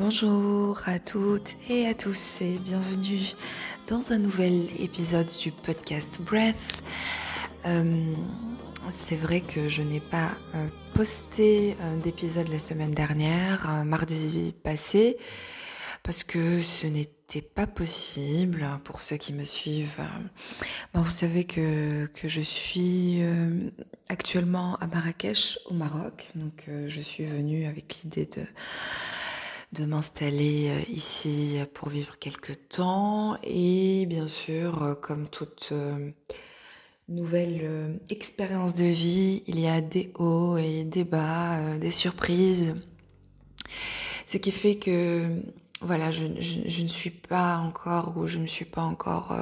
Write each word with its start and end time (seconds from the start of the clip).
Bonjour 0.00 0.80
à 0.86 0.98
toutes 0.98 1.56
et 1.68 1.86
à 1.86 1.92
tous 1.92 2.40
et 2.40 2.56
bienvenue 2.56 3.20
dans 3.86 4.12
un 4.12 4.18
nouvel 4.18 4.70
épisode 4.82 5.28
du 5.42 5.52
podcast 5.52 6.22
Breath. 6.22 6.82
Euh, 7.66 8.14
c'est 8.88 9.14
vrai 9.14 9.42
que 9.42 9.68
je 9.68 9.82
n'ai 9.82 10.00
pas 10.00 10.30
euh, 10.54 10.66
posté 10.94 11.76
d'épisode 12.02 12.48
la 12.48 12.58
semaine 12.58 12.92
dernière, 12.92 13.68
euh, 13.68 13.84
mardi 13.84 14.54
passé, 14.64 15.18
parce 16.02 16.24
que 16.24 16.62
ce 16.62 16.86
n'était 16.86 17.42
pas 17.42 17.66
possible 17.66 18.66
pour 18.84 19.02
ceux 19.02 19.18
qui 19.18 19.34
me 19.34 19.44
suivent. 19.44 20.00
Vous 20.94 21.10
savez 21.10 21.44
que, 21.44 22.06
que 22.06 22.26
je 22.26 22.40
suis 22.40 23.20
actuellement 24.08 24.76
à 24.76 24.86
Marrakech 24.86 25.58
au 25.66 25.74
Maroc, 25.74 26.30
donc 26.36 26.64
je 26.86 27.00
suis 27.02 27.26
venue 27.26 27.66
avec 27.66 27.98
l'idée 28.02 28.24
de 28.24 28.46
de 29.72 29.84
m'installer 29.84 30.68
euh, 30.68 30.92
ici 30.92 31.58
pour 31.74 31.88
vivre 31.88 32.18
quelques 32.18 32.68
temps 32.68 33.36
et 33.44 34.04
bien 34.06 34.26
sûr, 34.26 34.82
euh, 34.82 34.94
comme 34.94 35.28
toute 35.28 35.68
euh, 35.72 36.10
nouvelle 37.08 38.00
expérience 38.08 38.74
de 38.74 38.84
vie, 38.84 39.42
il 39.46 39.58
y 39.58 39.68
a 39.68 39.80
des 39.80 40.12
hauts 40.16 40.56
et 40.56 40.84
des 40.84 41.04
bas, 41.04 41.76
des 41.78 41.90
surprises. 41.90 42.76
Ce 44.26 44.36
qui 44.36 44.52
fait 44.52 44.76
que 44.76 45.42
voilà, 45.80 46.12
je, 46.12 46.26
ne 46.26 46.88
suis 46.88 47.10
pas 47.10 47.58
encore 47.58 48.12
ou 48.16 48.28
je 48.28 48.38
ne 48.38 48.46
suis 48.46 48.64
pas 48.64 48.82
encore 48.82 49.36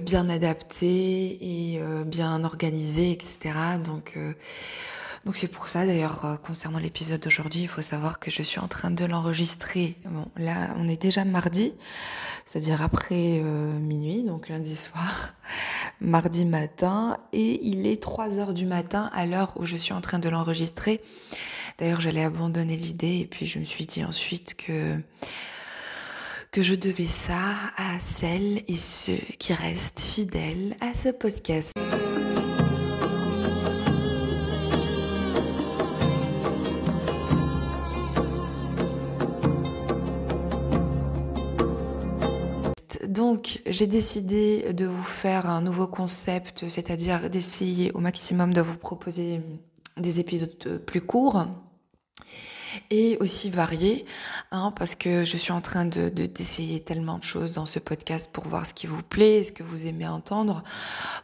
bien 0.00 0.30
adaptée 0.30 1.74
et 1.74 1.80
bien 2.06 2.42
organisée, 2.42 3.12
etc. 3.12 3.54
Donc 3.84 4.16
donc 5.26 5.36
c'est 5.36 5.48
pour 5.48 5.68
ça 5.68 5.84
d'ailleurs 5.84 6.24
euh, 6.24 6.36
concernant 6.36 6.78
l'épisode 6.78 7.20
d'aujourd'hui, 7.20 7.62
il 7.62 7.68
faut 7.68 7.82
savoir 7.82 8.20
que 8.20 8.30
je 8.30 8.42
suis 8.42 8.60
en 8.60 8.68
train 8.68 8.92
de 8.92 9.04
l'enregistrer. 9.04 9.96
Bon, 10.04 10.26
là 10.36 10.72
on 10.78 10.88
est 10.88 11.02
déjà 11.02 11.24
mardi, 11.24 11.74
c'est-à-dire 12.44 12.80
après 12.80 13.40
euh, 13.42 13.72
minuit, 13.80 14.22
donc 14.22 14.48
lundi 14.48 14.76
soir, 14.76 15.34
mardi 16.00 16.44
matin, 16.44 17.18
et 17.32 17.60
il 17.66 17.88
est 17.88 18.00
3 18.00 18.38
heures 18.38 18.54
du 18.54 18.66
matin 18.66 19.10
à 19.12 19.26
l'heure 19.26 19.52
où 19.56 19.66
je 19.66 19.76
suis 19.76 19.92
en 19.92 20.00
train 20.00 20.20
de 20.20 20.28
l'enregistrer. 20.28 21.02
D'ailleurs 21.78 22.00
j'allais 22.00 22.22
abandonner 22.22 22.76
l'idée 22.76 23.18
et 23.18 23.26
puis 23.26 23.46
je 23.46 23.58
me 23.58 23.64
suis 23.64 23.84
dit 23.84 24.04
ensuite 24.04 24.54
que 24.54 24.96
que 26.52 26.62
je 26.62 26.76
devais 26.76 27.08
ça 27.08 27.34
à 27.76 27.98
celles 27.98 28.62
et 28.68 28.76
ceux 28.76 29.18
qui 29.38 29.52
restent 29.52 30.00
fidèles 30.00 30.76
à 30.80 30.94
ce 30.94 31.08
podcast. 31.08 31.74
Donc, 43.36 43.60
j'ai 43.66 43.86
décidé 43.86 44.72
de 44.72 44.86
vous 44.86 45.02
faire 45.02 45.46
un 45.46 45.60
nouveau 45.60 45.86
concept, 45.86 46.70
c'est-à-dire 46.70 47.28
d'essayer 47.28 47.92
au 47.92 47.98
maximum 47.98 48.54
de 48.54 48.62
vous 48.62 48.78
proposer 48.78 49.42
des 49.98 50.20
épisodes 50.20 50.80
plus 50.86 51.02
courts 51.02 51.46
et 52.88 53.18
aussi 53.20 53.50
variés, 53.50 54.06
hein, 54.52 54.72
parce 54.74 54.94
que 54.94 55.26
je 55.26 55.36
suis 55.36 55.52
en 55.52 55.60
train 55.60 55.84
de 55.84 56.08
d'essayer 56.08 56.80
tellement 56.80 57.18
de 57.18 57.24
choses 57.24 57.52
dans 57.52 57.66
ce 57.66 57.78
podcast 57.78 58.30
pour 58.32 58.44
voir 58.46 58.64
ce 58.64 58.72
qui 58.72 58.86
vous 58.86 59.02
plaît, 59.02 59.44
ce 59.44 59.52
que 59.52 59.62
vous 59.62 59.84
aimez 59.84 60.08
entendre. 60.08 60.64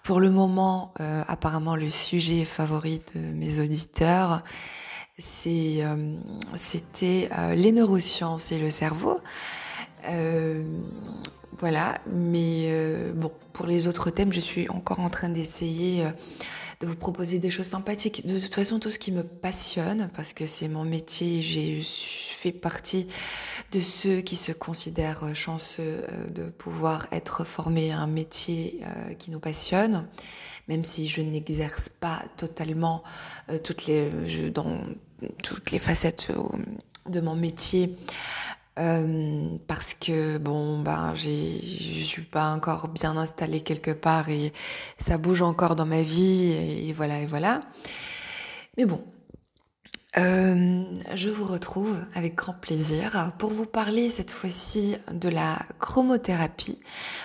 Pour 0.03 0.21
le 0.21 0.31
moment, 0.31 0.93
euh, 1.01 1.25
apparemment, 1.29 1.77
le 1.77 1.89
sujet 1.89 2.45
favori 2.45 3.01
de 3.15 3.21
mes 3.21 3.59
auditeurs, 3.61 4.43
euh, 5.47 6.17
c'était 6.57 7.31
euh, 7.39 7.55
les 7.55 7.73
neurosciences 7.73 8.53
et 8.53 8.59
le 8.59 8.69
cerveau. 8.69 9.19
Voilà, 11.62 12.00
mais 12.11 12.65
euh, 12.73 13.12
bon, 13.15 13.31
pour 13.53 13.67
les 13.67 13.87
autres 13.87 14.11
thèmes, 14.11 14.33
je 14.33 14.41
suis 14.41 14.69
encore 14.69 14.99
en 14.99 15.09
train 15.09 15.28
d'essayer 15.28 16.05
euh, 16.05 16.11
de 16.81 16.89
vous 16.89 16.97
proposer 16.97 17.39
des 17.39 17.50
choses 17.50 17.67
sympathiques. 17.67 18.27
De 18.27 18.37
toute 18.37 18.53
façon, 18.53 18.81
tout 18.81 18.91
ce 18.91 18.99
qui 18.99 19.12
me 19.12 19.23
passionne, 19.23 20.11
parce 20.12 20.33
que 20.33 20.45
c'est 20.45 20.67
mon 20.67 20.83
métier, 20.83 21.41
j'ai 21.41 21.81
fait 21.81 22.51
partie 22.51 23.06
de 23.71 23.78
ceux 23.78 24.22
qui 24.22 24.34
se 24.34 24.51
considèrent 24.51 25.37
chanceux 25.37 26.03
euh, 26.11 26.31
de 26.31 26.47
pouvoir 26.47 27.06
être 27.12 27.45
formés 27.45 27.93
à 27.93 28.01
un 28.01 28.09
métier 28.09 28.81
qui 29.21 29.31
nous 29.31 29.39
passionne, 29.39 30.09
même 30.67 30.83
si 30.83 31.06
je 31.06 31.21
n'exerce 31.21 31.89
pas 31.89 32.25
totalement 32.37 33.05
dans 33.49 34.81
toutes 35.45 35.71
les 35.71 35.78
facettes 35.78 36.33
de 37.09 37.21
mon 37.21 37.37
métier 37.37 37.97
euh, 38.78 39.59
parce 39.66 39.93
que 39.93 40.38
bon 40.38 40.81
ben 40.81 41.15
j'ai 41.15 41.60
je 41.60 42.05
suis 42.05 42.22
pas 42.22 42.50
encore 42.53 42.88
bien 42.88 43.19
installée 43.19 43.60
quelque 43.60 43.91
part 43.91 44.31
et 44.31 44.53
ça 44.97 45.19
bouge 45.19 45.43
encore 45.43 45.77
dans 45.77 45.84
ma 45.84 46.00
vie 46.00 46.53
et, 46.88 46.93
voilà 46.94 47.21
et 47.21 47.27
voilà 47.27 47.62
mais 48.78 48.87
bon 48.87 49.05
euh, 50.16 50.84
je 51.15 51.28
vous 51.28 51.44
retrouve 51.44 51.99
avec 52.15 52.34
grand 52.34 52.55
plaisir 52.55 53.33
pour 53.38 53.50
vous 53.50 53.66
parler 53.66 54.09
cette 54.09 54.31
fois-ci 54.31 54.97
de 55.10 55.31
la 55.31 55.59
chromothérapie. 55.78 56.78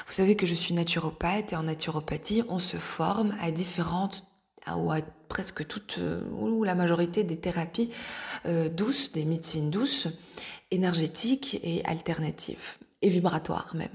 Vous 0.07 0.13
savez 0.13 0.37
que 0.37 0.45
je 0.45 0.53
suis 0.53 0.73
naturopathe 0.73 1.51
et 1.51 1.55
en 1.57 1.63
naturopathie, 1.63 2.43
on 2.47 2.59
se 2.59 2.77
forme 2.77 3.35
à 3.41 3.51
différentes 3.51 4.26
ou 4.75 4.91
à 4.91 4.97
presque 5.27 5.67
toutes 5.67 5.99
ou 6.31 6.63
la 6.63 6.75
majorité 6.75 7.23
des 7.23 7.37
thérapies 7.37 7.89
euh, 8.45 8.69
douces, 8.69 9.11
des 9.11 9.25
médecines 9.25 9.69
douces 9.69 10.07
énergétique 10.71 11.59
et 11.63 11.83
alternative 11.85 12.77
et 13.03 13.09
vibratoire 13.09 13.73
même. 13.75 13.89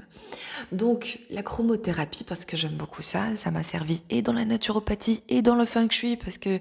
Donc 0.70 1.18
la 1.30 1.42
chromothérapie, 1.42 2.22
parce 2.22 2.44
que 2.44 2.56
j'aime 2.56 2.76
beaucoup 2.76 3.02
ça, 3.02 3.36
ça 3.36 3.50
m'a 3.50 3.64
servi 3.64 4.02
et 4.10 4.22
dans 4.22 4.32
la 4.32 4.44
naturopathie 4.44 5.22
et 5.28 5.42
dans 5.42 5.56
le 5.56 5.64
feng 5.64 5.90
shui, 5.90 6.16
parce 6.16 6.38
que 6.38 6.60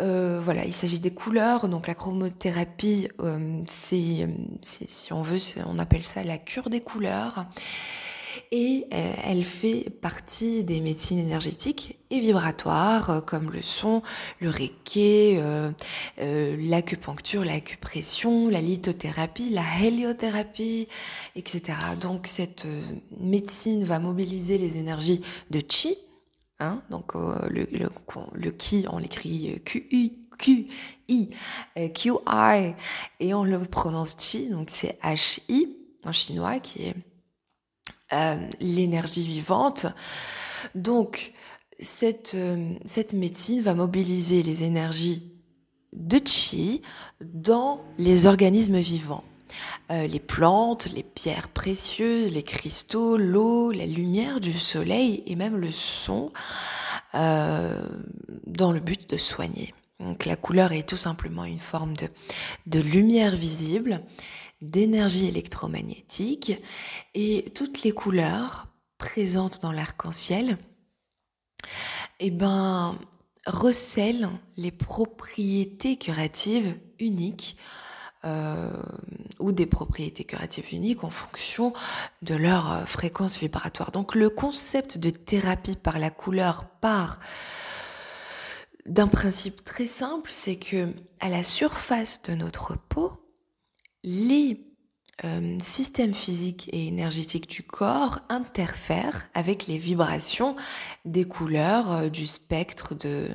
euh, 0.00 0.40
voilà, 0.42 0.64
il 0.64 0.72
s'agit 0.72 0.98
des 0.98 1.12
couleurs. 1.12 1.68
Donc 1.68 1.86
la 1.86 1.94
chromothérapie, 1.94 3.08
euh, 3.20 3.62
c'est, 3.66 4.28
si 4.62 5.12
on 5.12 5.22
veut, 5.22 5.38
on 5.66 5.78
appelle 5.78 6.02
ça 6.02 6.24
la 6.24 6.38
cure 6.38 6.70
des 6.70 6.80
couleurs 6.80 7.46
et 8.52 8.86
euh, 8.92 9.12
elle 9.24 9.44
fait 9.44 9.90
partie 9.90 10.64
des 10.64 10.80
médecines 10.80 11.18
énergétiques 11.18 11.98
et 12.10 12.20
vibratoires 12.20 13.10
euh, 13.10 13.20
comme 13.20 13.50
le 13.50 13.62
son, 13.62 14.02
le 14.40 14.50
reiki, 14.50 15.36
euh, 15.38 15.70
l'acupuncture, 16.18 17.44
l'acupression, 17.44 18.48
la 18.48 18.60
lithothérapie, 18.60 19.50
la 19.50 19.64
héliothérapie, 19.82 20.88
etc. 21.36 21.78
Donc 22.00 22.26
cette 22.26 22.66
médecine 23.18 23.84
va 23.84 23.98
mobiliser 23.98 24.58
les 24.58 24.76
énergies 24.76 25.22
de 25.50 25.60
chi, 25.66 25.96
hein, 26.58 26.82
donc 26.90 27.14
le, 27.14 27.66
le, 27.72 27.88
on 28.88 28.98
l'écrit 28.98 29.60
Q-I, 29.64 30.18
Q-I, 30.38 31.30
Q-I, 31.94 32.74
et 33.20 33.34
on 33.34 33.44
le 33.44 33.58
prononce 33.60 34.16
chi, 34.18 34.48
donc 34.50 34.70
c'est 34.70 34.98
H-I 35.02 35.76
en 36.04 36.12
chinois 36.12 36.60
qui 36.60 36.84
est 36.84 36.94
l'énergie 38.60 39.24
vivante. 39.24 39.86
Donc, 40.74 41.32
cette, 41.78 42.32
euh, 42.34 42.74
cette 42.84 43.14
médecine 43.14 43.62
va 43.62 43.74
mobiliser 43.74 44.42
les 44.42 44.62
énergies 44.62 45.32
de 45.92 46.20
chi 46.24 46.82
dans 47.20 47.80
les 47.98 48.26
organismes 48.26 48.78
vivants. 48.78 49.24
Euh, 49.90 50.06
les 50.06 50.20
plantes, 50.20 50.86
les 50.94 51.02
pierres 51.02 51.48
précieuses, 51.48 52.32
les 52.32 52.42
cristaux, 52.42 53.16
l'eau, 53.16 53.72
la 53.72 53.86
lumière 53.86 54.40
du 54.40 54.52
soleil 54.52 55.22
et 55.26 55.34
même 55.36 55.56
le 55.56 55.72
son 55.72 56.32
dans 57.12 58.70
le 58.70 58.78
but 58.78 59.10
de 59.10 59.16
soigner. 59.16 59.74
Donc 60.00 60.24
la 60.24 60.36
couleur 60.36 60.72
est 60.72 60.88
tout 60.88 60.96
simplement 60.96 61.44
une 61.44 61.58
forme 61.58 61.96
de, 61.96 62.08
de 62.66 62.80
lumière 62.80 63.36
visible 63.36 64.02
d'énergie 64.60 65.26
électromagnétique 65.26 66.52
et 67.14 67.50
toutes 67.54 67.82
les 67.82 67.92
couleurs 67.92 68.68
présentes 68.98 69.62
dans 69.62 69.72
l'arc-en-ciel 69.72 70.58
eh 72.18 72.30
ben, 72.30 72.98
recèlent 73.46 74.28
les 74.56 74.70
propriétés 74.70 75.96
curatives 75.96 76.76
uniques 76.98 77.56
euh, 78.24 78.70
ou 79.38 79.52
des 79.52 79.64
propriétés 79.64 80.24
curatives 80.24 80.74
uniques 80.74 81.04
en 81.04 81.10
fonction 81.10 81.72
de 82.20 82.34
leur 82.34 82.70
euh, 82.70 82.84
fréquence 82.84 83.38
vibratoire. 83.38 83.92
Donc 83.92 84.14
le 84.14 84.28
concept 84.28 84.98
de 84.98 85.08
thérapie 85.08 85.76
par 85.76 85.98
la 85.98 86.10
couleur 86.10 86.66
part 86.82 87.18
d'un 88.84 89.08
principe 89.08 89.64
très 89.64 89.86
simple, 89.86 90.30
c'est 90.30 90.56
que 90.56 90.92
à 91.20 91.30
la 91.30 91.42
surface 91.42 92.20
de 92.22 92.34
notre 92.34 92.76
peau, 92.76 93.12
les 94.04 94.60
euh, 95.24 95.58
système 95.60 96.14
physique 96.14 96.70
et 96.72 96.86
énergétique 96.86 97.46
du 97.50 97.62
corps 97.62 98.20
interfère 98.30 99.26
avec 99.34 99.66
les 99.66 99.76
vibrations 99.76 100.56
des 101.04 101.24
couleurs 101.24 101.92
euh, 101.92 102.08
du 102.08 102.26
spectre 102.26 102.94
de, 102.94 103.26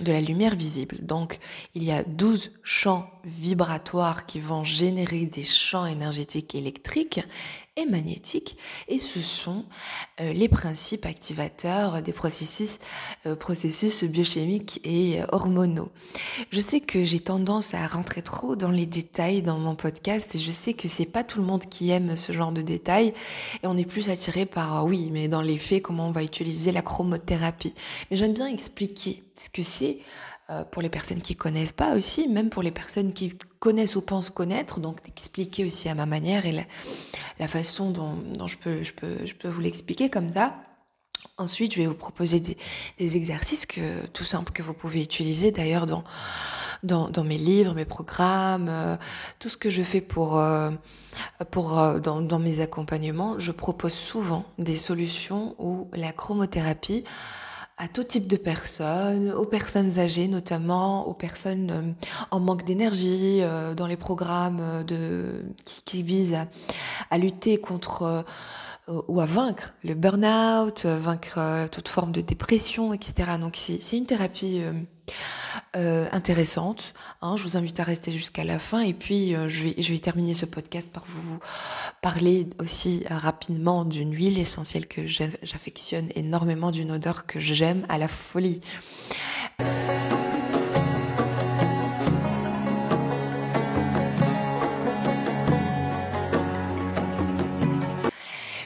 de 0.00 0.12
la 0.12 0.20
lumière 0.20 0.56
visible. 0.56 0.96
Donc, 1.00 1.38
il 1.76 1.84
y 1.84 1.92
a 1.92 2.02
12 2.02 2.50
champs 2.64 3.08
vibratoires 3.24 4.26
qui 4.26 4.40
vont 4.40 4.64
générer 4.64 5.26
des 5.26 5.44
champs 5.44 5.86
énergétiques 5.86 6.56
électriques 6.56 7.20
et 7.76 7.86
magnétiques 7.86 8.56
et 8.88 8.98
ce 8.98 9.20
sont 9.20 9.64
euh, 10.20 10.32
les 10.32 10.48
principes 10.48 11.06
activateurs 11.06 12.02
des 12.02 12.12
processus, 12.12 12.78
euh, 13.26 13.34
processus 13.34 14.04
biochimiques 14.04 14.80
et 14.84 15.20
hormonaux. 15.32 15.90
Je 16.50 16.60
sais 16.60 16.80
que 16.80 17.04
j'ai 17.04 17.20
tendance 17.20 17.74
à 17.74 17.86
rentrer 17.86 18.22
trop 18.22 18.56
dans 18.56 18.70
les 18.70 18.86
détails 18.86 19.42
dans 19.42 19.58
mon 19.58 19.74
podcast 19.74 20.34
et 20.34 20.38
je 20.38 20.50
sais 20.50 20.74
que 20.74 20.86
c'est 20.86 21.06
pas 21.06 21.24
tout 21.24 21.40
le 21.40 21.46
monde 21.46 21.64
qui 21.64 21.90
aime 21.90 22.14
ce 22.14 22.32
genre 22.32 22.52
de 22.52 22.62
détails 22.62 23.14
et 23.62 23.66
on 23.66 23.76
est 23.76 23.86
plus 23.86 24.10
attiré 24.10 24.44
par 24.44 24.76
ah 24.76 24.84
oui 24.84 25.08
mais 25.10 25.28
dans 25.28 25.42
les 25.42 25.58
faits 25.58 25.82
comment 25.82 26.08
on 26.08 26.12
va 26.12 26.22
utiliser 26.22 26.72
la 26.72 26.82
chromothérapie. 26.82 27.74
Mais 28.10 28.16
j'aime 28.16 28.34
bien 28.34 28.48
expliquer 28.48 29.22
ce 29.36 29.48
que 29.48 29.62
c'est 29.62 29.98
euh, 30.50 30.64
pour 30.64 30.82
les 30.82 30.88
personnes 30.88 31.20
qui 31.20 31.36
connaissent 31.36 31.72
pas 31.72 31.94
aussi, 31.94 32.26
même 32.26 32.50
pour 32.50 32.64
les 32.64 32.72
personnes 32.72 33.12
qui 33.12 33.32
connaissent 33.60 33.94
ou 33.94 34.02
pensent 34.02 34.30
connaître, 34.30 34.80
donc 34.80 34.98
expliquer 35.06 35.64
aussi 35.64 35.88
à 35.88 35.94
ma 35.94 36.04
manière 36.04 36.46
et 36.46 36.66
la, 37.38 37.48
façon 37.48 37.90
dont, 37.90 38.48
je, 38.48 38.56
peux, 38.56 38.82
je, 38.82 38.92
peux, 38.92 39.24
je 39.24 39.34
peux 39.34 39.48
vous 39.48 39.60
l'expliquer 39.60 40.10
comme 40.10 40.28
ça. 40.28 40.56
Ensuite, 41.38 41.74
je 41.74 41.82
vais 41.82 41.86
vous 41.86 41.94
proposer 41.94 42.40
des, 42.40 43.16
exercices 43.16 43.66
que, 43.66 44.04
tout 44.12 44.24
simples 44.24 44.52
que 44.52 44.62
vous 44.62 44.74
pouvez 44.74 45.00
utiliser 45.00 45.52
d'ailleurs 45.52 45.86
dans, 45.86 46.02
dans, 46.82 47.24
mes 47.24 47.38
livres, 47.38 47.74
mes 47.74 47.84
programmes, 47.84 48.66
euh, 48.68 48.96
tout 49.38 49.48
ce 49.48 49.56
que 49.56 49.70
je 49.70 49.82
fais 49.82 50.00
pour, 50.00 50.40
euh, 50.40 50.72
pour, 51.52 52.00
dans, 52.00 52.20
dans, 52.20 52.38
mes 52.40 52.58
accompagnements. 52.58 53.38
Je 53.38 53.52
propose 53.52 53.92
souvent 53.92 54.44
des 54.58 54.76
solutions 54.76 55.54
où 55.60 55.88
la 55.94 56.12
chromothérapie 56.12 57.04
à 57.82 57.88
tout 57.88 58.04
type 58.04 58.28
de 58.28 58.36
personnes, 58.36 59.32
aux 59.32 59.44
personnes 59.44 59.98
âgées 59.98 60.28
notamment, 60.28 61.08
aux 61.08 61.14
personnes 61.14 61.70
euh, 61.72 62.06
en 62.30 62.38
manque 62.38 62.64
d'énergie, 62.64 63.40
euh, 63.42 63.74
dans 63.74 63.88
les 63.88 63.96
programmes 63.96 64.60
euh, 64.60 64.84
de, 64.84 65.44
qui, 65.64 66.04
visent 66.04 66.38
à, 67.10 67.18
lutter 67.18 67.58
contre 67.58 68.24
ou 69.08 69.20
à 69.20 69.24
vaincre 69.24 69.74
le 69.84 69.94
burn-out, 69.94 70.86
vaincre 70.86 71.68
toute 71.70 71.88
forme 71.88 72.12
de 72.12 72.20
dépression, 72.20 72.92
etc. 72.92 73.32
Donc 73.40 73.54
c'est 73.56 73.96
une 73.96 74.06
thérapie 74.06 74.62
euh, 75.76 76.06
intéressante. 76.12 76.92
Hein. 77.22 77.36
je 77.36 77.44
vous 77.44 77.56
invite 77.56 77.80
à 77.80 77.84
rester 77.84 78.12
jusqu'à 78.12 78.44
la 78.44 78.58
fin 78.58 78.80
et 78.80 78.92
puis 78.92 79.34
euh, 79.34 79.48
je, 79.48 79.64
vais, 79.64 79.74
je 79.78 79.92
vais 79.92 79.98
terminer 79.98 80.34
ce 80.34 80.44
podcast 80.44 80.90
par 80.90 81.04
vous 81.06 81.38
parler 82.02 82.48
aussi 82.58 83.04
rapidement 83.08 83.84
d'une 83.84 84.14
huile 84.14 84.38
essentielle 84.38 84.86
que 84.86 85.06
j'affectionne 85.06 86.08
énormément, 86.14 86.70
d'une 86.70 86.92
odeur 86.92 87.26
que 87.26 87.40
j'aime 87.40 87.86
à 87.88 87.96
la 87.96 88.08
folie. 88.08 88.60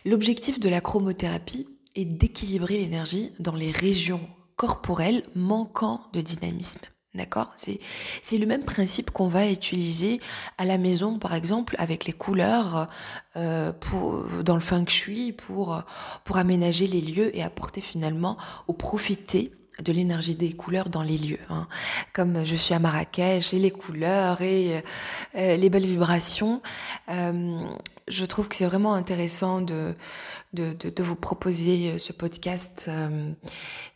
L'objectif 0.05 0.61
de 0.61 0.69
la 0.69 0.81
chromothérapie 0.81 1.69
est 1.95 2.05
d'équilibrer 2.05 2.79
l'énergie 2.79 3.33
dans 3.39 3.55
les 3.55 3.71
régions 3.71 4.21
corporel 4.57 5.23
manquant 5.35 6.01
de 6.13 6.21
dynamisme. 6.21 6.81
D'accord? 7.17 7.53
C'est 7.57 8.39
le 8.39 8.47
même 8.47 8.65
principe 8.65 9.11
qu'on 9.11 9.29
va 9.29 9.51
utiliser 9.51 10.21
à 10.59 10.65
la 10.65 10.79
maison, 10.79 11.19
par 11.19 11.35
exemple, 11.35 11.75
avec 11.79 12.05
les 12.05 12.13
couleurs 12.13 12.89
euh, 13.37 13.73
dans 14.45 14.55
le 14.55 14.61
feng 14.61 14.87
shui 14.87 15.33
pour, 15.33 15.83
pour 16.25 16.37
aménager 16.37 16.87
les 16.87 17.01
lieux 17.01 17.37
et 17.37 17.43
apporter 17.43 17.81
finalement 17.81 18.37
ou 18.69 18.73
profiter 18.73 19.53
de 19.83 19.93
l'énergie 19.93 20.35
des 20.35 20.53
couleurs 20.53 20.89
dans 20.89 21.03
les 21.03 21.19
lieux. 21.19 21.39
Hein. 21.51 21.67
Comme 22.13 22.45
je 22.45 22.57
suis 22.57 22.75
à 22.75 22.79
Marrakech 22.79 23.53
et 23.53 23.59
les 23.59 23.71
couleurs 23.71 24.41
et 24.41 24.83
euh, 25.35 25.57
les 25.57 25.71
belles 25.71 25.87
vibrations, 25.87 26.63
euh, 27.11 27.61
je 28.09 28.25
trouve 28.25 28.49
que 28.49 28.57
c'est 28.57 28.67
vraiment 28.67 28.95
intéressant 28.95 29.61
de, 29.61 29.95
de, 30.57 31.03
vous 31.03 31.17
proposer 31.17 31.91
euh, 31.93 31.99
ce 31.99 32.13
podcast 32.13 32.87
euh, 32.89 33.31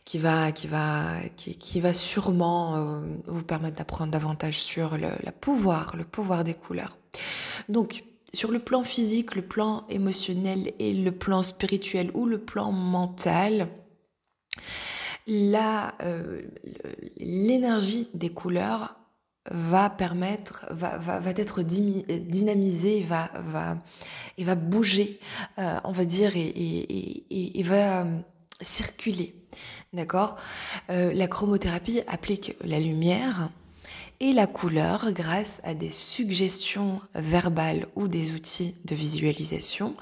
qui, 0.05 0.17
va, 0.17 0.51
qui, 0.51 0.67
va, 0.67 1.15
qui, 1.35 1.81
va 1.81 1.93
sûrement 1.93 2.75
euh, 2.75 3.01
vous 3.25 3.43
permettre 3.43 3.77
d'apprendre 3.77 4.11
davantage 4.11 4.61
sur 4.61 4.97
le 4.97 5.09
pouvoir, 5.31 5.95
le 5.95 6.03
pouvoir 6.03 6.43
des 6.43 6.53
couleurs. 6.53 6.97
Donc, 7.69 8.03
sur 8.33 8.51
le 8.51 8.59
plan 8.59 8.83
physique, 8.83 9.35
le 9.35 9.41
plan 9.41 9.85
émotionnel 9.89 10.71
et 10.79 10.93
le 10.93 11.11
plan 11.11 11.43
spirituel 11.43 12.11
ou 12.13 12.25
le 12.25 12.37
plan 12.37 12.71
mental, 12.71 13.67
l'énergie 17.17 18.07
des 18.13 18.29
couleurs 18.29 19.00
va 19.49 19.89
permettre, 19.89 20.65
va, 20.69 20.97
va, 20.97 21.19
va 21.19 21.31
être 21.31 21.63
dynamisé, 21.63 23.01
va, 23.01 23.31
va, 23.47 23.77
et 24.37 24.43
va 24.43 24.55
bouger, 24.55 25.19
euh, 25.57 25.79
on 25.83 25.91
va 25.91 26.05
dire, 26.05 26.35
et, 26.35 26.47
et, 26.47 27.59
et, 27.59 27.63
va 27.63 28.01
euh, 28.01 28.19
circuler. 28.61 29.35
D'accord? 29.93 30.35
Euh, 30.89 31.11
La 31.13 31.27
chromothérapie 31.27 32.01
applique 32.07 32.55
la 32.63 32.79
lumière 32.79 33.49
et 34.19 34.31
la 34.31 34.45
couleur 34.45 35.11
grâce 35.11 35.59
à 35.63 35.73
des 35.73 35.89
suggestions 35.89 37.01
verbales 37.15 37.87
ou 37.95 38.07
des 38.07 38.35
outils 38.35 38.75
de 38.85 38.93
visualisation. 38.93 39.95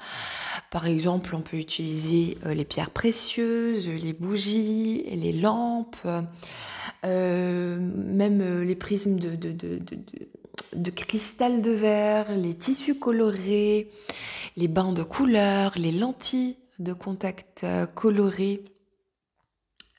Par 0.70 0.86
exemple, 0.86 1.34
on 1.34 1.40
peut 1.40 1.56
utiliser 1.56 2.36
les 2.44 2.66
pierres 2.66 2.90
précieuses, 2.90 3.88
les 3.88 4.12
bougies, 4.12 5.04
les 5.10 5.32
lampes. 5.32 6.06
Euh, 7.04 7.78
même 7.78 8.40
euh, 8.42 8.64
les 8.64 8.74
prismes 8.74 9.18
de, 9.18 10.90
cristal 10.90 11.62
de 11.62 11.70
verre, 11.70 12.32
les 12.32 12.54
tissus 12.54 12.98
colorés, 12.98 13.90
les 14.56 14.68
bains 14.68 14.92
de 14.92 15.02
couleurs, 15.02 15.72
les 15.76 15.92
lentilles 15.92 16.56
de 16.78 16.92
contact 16.92 17.64
euh, 17.64 17.86
colorées. 17.86 18.64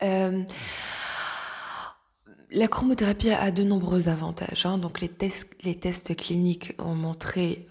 la 0.02 0.46
chromothérapie 2.68 3.32
a 3.32 3.52
de 3.52 3.64
nombreux 3.64 4.10
avantages. 4.10 4.66
Hein. 4.66 4.78
Donc 4.78 5.02
les 5.02 5.10
tests 5.10 6.16
cliniques 6.16 6.74
ont 6.80 6.96
montré 6.96 7.68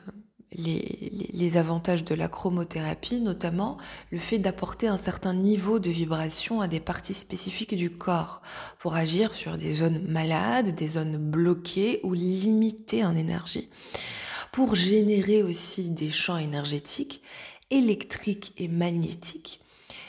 les, 0.53 1.57
avantages 1.57 2.05
de 2.05 2.15
la 2.15 2.29
chromothérapie, 2.29 3.21
notamment 3.21 3.79
le 4.11 4.19
fait 4.19 4.39
d'apporter 4.39 4.87
un 4.87 4.97
certain 4.97 5.35
niveau 5.35 5.79
de 5.79 5.91
vibration 5.91 6.61
à 6.61 6.69
des 6.69 6.81
parties 6.81 7.15
spécifiques 7.15 7.75
du 7.75 7.91
corps 7.91 8.43
pour 8.79 8.95
agir 8.95 9.35
sur 9.35 9.57
des 9.57 9.73
zones 9.73 10.05
malades, 10.07 10.75
des 10.75 10.89
zones 10.89 11.17
bloquées 11.17 12.01
ou 12.03 12.15
limitées 12.15 13.05
en 13.05 13.15
énergie, 13.15 13.69
pour 14.53 14.75
générer 14.75 15.43
aussi 15.43 15.91
des 15.91 16.11
champs 16.11 16.39
énergétiques 16.39 17.23
électriques 17.71 18.53
et 18.59 18.69
magnétiques 18.69 19.61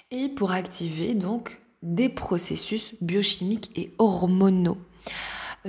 et 0.10 0.28
pour 0.28 0.52
activer 0.52 1.16
donc 1.16 1.62
des 1.84 2.10
processus 2.10 2.94
biochimiques 3.02 3.72
et 3.76 3.92
hormonaux. 3.98 4.78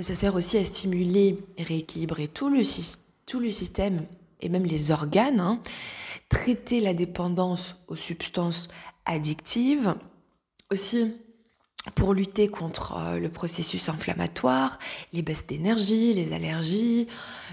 Ça 0.01 0.15
sert 0.15 0.35
aussi 0.35 0.57
à 0.57 0.65
stimuler 0.65 1.37
et 1.57 1.63
rééquilibrer 1.63 2.27
tout 2.27 2.49
le, 2.49 2.63
tout 3.25 3.39
le 3.39 3.51
système 3.51 3.99
et 4.43 4.49
même 4.49 4.65
les 4.65 4.91
organes, 4.91 5.39
hein, 5.39 5.59
traiter 6.29 6.79
la 6.81 6.93
dépendance 6.93 7.75
aux 7.87 7.95
substances 7.95 8.67
addictives, 9.05 9.95
aussi 10.71 11.13
pour 11.95 12.13
lutter 12.13 12.47
contre 12.47 12.97
euh, 12.97 13.19
le 13.19 13.29
processus 13.29 13.89
inflammatoire, 13.89 14.79
les 15.11 15.21
baisses 15.21 15.47
d'énergie, 15.47 16.13
les 16.13 16.33
allergies, 16.33 17.07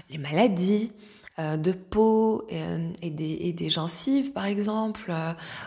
les 0.09 0.17
maladies 0.17 0.91
euh, 1.39 1.57
de 1.57 1.71
peau 1.71 2.47
euh, 2.51 2.89
et, 3.01 3.09
des, 3.09 3.39
et, 3.41 3.53
des, 3.53 3.69
gencives 3.69 4.31
par 4.31 4.45
exemple, 4.45 5.13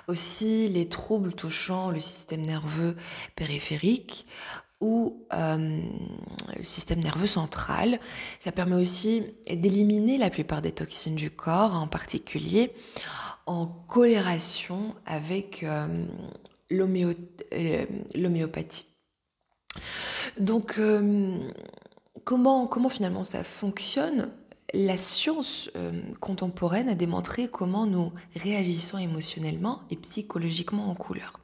aussi 0.09 0.69
les 0.69 0.89
troubles 0.89 1.35
touchant 1.35 1.91
le 1.91 2.01
système 2.01 2.43
nerveux 2.43 2.97
périphérique 3.37 4.27
ou 4.85 5.27
euh, 5.33 5.81
le 6.59 6.63
système 6.63 7.01
nerveux 7.01 7.27
central. 7.27 7.99
Ça 8.39 8.53
permet 8.53 8.77
aussi 8.77 9.23
d'éliminer 9.51 10.19
la 10.19 10.29
plupart 10.29 10.61
des 10.61 10.73
toxines 10.73 11.15
du 11.15 11.31
corps, 11.31 11.75
en 11.75 11.89
particulier 11.89 12.73
en 13.47 13.67
colération 13.67 14.95
avec 15.05 15.63
euh, 15.63 16.07
euh, 16.73 17.85
l'homéopathie. 18.15 18.87
Donc, 20.39 20.81
comment, 22.25 22.67
comment 22.67 22.89
finalement 22.89 23.25
ça 23.25 23.43
fonctionne? 23.43 24.31
La 24.73 24.97
science 24.97 25.71
contemporaine 26.21 26.89
a 26.89 26.95
démontré 26.95 27.49
comment 27.49 27.87
nous 27.87 28.13
réagissons 28.35 28.99
émotionnellement 28.99 29.83
et 29.91 29.97
psychologiquement 29.97 30.91
aux 30.91 30.95
couleurs. 30.95 31.41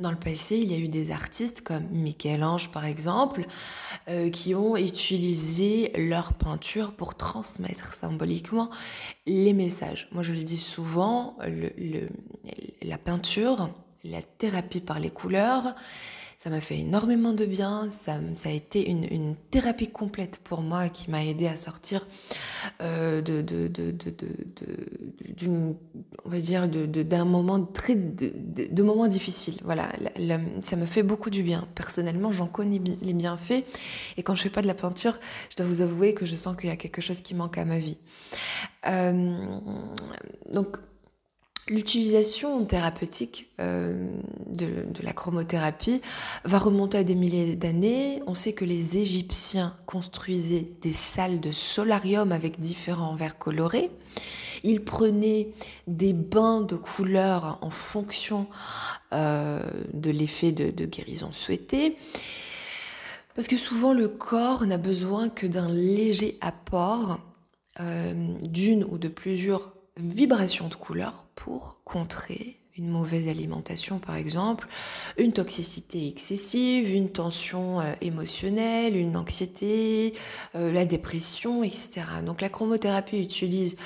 Dans 0.00 0.10
le 0.10 0.16
passé, 0.16 0.56
il 0.56 0.72
y 0.72 0.74
a 0.74 0.78
eu 0.78 0.88
des 0.88 1.12
artistes 1.12 1.60
comme 1.60 1.86
Michel-Ange 1.90 2.70
par 2.70 2.84
exemple, 2.84 3.46
euh, 4.08 4.28
qui 4.28 4.54
ont 4.54 4.76
utilisé 4.76 5.92
leur 5.96 6.32
peinture 6.32 6.92
pour 6.92 7.14
transmettre 7.14 7.94
symboliquement 7.94 8.70
les 9.26 9.52
messages. 9.52 10.08
Moi 10.10 10.24
je 10.24 10.32
le 10.32 10.40
dis 10.40 10.56
souvent, 10.56 11.36
la 12.82 12.98
peinture, 12.98 13.70
la 14.02 14.20
thérapie 14.20 14.80
par 14.80 14.98
les 14.98 15.10
couleurs, 15.10 15.74
ça 16.44 16.50
m'a 16.50 16.60
fait 16.60 16.80
énormément 16.80 17.32
de 17.32 17.46
bien. 17.46 17.90
Ça, 17.90 18.18
a 18.44 18.50
été 18.50 18.90
une, 18.90 19.34
thérapie 19.50 19.88
complète 19.88 20.36
pour 20.44 20.60
moi 20.60 20.90
qui 20.90 21.10
m'a 21.10 21.24
aidé 21.24 21.46
à 21.46 21.56
sortir 21.56 22.06
euh, 22.82 23.22
on 25.46 26.28
va 26.28 26.38
dire, 26.40 26.68
d'un 26.68 27.24
moment 27.24 27.64
très, 27.64 27.94
de, 27.94 28.82
moments 28.82 29.06
difficiles. 29.06 29.56
Voilà, 29.64 29.88
ça 30.60 30.76
me 30.76 30.84
fait 30.84 31.02
beaucoup 31.02 31.30
du 31.30 31.42
bien. 31.42 31.66
Personnellement, 31.74 32.30
j'en 32.30 32.46
connais 32.46 32.82
les 33.00 33.14
bienfaits. 33.14 33.64
Et 34.18 34.22
quand 34.22 34.34
je 34.34 34.42
fais 34.42 34.50
pas 34.50 34.60
de 34.60 34.66
la 34.66 34.74
peinture, 34.74 35.18
je 35.48 35.56
dois 35.56 35.64
vous 35.64 35.80
avouer 35.80 36.12
que 36.12 36.26
je 36.26 36.36
sens 36.36 36.58
qu'il 36.58 36.68
y 36.68 36.72
a 36.72 36.76
quelque 36.76 37.00
chose 37.00 37.22
qui 37.22 37.34
manque 37.34 37.56
à 37.56 37.64
ma 37.64 37.78
vie. 37.78 37.96
Euh, 38.86 39.34
donc 40.52 40.76
L'utilisation 41.66 42.62
thérapeutique 42.66 43.48
euh, 43.58 44.06
de, 44.48 44.66
la 45.02 45.14
chromothérapie 45.14 46.02
va 46.44 46.58
remonter 46.58 46.98
à 46.98 47.04
des 47.04 47.14
milliers 47.14 47.56
d'années. 47.56 48.22
On 48.26 48.34
sait 48.34 48.52
que 48.52 48.66
les 48.66 48.98
Égyptiens 48.98 49.74
construisaient 49.86 50.68
des 50.82 50.92
salles 50.92 51.40
de 51.40 51.52
solarium 51.52 52.32
avec 52.32 52.60
différents 52.60 53.14
verres 53.14 53.38
colorés. 53.38 53.90
Ils 54.62 54.84
prenaient 54.84 55.48
des 55.86 56.12
bains 56.12 56.60
de 56.60 56.76
couleurs 56.76 57.58
en 57.62 57.70
fonction 57.70 58.46
euh, 59.14 59.60
de 59.94 60.10
l'effet 60.10 60.52
de, 60.52 60.84
guérison 60.84 61.32
souhaité. 61.32 61.96
Parce 63.34 63.48
que 63.48 63.56
souvent 63.56 63.94
le 63.94 64.08
corps 64.08 64.66
n'a 64.66 64.78
besoin 64.78 65.30
que 65.30 65.46
d'un 65.46 65.70
léger 65.70 66.36
apport 66.42 67.20
euh, 67.80 68.12
d'une 68.42 68.84
ou 68.84 68.98
de 68.98 69.08
plusieurs 69.08 69.73
vibration 69.96 70.68
de 70.68 70.74
couleur 70.74 71.26
pour 71.34 71.80
contrer 71.84 72.60
une 72.76 72.88
mauvaise 72.88 73.28
alimentation 73.28 74.00
par 74.00 74.16
exemple, 74.16 74.66
une 75.16 75.32
toxicité 75.32 76.08
excessive, 76.08 76.92
une 76.92 77.10
tension 77.10 77.80
euh, 77.80 77.92
émotionnelle, 78.00 78.96
une 78.96 79.16
anxiété, 79.16 80.14
euh, 80.56 80.72
la 80.72 80.84
dépression, 80.84 81.62
etc. 81.62 82.02
Donc 82.26 82.40
la 82.40 82.48
chromothérapie 82.48 83.20
utilise 83.20 83.76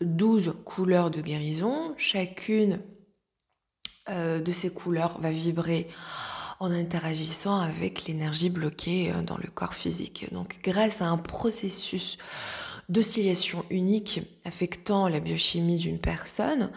12 0.00 0.54
couleurs 0.64 1.10
de 1.10 1.20
guérison. 1.20 1.94
Chacune 1.96 2.78
euh, 4.08 4.38
de 4.38 4.52
ces 4.52 4.70
couleurs 4.70 5.20
va 5.20 5.30
vibrer 5.30 5.88
en 6.60 6.70
interagissant 6.70 7.58
avec 7.58 8.06
l'énergie 8.06 8.48
bloquée 8.48 9.12
dans 9.26 9.36
le 9.36 9.50
corps 9.50 9.74
physique. 9.74 10.32
Donc 10.32 10.60
grâce 10.62 11.02
à 11.02 11.06
un 11.06 11.18
processus 11.18 12.16
d'oscillations 12.88 13.64
uniques 13.70 14.20
affectant 14.44 15.08
la 15.08 15.20
biochimie 15.20 15.76
d'une 15.76 15.98
personne, 15.98 16.70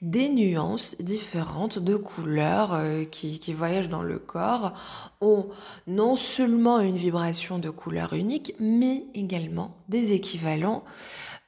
des 0.00 0.28
nuances 0.28 0.96
différentes 1.00 1.78
de 1.78 1.96
couleurs 1.96 2.74
euh, 2.74 3.04
qui, 3.04 3.52
voyagent 3.52 3.88
dans 3.88 4.02
le 4.02 4.18
corps 4.18 4.72
ont 5.20 5.48
non 5.86 6.16
seulement 6.16 6.80
une 6.80 6.96
vibration 6.96 7.58
de 7.58 7.70
couleur 7.70 8.12
unique, 8.12 8.54
mais 8.60 9.04
également 9.14 9.76
des 9.88 10.12
équivalents 10.12 10.84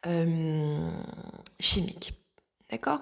euh, 0.06 0.88
chimiques. 1.60 2.14
D'accord? 2.70 3.00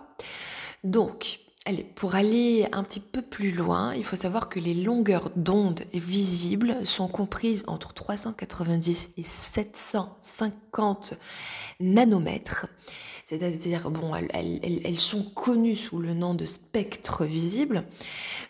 Donc, 0.84 1.40
Allez, 1.68 1.82
pour 1.82 2.14
aller 2.14 2.68
un 2.70 2.84
petit 2.84 3.00
peu 3.00 3.20
plus 3.20 3.50
loin, 3.50 3.92
il 3.92 4.04
faut 4.04 4.14
savoir 4.14 4.48
que 4.48 4.60
les 4.60 4.72
longueurs 4.72 5.32
d'onde 5.34 5.80
visibles 5.92 6.76
sont 6.84 7.08
comprises 7.08 7.64
entre 7.66 7.92
390 7.92 9.14
et 9.16 9.22
750 9.24 11.14
nanomètres. 11.80 12.68
C'est-à-dire, 13.24 13.90
bon, 13.90 14.12
elles, 14.14 15.00
sont 15.00 15.24
connues 15.24 15.74
sous 15.74 15.98
le 15.98 16.14
nom 16.14 16.34
de 16.34 16.44
spectre 16.44 17.24
visible. 17.24 17.82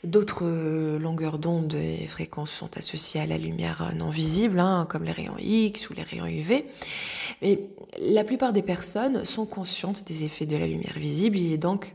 D'autres 0.05 0.45
euh, 0.45 0.99
longueurs 0.99 1.39
d'onde 1.39 1.73
et 1.73 2.07
fréquences 2.09 2.51
sont 2.51 2.77
associées 2.77 3.23
à 3.23 3.27
la 3.27 3.39
lumière 3.39 3.95
non 3.97 4.11
visible, 4.11 4.61
hein, 4.61 4.87
comme 4.91 5.05
les 5.05 5.13
rayons 5.13 5.39
X 5.39 5.89
ou 5.89 5.95
les 5.95 6.03
rayons 6.03 6.27
UV. 6.27 6.67
Mais 7.41 7.61
la 7.99 8.25
plupart 8.25 8.53
des 8.53 8.61
personnes 8.61 9.25
sont 9.25 9.47
conscientes 9.47 10.07
des 10.07 10.25
effets 10.25 10.45
de 10.45 10.59
la 10.59 10.67
lumière 10.67 10.99
visible. 10.99 11.39
Il 11.39 11.55
est 11.55 11.57
donc 11.57 11.95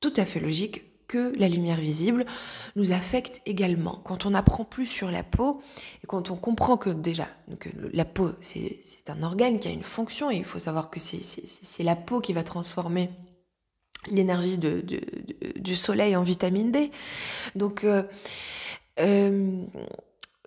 tout 0.00 0.12
à 0.16 0.24
fait 0.24 0.40
logique 0.40 0.82
que 1.08 1.32
la 1.38 1.48
lumière 1.48 1.76
visible 1.76 2.26
nous 2.74 2.92
affecte 2.92 3.40
également. 3.46 4.00
Quand 4.04 4.26
on 4.26 4.34
apprend 4.34 4.64
plus 4.64 4.86
sur 4.86 5.10
la 5.10 5.22
peau 5.22 5.60
et 6.02 6.06
quand 6.06 6.30
on 6.30 6.36
comprend 6.36 6.76
que 6.76 6.90
déjà 6.90 7.28
la 7.92 8.04
peau 8.04 8.32
c'est 8.40 8.80
un 9.08 9.22
organe 9.22 9.58
qui 9.58 9.68
a 9.68 9.70
une 9.70 9.84
fonction 9.84 10.30
et 10.30 10.36
il 10.36 10.44
faut 10.44 10.58
savoir 10.58 10.90
que 10.90 11.00
c'est 11.00 11.82
la 11.82 11.96
peau 11.96 12.20
qui 12.20 12.32
va 12.32 12.42
transformer 12.42 13.10
l'énergie 14.08 14.58
du 14.58 15.74
soleil 15.74 16.16
en 16.16 16.22
vitamine 16.22 16.70
D. 16.70 16.90
Donc 17.54 17.84
euh, 17.84 18.02
euh, 19.00 19.64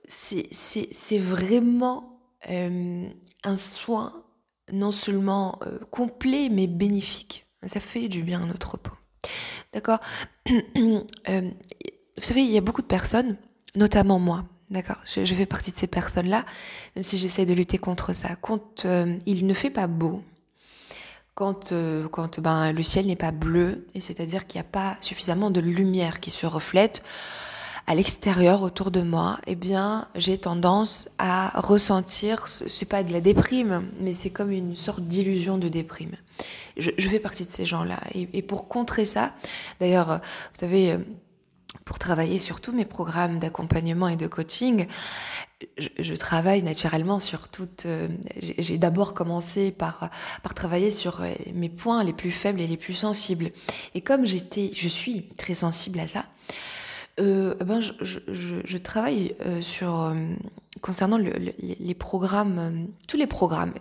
c'est 0.07 1.19
vraiment 1.19 2.19
euh, 2.49 3.09
un 3.43 3.55
soin 3.55 4.23
non 4.71 4.91
seulement 4.91 5.59
complet 5.89 6.49
mais 6.49 6.67
bénéfique. 6.67 7.45
Ça 7.65 7.79
fait 7.79 8.07
du 8.07 8.23
bien 8.23 8.43
à 8.43 8.45
notre 8.45 8.77
peau. 8.77 8.98
D'accord 9.73 9.99
euh, 10.49 11.01
Vous 11.29 12.23
savez, 12.23 12.41
il 12.41 12.51
y 12.51 12.57
a 12.57 12.61
beaucoup 12.61 12.81
de 12.81 12.87
personnes, 12.87 13.37
notamment 13.75 14.19
moi, 14.19 14.45
d'accord 14.69 14.97
je, 15.05 15.23
fais 15.33 15.45
partie 15.45 15.71
de 15.71 15.77
ces 15.77 15.87
personnes-là, 15.87 16.45
même 16.95 17.03
si 17.03 17.17
j'essaie 17.17 17.45
de 17.45 17.53
lutter 17.53 17.77
contre 17.77 18.13
ça. 18.13 18.29
Quand 18.41 18.85
euh, 18.85 19.17
il 19.25 19.45
ne 19.45 19.53
fait 19.53 19.69
pas 19.69 19.87
beau, 19.87 20.23
quand, 21.35 21.71
euh, 21.71 22.07
quand 22.09 22.39
ben, 22.39 22.71
le 22.71 22.83
ciel 22.83 23.07
n'est 23.07 23.15
pas 23.15 23.31
bleu, 23.31 23.87
et 23.93 24.01
c'est-à-dire 24.01 24.47
qu'il 24.47 24.59
n'y 24.59 24.67
a 24.67 24.69
pas 24.69 24.97
suffisamment 25.01 25.51
de 25.51 25.59
lumière 25.61 26.19
qui 26.19 26.31
se 26.31 26.45
reflète, 26.45 27.03
à 27.87 27.95
l'extérieur 27.95 28.61
autour 28.61 28.91
de 28.91 29.01
moi, 29.01 29.39
eh 29.47 29.55
bien, 29.55 30.09
j'ai 30.13 30.37
tendance 30.37 31.09
à 31.17 31.59
ressentir, 31.59 32.47
c'est 32.47 32.85
pas 32.85 33.01
de 33.01 33.11
la 33.11 33.19
déprime, 33.19 33.89
mais 33.99 34.13
c'est 34.13 34.29
comme 34.29 34.51
une 34.51 34.75
sorte 34.75 35.01
d'illusion 35.01 35.57
de 35.57 35.69
déprime. 35.69 36.15
Je, 36.77 36.91
fais 37.09 37.19
partie 37.19 37.45
de 37.45 37.49
ces 37.49 37.65
gens-là. 37.65 37.99
Et, 38.13 38.41
pour 38.41 38.67
contrer 38.67 39.05
ça, 39.05 39.33
d'ailleurs, 39.79 40.17
vous 40.17 40.59
savez, 40.59 40.91
euh, 40.93 40.97
pour 41.85 41.99
travailler 41.99 42.39
sur 42.39 42.61
tous 42.61 42.71
mes 42.71 42.85
programmes 42.85 43.39
d'accompagnement 43.39 44.07
et 44.07 44.15
de 44.15 44.27
coaching, 44.27 44.87
je, 45.77 46.13
travaille 46.13 46.63
naturellement 46.63 47.19
sur 47.19 47.49
toutes. 47.49 47.85
Euh, 47.85 48.07
j'ai 48.39 48.77
d'abord 48.77 49.13
commencé 49.13 49.71
par, 49.71 50.09
par 50.41 50.53
travailler 50.53 50.91
sur 50.91 51.21
euh, 51.21 51.33
mes 51.53 51.69
points 51.69 52.03
les 52.03 52.13
plus 52.13 52.31
faibles 52.31 52.61
et 52.61 52.67
les 52.67 52.77
plus 52.77 52.93
sensibles. 52.93 53.51
Et 53.93 54.01
comme 54.01 54.25
j'étais, 54.25 54.71
je 54.73 54.87
suis 54.87 55.27
très 55.37 55.55
sensible 55.55 55.99
à 55.99 56.07
ça, 56.07 56.25
euh, 57.19 57.55
eh 57.59 57.63
ben, 57.63 57.81
je, 57.81 58.19
je, 58.27 58.77
travaille 58.77 59.35
euh, 59.45 59.61
sur 59.61 60.01
euh, 60.01 60.15
concernant 60.81 61.17
le, 61.17 61.31
les 61.59 61.93
programmes, 61.93 62.87
tous 63.07 63.17
les 63.17 63.27
programmes 63.27 63.73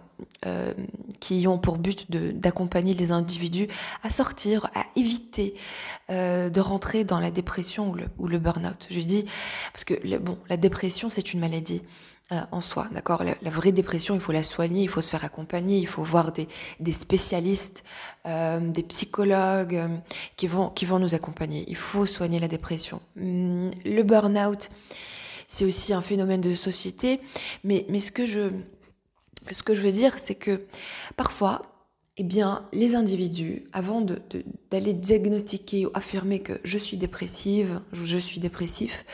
qui 1.21 1.47
ont 1.47 1.59
pour 1.59 1.79
but 1.79 2.11
d'accompagner 2.11 2.95
les 2.95 3.13
individus 3.13 3.69
à 4.03 4.11
sortir, 4.11 4.69
à 4.75 4.85
éviter 4.97 5.55
de 6.09 6.61
rentrer 6.61 7.05
dans 7.05 7.21
la 7.21 7.31
dépression 7.31 7.91
ou 7.91 7.95
le, 7.95 8.07
ou 8.19 8.27
le 8.27 8.39
burn-out. 8.39 8.89
Je 8.91 9.01
dis 9.01 9.27
parce 9.73 9.85
que 9.85 10.19
bon, 10.19 10.39
la 10.49 10.57
dépression 10.57 11.11
c'est 11.11 11.33
une 11.33 11.41
maladie. 11.41 11.83
Euh, 12.31 12.41
en 12.53 12.61
soi, 12.61 12.87
d'accord? 12.93 13.25
La, 13.25 13.51
vraie 13.51 13.73
dépression, 13.73 14.15
il 14.15 14.21
faut 14.21 14.33
la 14.33 14.43
soigner, 14.43 14.83
il 14.83 14.89
faut 14.91 15.01
se 15.01 15.09
faire 15.09 15.25
accompagner, 15.25 15.79
il 15.79 15.87
faut 15.87 16.03
voir 16.03 16.31
des, 16.31 16.47
des 16.79 16.93
spécialistes, 16.93 17.85
euh, 18.27 18.61
des 18.61 18.83
psychologues 18.83 19.77
euh, 19.77 19.89
qui, 20.37 20.47
vont, 20.47 20.69
qui 20.69 20.85
vont 20.85 20.99
nous 20.99 21.15
accompagner. 21.15 21.65
Il 21.69 21.77
faut 21.77 22.05
soigner 22.05 22.39
la 22.39 22.49
dépression. 22.49 23.01
Hum, 23.19 23.71
le 23.83 24.03
burn-out, 24.03 24.69
c'est 25.47 25.65
aussi 25.65 25.95
un 25.95 26.03
phénomène 26.03 26.43
de 26.43 26.55
société, 26.55 27.23
mais, 27.65 27.87
mais 27.89 28.01
ce, 28.01 28.13
que 28.13 28.27
je, 28.27 28.51
ce 29.51 29.63
que 29.63 29.75
je 29.75 29.81
veux 29.81 29.93
dire, 29.93 30.15
c'est 30.23 30.35
que 30.35 30.67
parfois, 31.17 31.63
eh 32.19 32.25
bien, 32.25 32.69
les 32.75 32.95
individus, 32.95 33.65
avant 33.73 34.03
d'aller 34.03 34.93
de, 34.93 35.01
diagnostiquer 35.01 35.87
ou 35.87 35.91
affirmer 35.95 36.41
que 36.41 36.61
je 36.63 36.77
suis 36.77 36.99
dépressive, 36.99 37.81
je 37.95 38.19
suis 38.19 38.39
dépressif, 38.39 39.07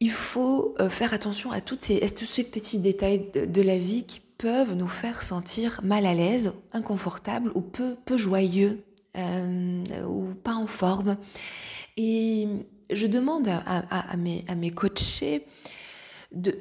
il 0.00 0.10
faut 0.10 0.74
euh, 0.80 0.88
faire 0.88 1.14
attention 1.14 1.52
à, 1.52 1.60
ces, 1.80 2.00
tous 2.14 2.26
ces 2.26 2.44
petits 2.44 2.78
détails 2.78 3.30
de, 3.32 3.62
la 3.62 3.78
vie 3.78 4.04
qui 4.04 4.20
peuvent 4.20 4.74
nous 4.74 4.88
faire 4.88 5.22
sentir 5.22 5.80
mal 5.82 6.04
à 6.04 6.14
l'aise, 6.14 6.52
inconfortable 6.72 7.50
ou 7.54 7.62
peu, 7.62 7.96
peu 8.04 8.18
joyeux 8.18 8.84
euh, 9.16 9.82
ou 10.06 10.34
pas 10.34 10.54
en 10.54 10.66
forme. 10.66 11.16
Et 11.96 12.46
je 12.90 13.06
demande 13.06 13.48
à, 13.48 14.16
mes, 14.18 14.44
à 14.48 14.54
mes 14.54 14.70
coachés 14.70 15.46
de, 16.32 16.58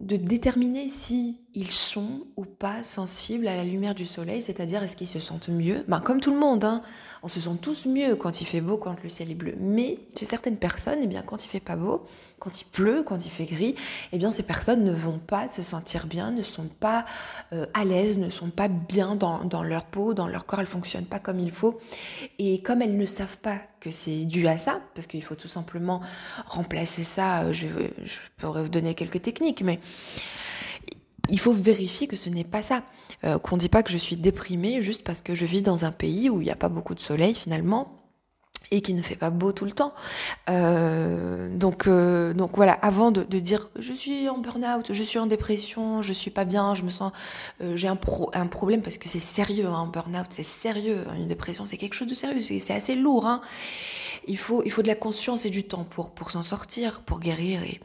de 0.00 0.16
déterminer 0.16 0.88
si 0.88 1.40
ils 1.54 1.72
sont 1.72 2.20
ou 2.36 2.44
pas 2.44 2.84
sensibles 2.84 3.48
à 3.48 3.56
la 3.56 3.64
lumière 3.64 3.94
du 3.94 4.06
soleil, 4.06 4.40
c'est-à-dire 4.40 4.82
est-ce 4.84 4.94
qu'ils 4.94 5.08
se 5.08 5.18
sentent 5.18 5.48
mieux? 5.48 5.84
Ben, 5.88 5.98
Comme 5.98 6.20
tout 6.20 6.32
le 6.32 6.38
monde, 6.38 6.62
hein, 6.62 6.80
on 7.24 7.28
se 7.28 7.40
sent 7.40 7.50
tous 7.60 7.86
mieux 7.86 8.14
quand 8.14 8.40
il 8.40 8.46
fait 8.46 8.60
beau, 8.60 8.76
quand 8.76 9.02
le 9.02 9.08
ciel 9.08 9.32
est 9.32 9.34
bleu. 9.34 9.54
Mais 9.58 9.98
chez 10.16 10.26
certaines 10.26 10.56
personnes, 10.56 11.00
eh 11.02 11.06
bien, 11.08 11.22
quand 11.22 11.44
il 11.44 11.48
fait 11.48 11.60
pas 11.60 11.74
beau, 11.74 12.04
quand 12.38 12.60
il 12.60 12.64
pleut, 12.66 13.02
quand 13.02 13.26
il 13.26 13.30
fait 13.30 13.46
gris, 13.46 13.74
eh 14.12 14.18
bien, 14.18 14.30
ces 14.30 14.44
personnes 14.44 14.84
ne 14.84 14.92
vont 14.92 15.18
pas 15.18 15.48
se 15.48 15.62
sentir 15.62 16.06
bien, 16.06 16.30
ne 16.30 16.44
sont 16.44 16.68
pas 16.78 17.04
euh, 17.52 17.66
à 17.74 17.84
l'aise, 17.84 18.18
ne 18.18 18.30
sont 18.30 18.50
pas 18.50 18.68
bien 18.68 19.16
dans, 19.16 19.62
leur 19.64 19.86
peau, 19.86 20.14
dans 20.14 20.28
leur 20.28 20.46
corps, 20.46 20.60
elles 20.60 20.66
fonctionnent 20.66 21.06
pas 21.06 21.18
comme 21.18 21.40
il 21.40 21.50
faut. 21.50 21.80
Et 22.38 22.62
comme 22.62 22.80
elles 22.80 22.96
ne 22.96 23.06
savent 23.06 23.38
pas 23.38 23.58
que 23.80 23.90
c'est 23.90 24.24
dû 24.24 24.46
à 24.46 24.56
ça, 24.56 24.80
parce 24.94 25.08
qu'il 25.08 25.22
faut 25.22 25.34
tout 25.34 25.48
simplement 25.48 26.00
remplacer 26.46 27.02
ça, 27.02 27.42
euh, 27.42 27.52
je 27.52 27.66
pourrais 28.36 28.62
vous 28.62 28.68
donner 28.68 28.94
quelques 28.94 29.22
techniques, 29.22 29.62
mais 29.62 29.80
il 31.30 31.38
faut 31.38 31.52
vérifier 31.52 32.06
que 32.06 32.16
ce 32.16 32.28
n'est 32.28 32.44
pas 32.44 32.62
ça. 32.62 32.82
Euh, 33.24 33.38
qu'on 33.38 33.56
ne 33.56 33.60
dit 33.60 33.68
pas 33.68 33.82
que 33.82 33.90
je 33.90 33.98
suis 33.98 34.16
déprimée 34.16 34.80
juste 34.80 35.04
parce 35.04 35.22
que 35.22 35.34
je 35.34 35.44
vis 35.44 35.62
dans 35.62 35.84
un 35.84 35.92
pays 35.92 36.30
où 36.30 36.40
il 36.40 36.44
n'y 36.44 36.50
a 36.50 36.56
pas 36.56 36.68
beaucoup 36.68 36.94
de 36.94 37.00
soleil 37.00 37.34
finalement 37.34 37.99
et 38.70 38.80
qui 38.80 38.94
ne 38.94 39.02
fait 39.02 39.16
pas 39.16 39.30
beau 39.30 39.52
tout 39.52 39.64
le 39.64 39.72
temps. 39.72 39.94
Euh, 40.48 41.54
donc, 41.56 41.86
euh, 41.86 42.32
donc 42.32 42.52
voilà, 42.56 42.72
avant 42.72 43.10
de, 43.10 43.22
dire 43.22 43.68
je 43.78 43.92
suis 43.92 44.28
en 44.28 44.38
burn-out, 44.38 44.92
je 44.92 45.02
suis 45.02 45.18
en 45.18 45.26
dépression, 45.26 46.02
je 46.02 46.12
suis 46.12 46.30
pas 46.30 46.44
bien, 46.44 46.74
je 46.74 46.82
me 46.82 46.90
sens, 46.90 47.12
j'ai 47.74 47.88
un, 47.88 47.98
un 48.34 48.46
problème 48.46 48.82
parce 48.82 48.98
que 48.98 49.08
c'est 49.08 49.20
sérieux, 49.20 49.66
un 49.66 49.74
hein, 49.74 49.90
burn-out, 49.92 50.26
c'est 50.30 50.42
sérieux, 50.42 50.98
une 51.16 51.26
dépression, 51.26 51.66
c'est 51.66 51.76
quelque 51.76 51.94
chose 51.94 52.08
de 52.08 52.14
sérieux, 52.14 52.40
c'est 52.40 52.74
assez 52.74 52.94
lourd. 52.94 53.26
Hein 53.26 53.40
il 54.26 54.38
faut, 54.38 54.62
il 54.64 54.70
faut 54.70 54.82
de 54.82 54.88
la 54.88 54.94
conscience 54.94 55.44
et 55.44 55.50
du 55.50 55.64
temps 55.64 55.84
pour, 55.84 56.10
pour 56.12 56.30
s'en 56.30 56.42
sortir, 56.42 57.00
pour 57.02 57.20
guérir 57.20 57.62
et 57.62 57.80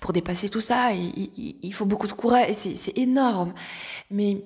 pour 0.00 0.12
dépasser 0.12 0.48
tout 0.48 0.60
ça. 0.60 0.92
Il, 0.92 1.72
faut 1.72 1.86
beaucoup 1.86 2.06
de 2.06 2.12
courage 2.12 2.52
c'est 2.52 2.96
énorme. 2.98 3.52
Mais 4.10 4.42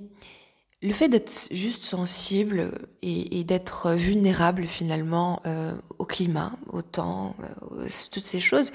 le 0.83 0.93
fait 0.93 1.09
d'être 1.09 1.49
juste 1.53 1.83
sensible 1.83 2.73
et, 3.03 3.45
d'être 3.45 3.93
vulnérable 3.93 4.67
finalement 4.67 5.41
euh, 5.47 5.75
au 5.99 6.05
climat, 6.05 6.53
au 6.69 6.83
temps, 6.83 7.37
euh, 7.79 7.87
toutes 8.11 8.27
ces 8.27 8.41
choses, 8.41 8.73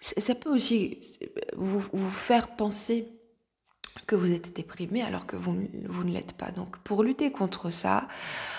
ça 0.00 0.34
peut 0.34 0.52
aussi 0.52 1.00
vous, 1.56 1.80
faire 2.10 2.56
penser 2.56 3.08
que 4.06 4.16
vous 4.16 4.32
êtes 4.32 4.54
déprimé 4.54 5.02
alors 5.02 5.26
que 5.26 5.36
vous, 5.36 5.56
vous 5.88 6.04
ne 6.04 6.12
l'êtes 6.12 6.32
pas. 6.32 6.50
Donc 6.50 6.78
pour 6.78 7.02
lutter 7.02 7.30
contre 7.30 7.70
ça, 7.70 8.08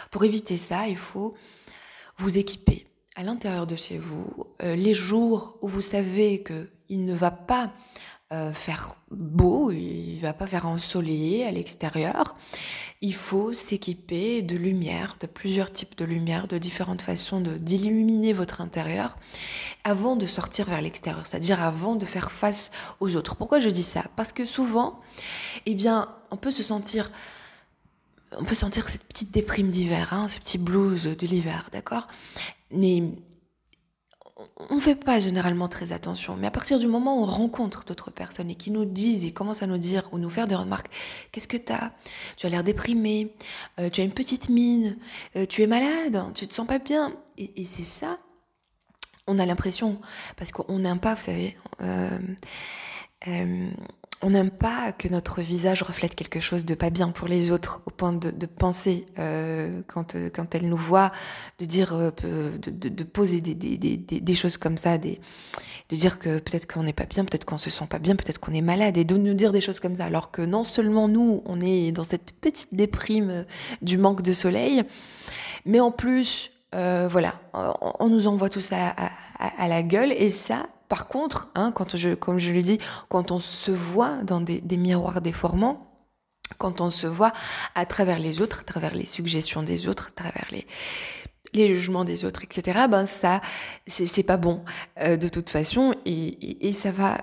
pour 0.09 0.23
éviter 0.23 0.57
ça, 0.57 0.87
il 0.87 0.97
faut 0.97 1.35
vous 2.17 2.37
équiper 2.37 2.87
à 3.15 3.23
l'intérieur 3.23 3.67
de 3.67 3.75
chez 3.75 3.97
vous, 3.97 4.27
euh, 4.63 4.75
les 4.75 4.93
jours 4.93 5.57
où 5.61 5.67
vous 5.67 5.81
savez 5.81 6.43
qu'il 6.43 7.03
ne 7.03 7.13
va 7.13 7.31
pas 7.31 7.73
euh, 8.33 8.51
faire 8.51 8.95
beau, 9.09 9.71
il 9.71 10.19
va 10.19 10.33
pas 10.33 10.47
faire 10.47 10.65
ensoleillé 10.65 11.45
à 11.45 11.51
l'extérieur, 11.51 12.35
il 13.01 13.13
faut 13.13 13.53
s'équiper 13.53 14.41
de 14.41 14.57
lumière, 14.57 15.15
de 15.21 15.27
plusieurs 15.27 15.71
types 15.71 15.97
de 15.97 16.03
lumière, 16.03 16.49
de 16.49 16.57
différentes 16.57 17.01
façons 17.01 17.39
d'illuminer 17.39 18.33
votre 18.33 18.59
intérieur 18.59 19.17
avant 19.85 20.17
de 20.17 20.25
sortir 20.25 20.65
vers 20.65 20.81
l'extérieur, 20.81 21.25
c'est-à-dire 21.25 21.63
avant 21.63 21.95
de 21.95 22.05
faire 22.05 22.31
face 22.31 22.71
aux 22.99 23.15
autres. 23.15 23.37
Pourquoi 23.37 23.61
je 23.61 23.69
dis 23.69 23.83
ça? 23.83 24.03
Parce 24.17 24.33
que 24.33 24.45
souvent, 24.45 24.99
eh 25.65 25.73
bien, 25.73 26.13
on 26.29 26.35
peut 26.35 26.51
se 26.51 26.63
sentir 26.63 27.11
on 28.37 28.43
peut 28.43 28.55
sentir 28.55 28.89
cette 28.89 29.05
petite 29.05 29.31
déprime 29.31 29.69
d'hiver, 29.69 30.11
hein, 30.11 30.27
ce 30.27 30.37
petit 30.39 30.57
blues 30.57 31.03
de 31.03 31.27
l'hiver, 31.27 31.69
d'accord? 31.71 32.07
Mais 32.71 33.03
on 34.69 34.75
ne 34.75 34.79
fait 34.79 34.95
pas 34.95 35.19
généralement 35.19 35.67
très 35.67 35.91
attention. 35.91 36.35
Mais 36.35 36.47
à 36.47 36.51
partir 36.51 36.79
du 36.79 36.87
moment 36.87 37.19
où 37.19 37.23
on 37.23 37.25
rencontre 37.25 37.85
d'autres 37.85 38.11
personnes 38.11 38.49
et 38.49 38.55
qui 38.55 38.71
nous 38.71 38.85
disent 38.85 39.25
et 39.25 39.31
commencent 39.31 39.63
à 39.63 39.67
nous 39.67 39.77
dire 39.77 40.09
ou 40.11 40.17
nous 40.17 40.29
faire 40.29 40.47
des 40.47 40.55
remarques, 40.55 40.87
qu'est-ce 41.31 41.47
que 41.47 41.57
tu 41.57 41.71
as 41.71 41.91
Tu 42.35 42.45
as 42.45 42.49
l'air 42.49 42.63
déprimé, 42.63 43.33
euh, 43.79 43.89
tu 43.89 44.01
as 44.01 44.03
une 44.03 44.11
petite 44.11 44.49
mine, 44.49 44.97
euh, 45.35 45.45
tu 45.45 45.63
es 45.63 45.67
malade, 45.67 46.23
tu 46.35 46.47
te 46.47 46.53
sens 46.53 46.67
pas 46.67 46.79
bien. 46.79 47.15
Et, 47.37 47.65
c'est 47.65 47.83
ça, 47.83 48.19
on 49.27 49.39
a 49.39 49.45
l'impression, 49.45 49.99
parce 50.37 50.51
qu'on 50.51 50.79
n'aime 50.79 50.99
pas, 50.99 51.13
vous 51.15 51.21
savez, 51.21 51.57
euh, 51.81 52.17
on 54.23 54.31
n'aime 54.31 54.49
pas 54.49 54.91
que 54.93 55.07
notre 55.07 55.41
visage 55.41 55.83
reflète 55.83 56.15
quelque 56.15 56.39
chose 56.39 56.65
de 56.65 56.73
pas 56.73 56.89
bien 56.89 57.09
pour 57.09 57.27
les 57.27 57.51
autres, 57.51 57.81
au 57.85 57.91
point 57.91 58.13
de, 58.13 58.45
penser, 58.47 59.05
euh, 59.19 59.81
quand, 59.85 60.15
euh, 60.15 60.29
quand 60.33 60.55
elles 60.55 60.67
nous 60.67 60.77
voient, 60.77 61.11
de 61.59 61.65
dire, 61.65 61.93
euh, 61.93 62.09
de, 62.57 63.03
poser 63.03 63.41
des, 63.41 64.35
choses 64.35 64.57
comme 64.57 64.77
ça, 64.77 64.97
de 64.97 65.17
dire 65.91 66.17
que 66.17 66.39
peut-être 66.39 66.71
qu'on 66.71 66.81
n'est 66.81 66.93
pas 66.93 67.05
bien, 67.05 67.25
peut-être 67.25 67.45
qu'on 67.45 67.59
se 67.59 67.69
sent 67.69 67.85
pas 67.87 67.99
bien, 67.99 68.15
peut-être 68.15 68.39
qu'on 68.39 68.53
est 68.53 68.61
malade, 68.61 68.97
et 68.97 69.03
de 69.03 69.17
nous 69.17 69.35
dire 69.35 69.51
des 69.51 69.61
choses 69.61 69.79
comme 69.79 69.93
ça, 69.93 70.05
alors 70.05 70.31
que 70.31 70.41
non 70.41 70.63
seulement 70.63 71.07
nous, 71.07 71.43
on 71.45 71.61
est 71.61 71.91
dans 71.91 72.03
cette 72.03 72.31
petite 72.31 72.73
déprime 72.73 73.45
du 73.83 73.99
manque 73.99 74.23
de 74.23 74.33
soleil, 74.33 74.83
mais 75.65 75.79
en 75.79 75.91
plus, 75.91 76.51
voilà, 76.73 77.39
on, 77.53 78.09
nous 78.09 78.25
envoie 78.25 78.49
tout 78.49 78.61
ça 78.61 78.95
à 79.39 79.67
la 79.67 79.83
gueule, 79.83 80.11
et 80.11 80.31
ça, 80.31 80.67
par 80.87 81.07
contre, 81.07 81.49
hein, 81.55 81.71
quand 81.71 81.97
je, 81.97 82.13
comme 82.13 82.39
je 82.39 82.51
l'ai 82.51 82.61
dit, 82.61 82.79
quand 83.09 83.31
on 83.31 83.39
se 83.39 83.71
voit 83.71 84.17
dans 84.23 84.41
des, 84.41 84.61
miroirs 84.77 85.21
déformants, 85.21 85.83
quand 86.57 86.79
on 86.79 86.89
se 86.89 87.07
voit 87.07 87.33
à 87.75 87.85
travers 87.85 88.19
les 88.19 88.41
autres, 88.41 88.61
à 88.61 88.63
travers 88.63 88.93
les 88.93 89.05
suggestions 89.05 89.63
des 89.63 89.87
autres, 89.87 90.09
à 90.09 90.11
travers 90.11 90.47
les, 90.51 90.65
les 91.53 91.75
jugements 91.75 92.05
des 92.05 92.23
autres, 92.23 92.43
etc., 92.43 92.87
ben 92.89 93.05
ça, 93.05 93.41
c'est 93.85 94.23
pas 94.23 94.37
bon 94.37 94.61
euh, 95.01 95.17
de 95.17 95.27
toute 95.27 95.49
façon, 95.49 95.93
et, 96.05 96.71
ça 96.71 96.91
va 96.91 97.17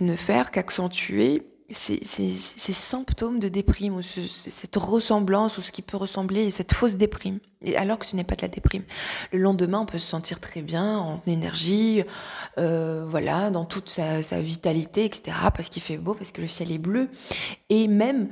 ne 0.00 0.16
faire 0.16 0.50
qu'accentuer 0.50 1.51
ces, 1.72 2.72
symptômes 2.72 3.38
de 3.38 3.48
déprime, 3.48 3.96
ou 3.96 4.02
cette 4.02 4.76
ressemblance, 4.76 5.58
ou 5.58 5.62
ce 5.62 5.72
qui 5.72 5.82
peut 5.82 5.96
ressembler, 5.96 6.50
cette 6.50 6.72
fausse 6.72 6.96
déprime, 6.96 7.38
alors 7.76 7.98
que 7.98 8.06
ce 8.06 8.16
n'est 8.16 8.24
pas 8.24 8.34
de 8.36 8.42
la 8.42 8.48
déprime. 8.48 8.82
Le 9.32 9.38
lendemain, 9.38 9.80
on 9.80 9.86
peut 9.86 9.98
se 9.98 10.08
sentir 10.08 10.40
très 10.40 10.62
bien, 10.62 10.98
en 10.98 11.22
énergie, 11.26 12.04
euh, 12.58 13.04
voilà, 13.08 13.50
dans 13.50 13.64
toute 13.64 13.88
sa, 13.88 14.20
vitalité, 14.40 15.04
etc., 15.04 15.36
parce 15.54 15.68
qu'il 15.68 15.82
fait 15.82 15.98
beau, 15.98 16.14
parce 16.14 16.32
que 16.32 16.40
le 16.40 16.48
ciel 16.48 16.72
est 16.72 16.78
bleu, 16.78 17.08
et 17.68 17.88
même 17.88 18.28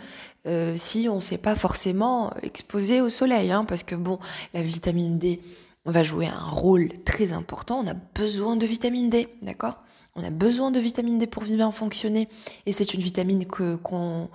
euh, 0.46 0.74
si 0.76 1.08
on 1.08 1.16
ne 1.16 1.20
s'est 1.20 1.38
pas 1.38 1.56
forcément 1.56 2.32
exposé 2.42 3.00
au 3.00 3.08
soleil, 3.08 3.50
hein, 3.50 3.64
parce 3.64 3.82
que 3.82 3.94
bon, 3.94 4.18
la 4.54 4.62
vitamine 4.62 5.18
D 5.18 5.40
va 5.86 6.02
jouer 6.02 6.26
un 6.26 6.44
rôle 6.44 6.90
très 7.04 7.32
important, 7.32 7.80
on 7.84 7.88
a 7.88 7.94
besoin 7.94 8.56
de 8.56 8.66
vitamine 8.66 9.08
D, 9.08 9.28
d'accord? 9.42 9.80
On 10.20 10.26
a 10.26 10.30
besoin 10.30 10.70
de 10.70 10.78
vitamine 10.80 11.18
D 11.18 11.26
pour 11.26 11.42
bien 11.42 11.72
fonctionner. 11.72 12.28
Et 12.66 12.72
c'est 12.72 12.94
une 12.94 13.00
vitamine 13.00 13.46
que 13.46 13.76
qu'on 13.76 14.28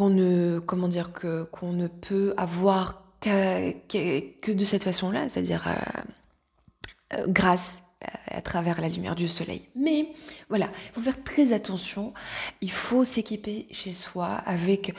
ne 0.00 0.58
comment 0.60 0.88
dire 0.88 1.12
que 1.12 1.44
qu'on 1.44 1.72
ne 1.72 1.88
peut 1.88 2.34
avoir 2.36 3.02
que, 3.20 4.52
de 4.52 4.64
cette 4.64 4.84
façon-là, 4.84 5.28
c'est-à-dire 5.28 5.66
euh, 5.68 7.18
euh, 7.18 7.26
grâce 7.28 7.82
à 8.30 8.40
travers 8.40 8.80
la 8.80 8.88
lumière 8.88 9.14
du 9.14 9.28
soleil. 9.28 9.68
Mais 9.76 10.08
voilà, 10.48 10.68
il 10.88 10.94
faut 10.94 11.00
faire 11.00 11.22
très 11.22 11.52
attention. 11.52 12.12
Il 12.60 12.70
faut 12.70 13.04
s'équiper 13.04 13.66
chez 13.70 13.94
soi 13.94 14.26
avec 14.26 14.94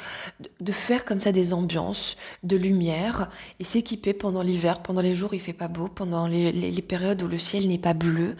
de 0.59 0.71
faire 0.71 1.05
comme 1.05 1.19
ça 1.19 1.31
des 1.31 1.53
ambiances 1.53 2.17
de 2.43 2.55
lumière 2.55 3.29
et 3.59 3.63
s'équiper 3.63 4.13
pendant 4.13 4.41
l'hiver, 4.41 4.81
pendant 4.81 5.01
les 5.01 5.15
jours 5.15 5.31
où 5.31 5.35
il 5.35 5.41
fait 5.41 5.53
pas 5.53 5.67
beau, 5.67 5.87
pendant 5.87 6.27
les, 6.27 6.81
périodes 6.81 7.21
où 7.23 7.27
le 7.27 7.39
ciel 7.39 7.67
n'est 7.67 7.77
pas 7.77 7.93
bleu, 7.93 8.35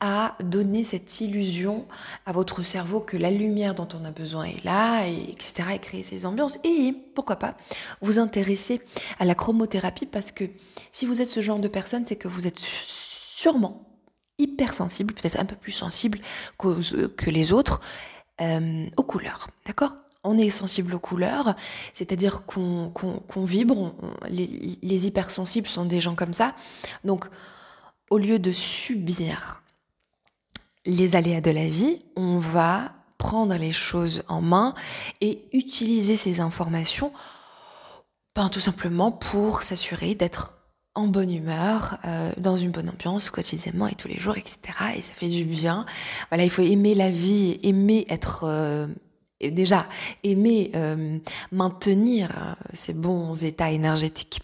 à 0.00 0.36
donner 0.42 0.84
cette 0.84 1.20
illusion 1.20 1.86
à 2.26 2.32
votre 2.32 2.62
cerveau 2.62 3.00
que 3.00 3.16
la 3.16 3.30
lumière 3.30 3.74
dont 3.74 3.88
on 3.98 4.04
a 4.04 4.10
besoin 4.10 4.44
est 4.44 4.62
là, 4.64 5.06
et 5.06 5.30
etc. 5.30 5.70
et 5.74 5.78
créer 5.78 6.02
ces 6.02 6.26
ambiances. 6.26 6.58
Et 6.64 6.94
pourquoi 7.14 7.36
pas 7.36 7.56
vous 8.02 8.18
intéresser 8.18 8.82
à 9.18 9.24
la 9.24 9.34
chromothérapie 9.34 10.06
parce 10.06 10.32
que 10.32 10.44
si 10.92 11.06
vous 11.06 11.22
êtes 11.22 11.28
ce 11.28 11.40
genre 11.40 11.58
de 11.58 11.68
personne, 11.68 12.04
c'est 12.06 12.16
que 12.16 12.28
vous 12.28 12.46
êtes 12.46 12.58
sûrement 12.58 13.86
hypersensible, 14.38 15.14
peut-être 15.14 15.40
un 15.40 15.46
peu 15.46 15.56
plus 15.56 15.72
sensible 15.72 16.18
que 16.58 17.30
les 17.30 17.52
autres, 17.52 17.80
euh, 18.42 18.86
aux 18.98 19.02
couleurs. 19.02 19.48
D'accord? 19.64 19.94
On 20.22 20.36
est 20.36 20.50
sensible 20.50 20.94
aux 20.94 20.98
couleurs, 20.98 21.54
c'est-à-dire 21.94 22.44
qu'on 22.44 22.92
vibre, 23.44 23.94
les, 24.28 25.06
hypersensibles 25.06 25.68
sont 25.68 25.84
des 25.86 26.00
gens 26.00 26.14
comme 26.14 26.32
ça. 26.32 26.54
Donc, 27.04 27.26
au 28.10 28.18
lieu 28.18 28.38
de 28.38 28.52
subir 28.52 29.62
les 30.86 31.16
aléas 31.16 31.40
de 31.40 31.50
la 31.50 31.68
vie, 31.68 31.98
on 32.16 32.38
va 32.38 32.92
prendre 33.18 33.54
les 33.54 33.72
choses 33.72 34.22
en 34.28 34.40
main 34.40 34.74
et 35.20 35.42
utiliser 35.52 36.16
ces 36.16 36.40
informations 36.40 37.12
ben, 38.34 38.50
tout 38.50 38.60
simplement 38.60 39.10
pour 39.10 39.62
s'assurer 39.62 40.14
d'être 40.14 40.52
en 40.94 41.06
bonne 41.06 41.30
humeur, 41.30 41.98
euh, 42.04 42.30
dans 42.36 42.56
une 42.56 42.70
bonne 42.70 42.88
ambiance 42.88 43.30
quotidiennement 43.30 43.86
et 43.86 43.94
tous 43.94 44.08
les 44.08 44.18
jours, 44.18 44.36
etc. 44.36 44.58
Et 44.96 45.02
ça 45.02 45.12
fait 45.12 45.28
du 45.28 45.44
bien. 45.44 45.86
Voilà, 46.30 46.44
il 46.44 46.50
faut 46.50 46.62
aimer 46.62 46.94
la 46.94 47.10
vie, 47.10 47.58
aimer 47.62 48.06
être 48.08 48.44
euh, 48.44 48.86
déjà 49.40 49.86
aimer 50.22 50.70
euh, 50.74 51.18
maintenir 51.52 52.56
ces 52.72 52.92
bons 52.92 53.44
états 53.44 53.70
énergétiques. 53.70 54.40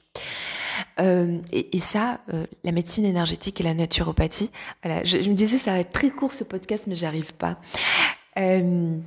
Et, 0.98 1.80
ça, 1.80 2.20
la 2.64 2.72
médecine 2.72 3.04
énergétique 3.04 3.60
et 3.60 3.64
la 3.64 3.74
naturopathie. 3.74 4.50
Voilà, 4.82 5.04
je, 5.04 5.16
me 5.18 5.34
disais 5.34 5.58
ça 5.58 5.72
va 5.72 5.80
être 5.80 5.92
très 5.92 6.10
court 6.10 6.32
ce 6.34 6.44
podcast, 6.44 6.84
mais 6.86 6.94
j'arrive 6.94 7.34
pas. 7.34 7.58
Euh, 8.38 8.98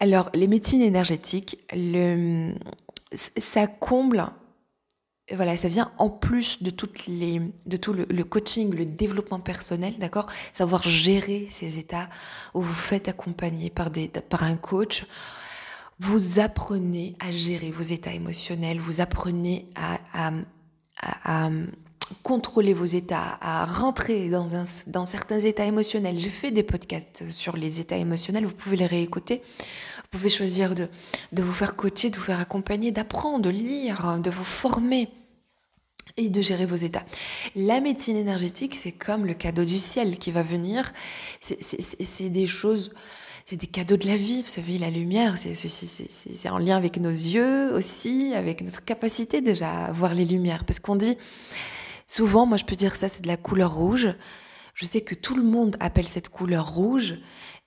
alors, 0.00 0.30
les 0.34 0.46
médecines 0.46 0.82
énergétiques, 0.82 1.58
ça 3.14 3.66
comble, 3.66 4.26
voilà, 5.32 5.56
ça 5.56 5.68
vient 5.68 5.92
en 5.98 6.10
plus 6.10 6.62
de, 6.62 6.70
toutes 6.70 7.06
les, 7.06 7.40
de 7.66 7.76
tout 7.76 7.92
le, 7.92 8.24
coaching, 8.24 8.74
le 8.74 8.86
développement 8.86 9.40
personnel, 9.40 9.94
d'accord? 9.98 10.26
Savoir 10.52 10.82
gérer 10.88 11.46
ces 11.50 11.78
états 11.78 12.08
où 12.54 12.60
vous 12.60 12.74
faites 12.74 13.08
accompagner 13.08 13.70
par, 13.70 13.90
des, 13.90 14.08
par 14.08 14.42
un 14.42 14.56
coach. 14.56 15.04
Vous 16.00 16.40
apprenez 16.40 17.14
à 17.20 17.30
gérer 17.30 17.70
vos 17.70 17.82
états 17.82 18.12
émotionnels, 18.12 18.80
vous 18.80 19.00
apprenez 19.00 19.68
à 19.76 20.32
contrôler 22.22 22.74
vos 22.74 22.84
états, 22.84 23.38
à 23.40 23.64
rentrer 23.64 24.28
dans, 24.28 24.54
un, 24.54 24.64
dans 24.86 25.06
certains 25.06 25.40
états 25.40 25.64
émotionnels. 25.64 26.18
J'ai 26.18 26.30
fait 26.30 26.50
des 26.50 26.62
podcasts 26.62 27.30
sur 27.30 27.56
les 27.56 27.80
états 27.80 27.96
émotionnels, 27.96 28.44
vous 28.44 28.54
pouvez 28.54 28.76
les 28.76 28.86
réécouter. 28.86 29.42
Vous 29.96 30.18
pouvez 30.18 30.28
choisir 30.28 30.74
de, 30.74 30.88
de 31.32 31.42
vous 31.42 31.52
faire 31.52 31.76
coacher, 31.76 32.10
de 32.10 32.16
vous 32.16 32.22
faire 32.22 32.40
accompagner, 32.40 32.92
d'apprendre, 32.92 33.40
de 33.40 33.50
lire, 33.50 34.20
de 34.20 34.30
vous 34.30 34.44
former 34.44 35.08
et 36.16 36.28
de 36.28 36.40
gérer 36.40 36.66
vos 36.66 36.76
états. 36.76 37.04
La 37.56 37.80
médecine 37.80 38.16
énergétique, 38.16 38.74
c'est 38.74 38.92
comme 38.92 39.26
le 39.26 39.34
cadeau 39.34 39.64
du 39.64 39.78
ciel 39.78 40.18
qui 40.18 40.30
va 40.30 40.42
venir. 40.42 40.92
C'est 41.40 42.28
des 42.28 42.46
choses, 42.46 42.92
c'est 43.44 43.56
des 43.56 43.66
cadeaux 43.66 43.96
de 43.96 44.06
la 44.06 44.16
vie. 44.16 44.42
Vous 44.42 44.48
savez, 44.48 44.78
la 44.78 44.90
lumière, 44.90 45.36
c'est 45.36 46.48
en 46.48 46.58
lien 46.58 46.76
avec 46.76 46.98
nos 46.98 47.10
yeux 47.10 47.72
aussi, 47.74 48.32
avec 48.34 48.62
notre 48.62 48.84
capacité 48.84 49.40
déjà 49.40 49.86
à 49.86 49.92
voir 49.92 50.14
les 50.14 50.24
lumières. 50.24 50.64
Parce 50.64 50.80
qu'on 50.80 50.96
dit, 50.96 51.16
Souvent, 52.06 52.46
moi 52.46 52.56
je 52.56 52.64
peux 52.64 52.76
dire 52.76 52.94
ça, 52.94 53.08
c'est 53.08 53.22
de 53.22 53.28
la 53.28 53.36
couleur 53.36 53.74
rouge. 53.74 54.08
Je 54.74 54.84
sais 54.84 55.00
que 55.00 55.14
tout 55.14 55.34
le 55.34 55.42
monde 55.42 55.76
appelle 55.80 56.08
cette 56.08 56.28
couleur 56.28 56.68
rouge 56.68 57.16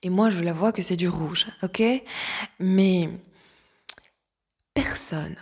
et 0.02 0.10
moi 0.10 0.30
je 0.30 0.42
la 0.42 0.52
vois 0.52 0.72
que 0.72 0.82
c'est 0.82 0.96
du 0.96 1.08
rouge, 1.08 1.46
ok? 1.62 1.82
Mais 2.60 3.08
personne, 4.74 5.36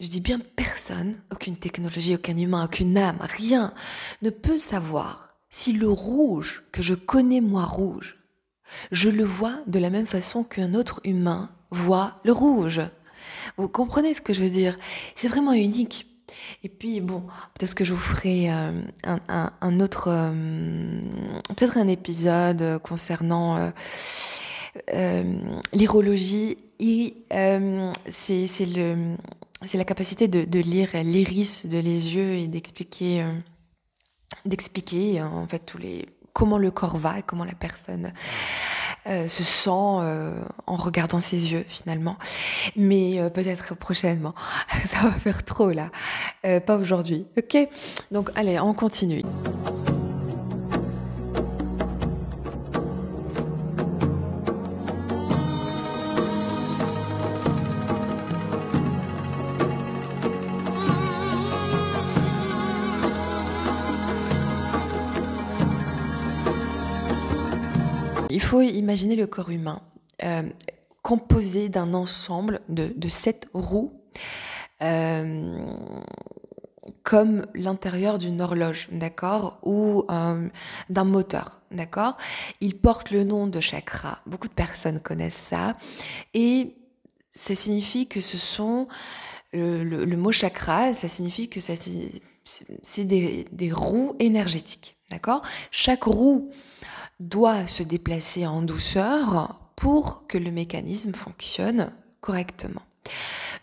je 0.00 0.08
dis 0.08 0.20
bien 0.20 0.40
personne, 0.40 1.22
aucune 1.30 1.56
technologie, 1.56 2.14
aucun 2.14 2.36
humain, 2.36 2.64
aucune 2.64 2.96
âme, 2.98 3.18
rien 3.20 3.74
ne 4.22 4.30
peut 4.30 4.58
savoir 4.58 5.36
si 5.50 5.72
le 5.72 5.88
rouge 5.88 6.64
que 6.72 6.82
je 6.82 6.94
connais 6.94 7.40
moi 7.40 7.64
rouge, 7.64 8.18
je 8.92 9.08
le 9.08 9.24
vois 9.24 9.60
de 9.66 9.78
la 9.78 9.90
même 9.90 10.06
façon 10.06 10.44
qu'un 10.44 10.74
autre 10.74 11.00
humain 11.04 11.50
voit 11.70 12.20
le 12.24 12.32
rouge. 12.32 12.80
Vous 13.56 13.68
comprenez 13.68 14.14
ce 14.14 14.20
que 14.20 14.32
je 14.32 14.42
veux 14.42 14.50
dire? 14.50 14.76
C'est 15.14 15.28
vraiment 15.28 15.52
unique. 15.52 16.06
Et 16.62 16.68
puis, 16.68 17.00
bon, 17.00 17.22
peut-être 17.54 17.74
que 17.74 17.84
je 17.84 17.92
vous 17.92 18.00
ferai 18.00 18.50
euh, 18.50 18.80
un, 19.04 19.80
autre, 19.80 20.08
euh, 20.08 20.32
peut-être 21.56 21.76
un 21.76 21.88
épisode 21.88 22.78
concernant 22.82 23.72
euh, 24.94 25.40
l'irologie. 25.72 26.56
c'est 28.08 28.46
c'est 29.66 29.78
la 29.78 29.84
capacité 29.84 30.28
de, 30.28 30.58
lire 30.58 30.90
l'iris 30.94 31.66
de 31.66 31.78
les 31.78 32.14
yeux 32.14 32.34
et 32.34 32.48
d'expliquer 32.48 33.24
d'expliquer 34.44 35.22
en 35.22 35.46
fait 35.46 35.60
tous 35.60 35.78
les 35.78 36.04
comment 36.34 36.58
le 36.58 36.70
corps 36.70 36.98
va 36.98 37.20
et 37.20 37.22
comment 37.22 37.44
la 37.44 37.54
personne 37.54 38.12
euh, 39.06 39.28
se 39.28 39.44
sent 39.44 39.70
euh, 39.70 40.34
en 40.66 40.76
regardant 40.76 41.20
ses 41.20 41.52
yeux 41.52 41.64
finalement. 41.68 42.16
Mais 42.76 43.18
euh, 43.18 43.30
peut-être 43.30 43.74
prochainement. 43.74 44.34
Ça 44.84 45.00
va 45.02 45.12
faire 45.12 45.42
trop 45.44 45.70
là. 45.70 45.90
pas 46.60 46.76
aujourd'hui. 46.76 47.26
Ok? 47.38 47.68
Donc 48.10 48.30
allez, 48.34 48.60
on 48.60 48.74
continue. 48.74 49.22
Faut 68.54 68.60
imaginer 68.60 69.16
le 69.16 69.26
corps 69.26 69.50
humain 69.50 69.82
euh, 70.22 70.44
composé 71.02 71.68
d'un 71.68 71.92
ensemble 71.92 72.60
de, 72.68 73.08
sept 73.08 73.48
roues, 73.52 73.92
euh, 74.80 75.58
comme 77.02 77.46
l'intérieur 77.54 78.16
d'une 78.18 78.40
horloge, 78.40 78.86
d'accord, 78.92 79.58
ou 79.64 80.04
euh, 80.08 80.48
d'un 80.88 81.02
moteur, 81.02 81.62
d'accord. 81.72 82.16
Il 82.60 82.78
porte 82.78 83.10
le 83.10 83.24
nom 83.24 83.48
de 83.48 83.58
chakra. 83.58 84.20
Beaucoup 84.24 84.46
de 84.46 84.54
personnes 84.54 85.00
connaissent 85.00 85.34
ça, 85.50 85.76
et 86.32 86.76
ça 87.30 87.56
signifie 87.56 88.06
que 88.06 88.20
ce 88.20 88.38
sont 88.38 88.86
le, 89.52 90.14
mot 90.14 90.30
chakra, 90.30 90.94
ça 90.94 91.08
signifie 91.08 91.48
que 91.48 91.58
c'est 91.58 93.04
des, 93.04 93.46
des 93.50 93.72
roues 93.72 94.14
énergétiques, 94.20 94.96
d'accord. 95.10 95.42
Chaque 95.72 96.04
roue 96.04 96.52
doit 97.28 97.66
se 97.66 97.82
déplacer 97.82 98.46
en 98.46 98.62
douceur 98.62 99.58
pour 99.76 100.26
que 100.26 100.38
le 100.38 100.50
mécanisme 100.50 101.14
fonctionne 101.14 101.92
correctement. 102.20 102.82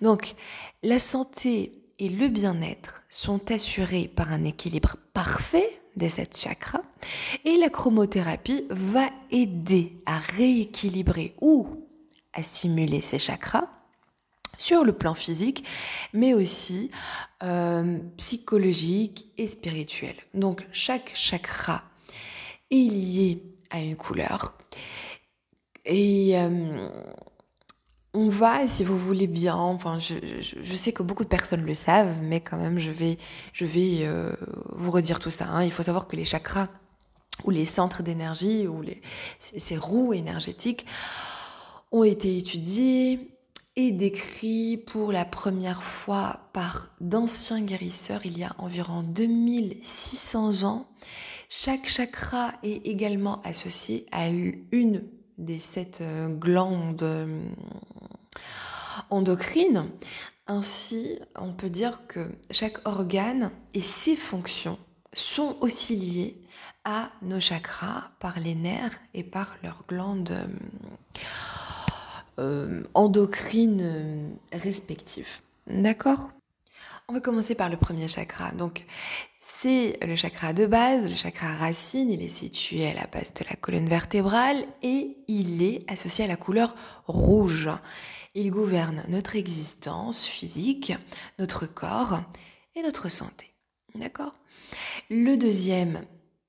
Donc, 0.01 0.35
la 0.83 0.99
santé 0.99 1.71
et 1.99 2.09
le 2.09 2.27
bien-être 2.27 3.03
sont 3.09 3.51
assurés 3.51 4.07
par 4.13 4.31
un 4.31 4.43
équilibre 4.43 4.97
parfait 5.13 5.79
des 5.95 6.09
sept 6.09 6.35
chakras 6.35 6.81
et 7.45 7.57
la 7.57 7.69
chromothérapie 7.69 8.65
va 8.69 9.09
aider 9.29 10.01
à 10.05 10.17
rééquilibrer 10.17 11.35
ou 11.41 11.67
à 12.33 12.41
stimuler 12.43 13.01
ces 13.01 13.19
chakras 13.19 13.67
sur 14.57 14.83
le 14.83 14.93
plan 14.93 15.13
physique, 15.13 15.65
mais 16.13 16.33
aussi 16.33 16.91
euh, 17.43 17.97
psychologique 18.17 19.25
et 19.37 19.47
spirituel. 19.47 20.15
Donc 20.33 20.65
chaque 20.71 21.11
chakra 21.13 21.83
est 22.69 22.89
lié 22.89 23.43
à 23.71 23.79
une 23.79 23.95
couleur. 23.95 24.55
Et 25.85 26.37
euh, 26.37 26.89
on 28.13 28.29
va, 28.29 28.67
si 28.67 28.83
vous 28.83 28.97
voulez 28.97 29.27
bien, 29.27 29.55
enfin, 29.55 29.97
je, 29.97 30.15
je, 30.41 30.75
sais 30.75 30.91
que 30.91 31.01
beaucoup 31.01 31.23
de 31.23 31.29
personnes 31.29 31.65
le 31.65 31.73
savent, 31.73 32.17
mais 32.21 32.41
quand 32.41 32.57
même, 32.57 32.77
je 32.77 32.91
vais, 32.91 33.17
je 33.53 33.65
vais 33.65 33.99
euh, 34.01 34.31
vous 34.73 34.91
redire 34.91 35.19
tout 35.19 35.31
ça. 35.31 35.47
Hein. 35.47 35.63
Il 35.63 35.71
faut 35.71 35.83
savoir 35.83 36.07
que 36.07 36.15
les 36.15 36.25
chakras 36.25 36.67
ou 37.45 37.49
les 37.49 37.65
centres 37.65 38.03
d'énergie 38.03 38.67
ou 38.67 38.81
les, 38.81 39.01
ces 39.39 39.77
roues 39.77 40.13
énergétiques 40.13 40.85
ont 41.91 42.03
été 42.03 42.37
étudiés 42.37 43.31
et 43.75 43.91
décrits 43.91 44.77
pour 44.77 45.11
la 45.11 45.23
première 45.23 45.81
fois 45.81 46.41
par 46.51 46.89
d'anciens 46.99 47.61
guérisseurs 47.61 48.25
il 48.25 48.37
y 48.37 48.43
a 48.43 48.53
environ 48.57 49.01
2600 49.01 50.63
ans 50.63 50.87
chaque 51.53 51.85
chakra 51.85 52.53
est 52.63 52.87
également 52.87 53.41
associé 53.41 54.05
à 54.13 54.29
une 54.29 55.03
des 55.37 55.59
sept 55.59 55.99
euh, 55.99 56.29
glandes 56.29 57.03
euh, 57.03 57.43
endocrines. 59.09 59.89
Ainsi, 60.47 61.19
on 61.35 61.51
peut 61.51 61.69
dire 61.69 62.07
que 62.07 62.31
chaque 62.51 62.87
organe 62.87 63.51
et 63.73 63.81
ses 63.81 64.15
fonctions 64.15 64.79
sont 65.11 65.57
aussi 65.59 65.97
liées 65.97 66.41
à 66.85 67.11
nos 67.21 67.41
chakras 67.41 68.11
par 68.19 68.39
les 68.39 68.55
nerfs 68.55 69.01
et 69.13 69.23
par 69.23 69.57
leurs 69.61 69.83
glandes 69.89 70.33
euh, 72.39 72.83
endocrines 72.93 74.37
respectives. 74.53 75.41
D'accord? 75.67 76.29
On 77.09 77.13
va 77.13 77.19
commencer 77.19 77.55
par 77.55 77.67
le 77.67 77.75
premier 77.75 78.07
chakra. 78.07 78.51
Donc, 78.53 78.85
c'est 79.43 79.97
le 80.05 80.15
chakra 80.15 80.53
de 80.53 80.67
base, 80.67 81.09
le 81.09 81.15
chakra 81.15 81.51
racine. 81.55 82.11
Il 82.11 82.21
est 82.21 82.29
situé 82.29 82.87
à 82.87 82.93
la 82.93 83.07
base 83.07 83.33
de 83.33 83.43
la 83.49 83.55
colonne 83.55 83.87
vertébrale 83.87 84.63
et 84.83 85.17
il 85.27 85.63
est 85.63 85.91
associé 85.91 86.25
à 86.25 86.27
la 86.27 86.35
couleur 86.35 86.75
rouge. 87.07 87.67
Il 88.35 88.51
gouverne 88.51 89.03
notre 89.07 89.35
existence 89.35 90.25
physique, 90.25 90.93
notre 91.39 91.65
corps 91.65 92.21
et 92.75 92.83
notre 92.83 93.09
santé. 93.09 93.47
D'accord? 93.95 94.35
Le 95.09 95.35
deuxième, 95.37 96.05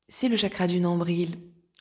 c'est 0.07 0.29
le 0.29 0.37
chakra 0.37 0.67
du 0.67 0.79
nombril 0.79 1.39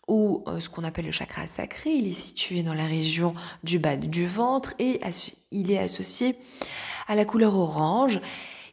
ou 0.08 0.46
euh, 0.48 0.62
ce 0.62 0.70
qu'on 0.70 0.86
appelle 0.86 1.06
le 1.06 1.12
chakra 1.12 1.46
sacré. 1.46 1.92
Il 1.92 2.08
est 2.08 2.14
situé 2.14 2.64
dans 2.64 2.74
la 2.74 2.86
région 2.86 3.36
du 3.66 3.80
bas 3.80 3.98
du 3.98 4.28
ventre 4.28 4.76
et 4.80 5.02
il 5.52 5.72
est 5.72 5.78
associé 5.78 6.38
à 7.10 7.16
la 7.16 7.26
couleur 7.26 7.54
orange 7.54 8.22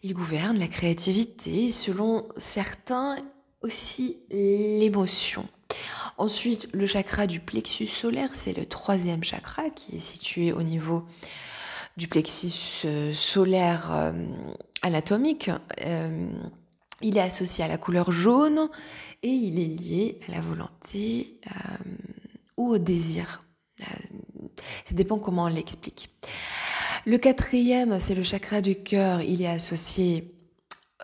il 0.03 0.15
gouverne 0.15 0.59
la 0.59 0.69
créativité, 0.69 1.71
selon 1.71 2.29
certains 2.37 3.17
aussi 3.63 4.19
l'émotion. 4.31 5.49
Ensuite, 6.17 6.69
le 6.73 6.87
chakra 6.87 7.27
du 7.27 7.41
plexus 7.41 7.87
solaire, 7.87 8.31
c'est 8.35 8.57
le 8.57 8.67
troisième 8.67 9.23
chakra 9.23 9.71
qui 9.71 9.97
est 9.97 10.01
situé 10.01 10.53
au 10.53 10.63
niveau 10.63 11.05
du 11.97 12.09
plexus 12.09 12.87
euh, 12.87 13.13
solaire 13.13 13.91
euh, 13.93 14.13
anatomique. 14.83 15.51
Euh, 15.85 16.31
il 17.03 17.19
est 17.19 17.23
associé 17.23 17.65
à 17.65 17.69
la 17.69 17.79
couleur 17.79 18.11
jaune 18.11 18.69
et 19.23 19.29
il 19.29 19.61
est 19.61 19.81
lié 19.81 20.21
à 20.29 20.33
la 20.33 20.41
volonté 20.41 21.41
ou 22.57 22.71
au 22.71 22.79
désir. 22.79 23.45
Ça 24.85 24.94
dépend 24.94 25.18
comment 25.18 25.44
on 25.44 25.48
l'explique. 25.48 26.11
Le 27.07 27.18
quatrième, 27.18 28.01
c'est 28.01 28.14
le 28.14 28.22
chakra 28.22 28.61
du 28.61 28.77
cœur. 28.77 29.22
Il 29.22 29.42
est 29.42 29.48
associé 29.48 30.35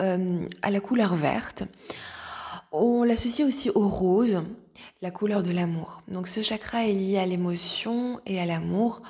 euh, 0.00 0.46
à 0.62 0.70
la 0.70 0.80
couleur 0.80 1.14
verte. 1.14 1.64
On 2.72 3.04
l'associe 3.04 3.46
aussi 3.46 3.70
au 3.70 3.88
rose, 3.88 4.42
la 5.00 5.10
couleur 5.10 5.42
de 5.42 5.50
l'amour. 5.50 6.02
Donc 6.08 6.28
ce 6.28 6.42
chakra 6.42 6.86
est 6.86 6.92
lié 6.92 7.18
à 7.18 7.26
l'émotion 7.26 8.20
et 8.26 8.40
à 8.40 8.46
l'amour 8.46 9.02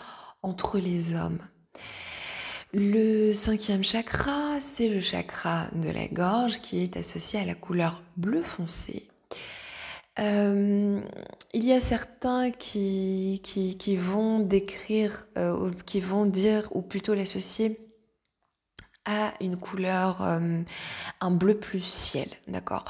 entre 0.42 0.78
les 0.78 1.14
hommes. 1.14 1.38
Le 2.72 3.32
cinquième 3.34 3.84
chakra, 3.84 4.60
c'est 4.60 4.88
le 4.88 5.00
chakra 5.00 5.68
de 5.74 5.90
la 5.90 6.08
gorge 6.08 6.60
qui 6.60 6.82
est 6.82 6.96
associé 6.96 7.38
à 7.38 7.44
la 7.44 7.54
couleur 7.54 8.02
bleu 8.16 8.42
foncé. 8.42 9.08
Euh, 10.20 11.00
il 11.52 11.64
y 11.64 11.72
a 11.72 11.80
certains 11.80 12.50
qui, 12.50 13.40
qui, 13.42 13.96
vont 13.96 14.40
décrire, 14.40 15.26
euh, 15.36 15.72
qui 15.86 16.00
vont 16.00 16.26
dire, 16.26 16.68
ou 16.72 16.82
plutôt 16.82 17.14
l'associer 17.14 17.80
à 19.06 19.34
une 19.40 19.56
couleur, 19.56 20.22
euh, 20.22 20.62
un 21.20 21.30
bleu 21.30 21.54
plus 21.58 21.84
ciel, 21.84 22.28
d'accord? 22.48 22.84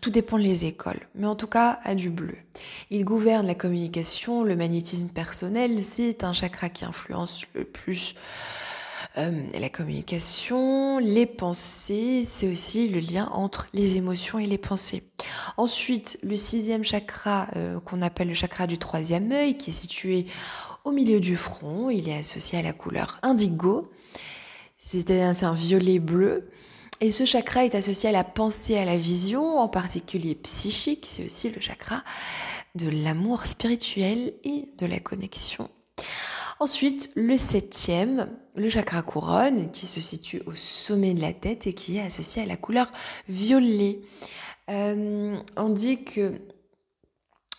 Tout 0.00 0.10
dépend 0.10 0.38
des 0.38 0.66
écoles, 0.66 1.00
mais 1.14 1.26
en 1.26 1.34
tout 1.34 1.48
cas 1.48 1.80
à 1.82 1.94
du 1.96 2.10
bleu. 2.10 2.36
Il 2.90 3.04
gouverne 3.04 3.46
la 3.46 3.56
communication, 3.56 4.44
le 4.44 4.54
magnétisme 4.54 5.08
personnel, 5.08 5.82
c'est 5.82 6.22
un 6.22 6.32
chakra 6.32 6.68
qui 6.68 6.84
influence 6.84 7.44
le 7.54 7.64
plus 7.64 8.14
euh, 9.18 9.30
la 9.58 9.68
communication, 9.68 10.98
les 10.98 11.26
pensées, 11.26 12.24
c'est 12.28 12.50
aussi 12.50 12.88
le 12.88 13.00
lien 13.00 13.28
entre 13.32 13.68
les 13.72 13.96
émotions 13.96 14.38
et 14.38 14.46
les 14.46 14.58
pensées. 14.58 15.02
Ensuite, 15.56 16.18
le 16.22 16.36
sixième 16.36 16.84
chakra 16.84 17.48
euh, 17.56 17.80
qu'on 17.80 18.02
appelle 18.02 18.28
le 18.28 18.34
chakra 18.34 18.66
du 18.66 18.78
troisième 18.78 19.30
œil, 19.32 19.56
qui 19.56 19.70
est 19.70 19.74
situé 19.74 20.26
au 20.84 20.92
milieu 20.92 21.20
du 21.20 21.36
front, 21.36 21.90
il 21.90 22.08
est 22.08 22.18
associé 22.18 22.58
à 22.58 22.62
la 22.62 22.72
couleur 22.72 23.18
indigo 23.22 23.90
c'est 24.88 25.44
un 25.44 25.54
violet 25.54 25.98
bleu. 25.98 26.48
Et 27.00 27.12
ce 27.12 27.24
chakra 27.24 27.64
est 27.64 27.74
associé 27.74 28.08
à 28.08 28.12
la 28.12 28.24
pensée, 28.24 28.76
à 28.78 28.84
la 28.84 28.96
vision, 28.96 29.58
en 29.58 29.68
particulier 29.68 30.34
psychique. 30.34 31.06
C'est 31.08 31.26
aussi 31.26 31.50
le 31.50 31.60
chakra 31.60 32.02
de 32.74 32.88
l'amour 32.88 33.46
spirituel 33.46 34.32
et 34.44 34.68
de 34.78 34.86
la 34.86 34.98
connexion. 34.98 35.68
Ensuite, 36.58 37.10
le 37.14 37.36
septième, 37.36 38.28
le 38.58 38.68
chakra 38.68 39.02
couronne, 39.02 39.70
qui 39.70 39.86
se 39.86 40.00
situe 40.00 40.42
au 40.46 40.52
sommet 40.52 41.14
de 41.14 41.20
la 41.20 41.32
tête 41.32 41.66
et 41.66 41.72
qui 41.72 41.98
est 41.98 42.02
associé 42.02 42.42
à 42.42 42.46
la 42.46 42.56
couleur 42.56 42.92
violet. 43.28 44.00
Euh, 44.70 45.36
on 45.56 45.68
dit 45.68 46.04
que 46.04 46.34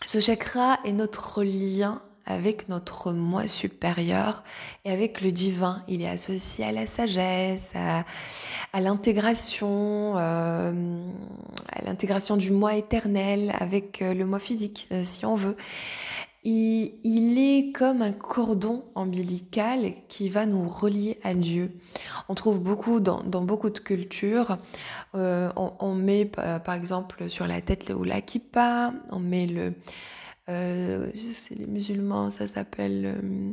ce 0.06 0.20
chakra 0.20 0.80
est 0.86 0.94
notre 0.94 1.44
lien 1.44 2.02
avec 2.26 2.70
notre 2.70 3.12
moi 3.12 3.48
supérieur 3.48 4.44
et 4.86 4.92
avec 4.92 5.22
le 5.22 5.32
divin. 5.32 5.84
Il 5.88 6.04
est 6.04 6.08
associé 6.08 6.64
à 6.64 6.72
la 6.72 6.86
sagesse, 6.86 7.74
à, 7.76 8.80
l'intégration, 8.80 10.14
euh, 10.18 11.02
à 11.74 11.82
l'intégration 11.84 12.38
du 12.38 12.52
moi 12.52 12.76
éternel 12.76 13.52
avec 13.60 14.04
euh, 14.04 14.14
le 14.14 14.26
moi 14.26 14.38
physique, 14.38 14.88
si 15.04 15.26
on 15.26 15.36
veut. 15.36 15.58
Il, 16.44 17.38
est 17.38 17.72
comme 17.74 18.02
un 18.02 18.14
cordon 18.14 18.86
ombilical 18.96 19.92
qui 20.08 20.30
va 20.30 20.46
nous 20.46 20.68
relier 20.68 21.20
à 21.24 21.34
Dieu. 21.34 21.72
On 22.30 22.36
trouve 22.36 22.62
beaucoup 22.62 23.00
dans, 23.02 23.24
beaucoup 23.24 23.70
de 23.70 23.80
cultures. 23.80 24.58
on, 25.14 25.96
met 25.96 26.26
par 26.26 26.74
exemple 26.74 27.30
sur 27.30 27.46
la 27.46 27.62
tête 27.62 27.90
le 27.90 28.04
la 28.06 28.22
kippa, 28.22 28.94
on 29.12 29.20
met 29.20 29.48
le, 29.48 29.74
euh, 30.50 31.12
c'est 31.34 31.56
les 31.56 31.68
musulmans, 31.68 32.32
ça 32.32 32.48
s'appelle. 32.48 33.06
Euh, 33.06 33.52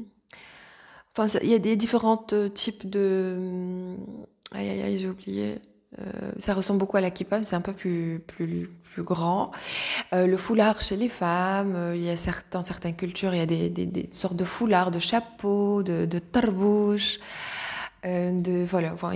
enfin, 1.17 1.39
il 1.43 1.51
y 1.51 1.55
a 1.55 1.59
des 1.59 1.77
différents 1.77 2.27
euh, 2.33 2.49
types 2.49 2.89
de. 2.89 3.95
Aïe 4.53 4.69
aïe 4.69 4.83
aïe, 4.83 4.99
j'ai 4.99 5.09
oublié. 5.09 5.57
Ça 6.37 6.53
ressemble 6.53 6.79
beaucoup 6.79 6.97
à 6.97 7.01
la 7.01 7.11
kippa, 7.11 7.43
c'est 7.43 7.57
un 7.57 7.61
peu 7.61 7.73
plus, 7.73 8.23
plus, 8.27 8.69
plus 8.83 9.03
grand. 9.03 9.51
le 10.13 10.37
foulard 10.37 10.81
chez 10.83 10.97
les 10.97 11.09
femmes, 11.09 11.93
il 11.95 12.03
y 12.03 12.11
a 12.11 12.17
certains, 12.17 12.63
certaines 12.63 12.97
cultures, 12.97 13.33
il 13.35 13.39
y 13.39 13.43
a 13.43 13.47
des, 13.47 13.71
des, 13.71 14.09
sortes 14.11 14.37
de 14.37 14.45
foulards, 14.45 14.91
de 14.91 14.99
chapeaux, 14.99 15.83
de, 15.83 16.05
de 16.05 16.19
tarbouches. 16.19 17.19
de 18.05 18.65
voilà, 18.67 18.93
enfin. 18.93 19.13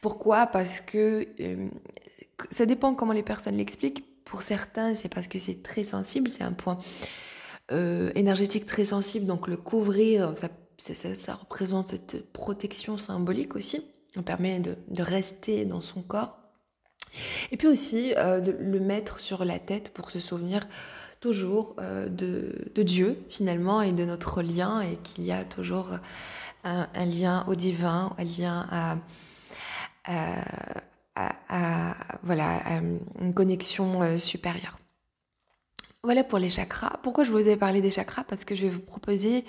Pourquoi? 0.00 0.46
Parce 0.46 0.80
que 0.80 1.28
ça 2.50 2.66
dépend 2.66 2.94
comment 2.94 3.12
les 3.12 3.22
personnes 3.22 3.56
l'expliquent. 3.56 4.04
Pour 4.24 4.42
certains, 4.42 4.94
c'est 4.94 5.08
parce 5.08 5.26
que 5.26 5.38
c'est 5.38 5.62
très 5.62 5.84
sensible, 5.84 6.30
c'est 6.30 6.44
un 6.44 6.52
point 6.52 6.78
euh, 7.70 8.10
énergétique 8.14 8.66
très 8.66 8.86
sensible, 8.86 9.26
donc 9.26 9.46
le 9.46 9.56
couvrir, 9.56 10.32
ça, 10.36 10.48
ça, 11.14 11.34
représente 11.34 11.88
cette 11.88 12.32
protection 12.32 12.96
symbolique 12.98 13.54
aussi, 13.56 13.84
ça 14.14 14.22
permet 14.22 14.60
de, 14.60 15.02
rester 15.02 15.64
dans 15.64 15.80
son 15.80 16.02
corps. 16.02 16.38
Et 17.50 17.56
puis 17.56 17.68
aussi 17.68 18.14
euh, 18.16 18.40
de 18.40 18.52
le 18.52 18.80
mettre 18.80 19.20
sur 19.20 19.44
la 19.44 19.58
tête 19.58 19.90
pour 19.92 20.10
se 20.10 20.20
souvenir 20.20 20.66
toujours 21.20 21.76
euh, 21.78 22.08
de, 22.08 22.82
Dieu 22.82 23.18
finalement 23.28 23.82
et 23.82 23.92
de 23.92 24.04
notre 24.04 24.42
lien 24.42 24.80
et 24.80 24.96
qu'il 24.96 25.24
y 25.24 25.32
a 25.32 25.44
toujours 25.44 25.90
un, 26.64 26.86
lien 27.04 27.44
au 27.48 27.54
divin, 27.54 28.14
un 28.18 28.24
lien 28.24 28.66
à, 30.04 31.94
voilà, 32.22 32.62
une 33.20 33.34
connexion 33.34 34.02
euh, 34.02 34.16
supérieure. 34.16 34.78
Voilà 36.04 36.24
pour 36.24 36.38
les 36.38 36.50
chakras. 36.50 36.98
Pourquoi 37.02 37.22
je 37.22 37.30
vous 37.30 37.46
ai 37.48 37.56
parlé 37.56 37.80
des 37.80 37.92
chakras? 37.92 38.24
Parce 38.24 38.44
que 38.44 38.54
je 38.54 38.62
vais 38.62 38.70
vous 38.70 38.80
proposer 38.80 39.44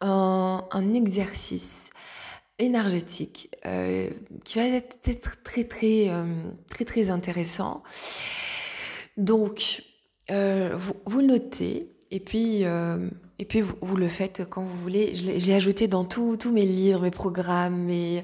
un, 0.00 0.94
exercice 0.94 1.90
énergétique 2.58 3.50
euh, 3.66 4.08
qui 4.44 4.58
va 4.58 4.66
être 4.66 4.98
très 5.42 5.64
très 5.64 6.08
euh, 6.08 6.24
très 6.68 6.84
très 6.84 7.10
intéressant. 7.10 7.82
Donc 9.16 9.82
vous, 10.28 10.94
vous, 11.06 11.22
notez 11.22 11.90
et 12.10 12.20
puis 12.20 12.64
et 13.40 13.44
puis 13.44 13.60
vous, 13.60 13.96
le 13.96 14.08
faites 14.08 14.44
quand 14.48 14.62
vous 14.62 14.76
voulez. 14.76 15.14
Je 15.14 15.24
l'ai 15.24 15.54
ajouté 15.54 15.88
dans 15.88 16.04
tous 16.04 16.52
mes 16.52 16.64
livres, 16.64 17.02
mes 17.02 17.10
programmes, 17.10 17.76
mes, 17.76 18.22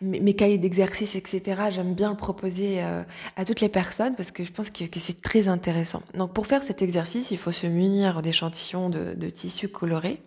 mes, 0.00 0.34
cahiers 0.34 0.58
d'exercice, 0.58 1.14
etc. 1.14 1.62
J'aime 1.70 1.94
bien 1.94 2.10
le 2.10 2.16
proposer 2.16 2.82
euh, 2.82 3.04
à 3.36 3.44
toutes 3.44 3.60
les 3.60 3.68
personnes 3.68 4.16
parce 4.16 4.32
que 4.32 4.42
je 4.42 4.50
pense 4.50 4.70
que, 4.70 4.84
c'est 4.96 5.22
très 5.22 5.46
intéressant. 5.46 6.02
Donc 6.14 6.32
pour 6.32 6.48
faire 6.48 6.64
cet 6.64 6.82
exercice, 6.82 7.30
il 7.30 7.38
faut 7.38 7.52
se 7.52 7.68
munir 7.68 8.20
d'échantillons 8.20 8.90
de, 8.90 9.14
de 9.14 9.30
tissus 9.30 9.68
colorés. 9.68 10.20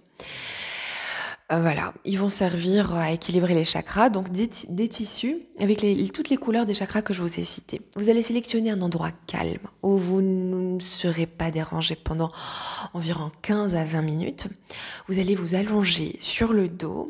Euh, 1.51 1.59
voilà, 1.59 1.93
ils 2.05 2.17
vont 2.17 2.29
servir 2.29 2.95
à 2.95 3.11
équilibrer 3.11 3.53
les 3.53 3.65
chakras, 3.65 4.09
donc 4.09 4.29
des, 4.31 4.47
tissus 4.87 5.39
avec 5.59 5.85
toutes 6.13 6.29
les 6.29 6.37
couleurs 6.37 6.65
des 6.65 6.73
chakras 6.73 7.01
que 7.01 7.13
je 7.13 7.21
vous 7.21 7.39
ai 7.39 7.43
cités. 7.43 7.81
Vous 7.97 8.09
allez 8.09 8.21
sélectionner 8.23 8.71
un 8.71 8.81
endroit 8.81 9.11
calme 9.27 9.67
où 9.83 9.97
vous 9.97 10.21
ne 10.21 10.79
serez 10.79 11.25
pas 11.25 11.51
dérangé 11.51 11.95
pendant 11.95 12.31
environ 12.93 13.31
15 13.41 13.75
à 13.75 13.83
20 13.83 14.01
minutes. 14.01 14.47
Vous 15.07 15.19
allez 15.19 15.35
vous 15.35 15.55
allonger 15.55 16.15
sur 16.21 16.53
le 16.53 16.69
dos, 16.69 17.07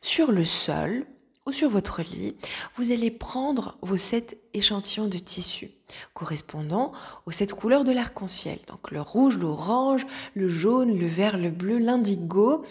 sur 0.00 0.32
le 0.32 0.44
sol 0.44 1.04
ou 1.46 1.52
sur 1.52 1.68
votre 1.68 2.02
lit. 2.02 2.36
Vous 2.76 2.92
allez 2.92 3.10
prendre 3.10 3.76
vos 3.82 3.96
sept 3.96 4.38
échantillons 4.54 5.08
de 5.08 5.18
tissus 5.18 5.70
correspondant 6.14 6.92
aux 7.26 7.32
sept 7.32 7.52
couleurs 7.52 7.84
de 7.84 7.92
l'arc-en-ciel. 7.92 8.58
Donc 8.68 8.90
le 8.90 9.00
rouge, 9.00 9.38
l'orange, 9.38 10.06
le 10.34 10.48
jaune, 10.48 10.98
le 10.98 11.06
vert, 11.06 11.36
le 11.36 11.50
bleu, 11.50 11.78
l'indigo 11.78 12.64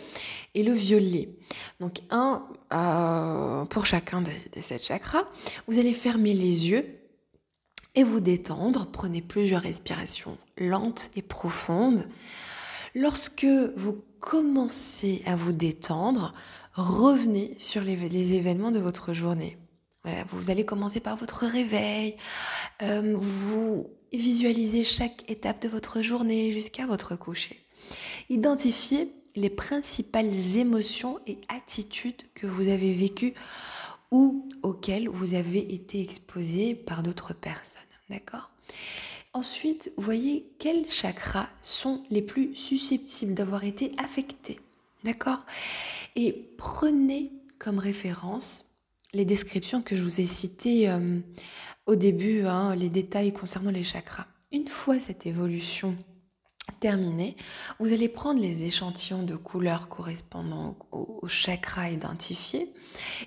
et 0.56 0.64
le 0.64 0.74
violet. 0.74 1.30
Donc 1.80 2.00
un 2.10 2.44
euh, 2.74 3.66
pour 3.66 3.86
chacun 3.86 4.22
des, 4.22 4.62
sept 4.62 4.84
chakras. 4.84 5.26
Vous 5.68 5.80
allez 5.80 5.94
fermer 5.94 6.34
les 6.34 6.70
yeux 6.70 6.86
et 7.96 8.04
vous 8.04 8.20
détendre. 8.20 8.88
Prenez 8.92 9.22
plusieurs 9.22 9.62
respirations 9.62 10.38
lentes 10.58 11.10
et 11.16 11.22
profondes. 11.22 12.08
Lorsque 12.96 13.48
vous 13.76 14.04
commencez 14.20 15.22
à 15.26 15.36
vous 15.36 15.54
détendre, 15.54 16.34
revenez 16.74 17.56
sur 17.60 17.82
les 17.82 18.34
événements 18.34 18.72
de 18.72 18.80
votre 18.80 19.14
journée 19.14 19.58
vous 20.30 20.50
allez 20.50 20.66
commencer 20.66 21.00
par 21.00 21.16
votre 21.16 21.46
réveil, 21.46 22.16
euh, 22.82 23.14
vous 23.16 23.90
visualisez 24.12 24.84
chaque 24.84 25.30
étape 25.30 25.62
de 25.62 25.68
votre 25.68 26.02
journée 26.02 26.52
jusqu'à 26.52 26.86
votre 26.86 27.16
coucher. 27.16 27.60
Identifiez 28.30 29.14
les 29.36 29.50
principales 29.50 30.58
émotions 30.58 31.20
et 31.28 31.38
attitudes 31.50 32.22
que 32.34 32.48
vous 32.48 32.68
avez 32.68 32.94
vécues 32.94 33.34
ou 34.12 34.50
auxquelles 34.62 35.08
vous 35.08 35.36
avez 35.36 35.74
été 35.74 36.02
exposé 36.02 36.76
par 36.76 37.04
d'autres 37.04 37.34
personnes. 37.34 37.82
Ensuite, 39.34 39.94
voyez 39.96 40.52
quels 40.60 40.92
chakras 40.92 41.48
sont 41.62 42.04
les 42.10 42.22
plus 42.22 42.54
susceptibles 42.56 43.34
d'avoir 43.34 43.64
été 43.64 43.94
affectés. 43.98 44.60
D'accord? 45.04 45.46
Et 46.16 46.54
prenez 46.58 47.32
comme 47.60 47.80
référence 47.80 48.66
les 49.14 49.26
descriptions 49.26 49.82
que 49.82 49.96
je 49.96 50.04
vous 50.04 50.22
ai 50.22 50.26
citées 50.26 50.90
euh, 50.90 51.20
au 51.86 51.96
début, 51.96 52.46
hein, 52.46 52.76
les 52.76 52.90
détails 52.90 53.34
concernant 53.34 53.72
les 53.72 53.84
chakras. 53.84 54.28
Une 54.52 54.68
fois 54.68 55.00
cette 55.00 55.26
évolution 55.26 55.96
terminé, 56.80 57.36
vous 57.80 57.94
allez 57.94 58.10
prendre 58.10 58.42
les 58.42 58.64
échantillons 58.64 59.24
de 59.24 59.36
couleurs 59.36 59.90
correspondant 59.90 60.78
au, 60.92 61.20
au 61.22 61.28
chakra 61.28 61.90
identifié 61.90 62.72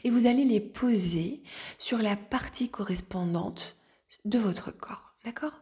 et 0.02 0.10
vous 0.10 0.26
allez 0.26 0.44
les 0.44 0.60
poser 0.60 1.42
sur 1.78 1.98
la 1.98 2.16
partie 2.16 2.70
correspondante 2.70 3.76
de 4.24 4.38
votre 4.38 4.70
corps. 4.70 5.14
D'accord? 5.24 5.60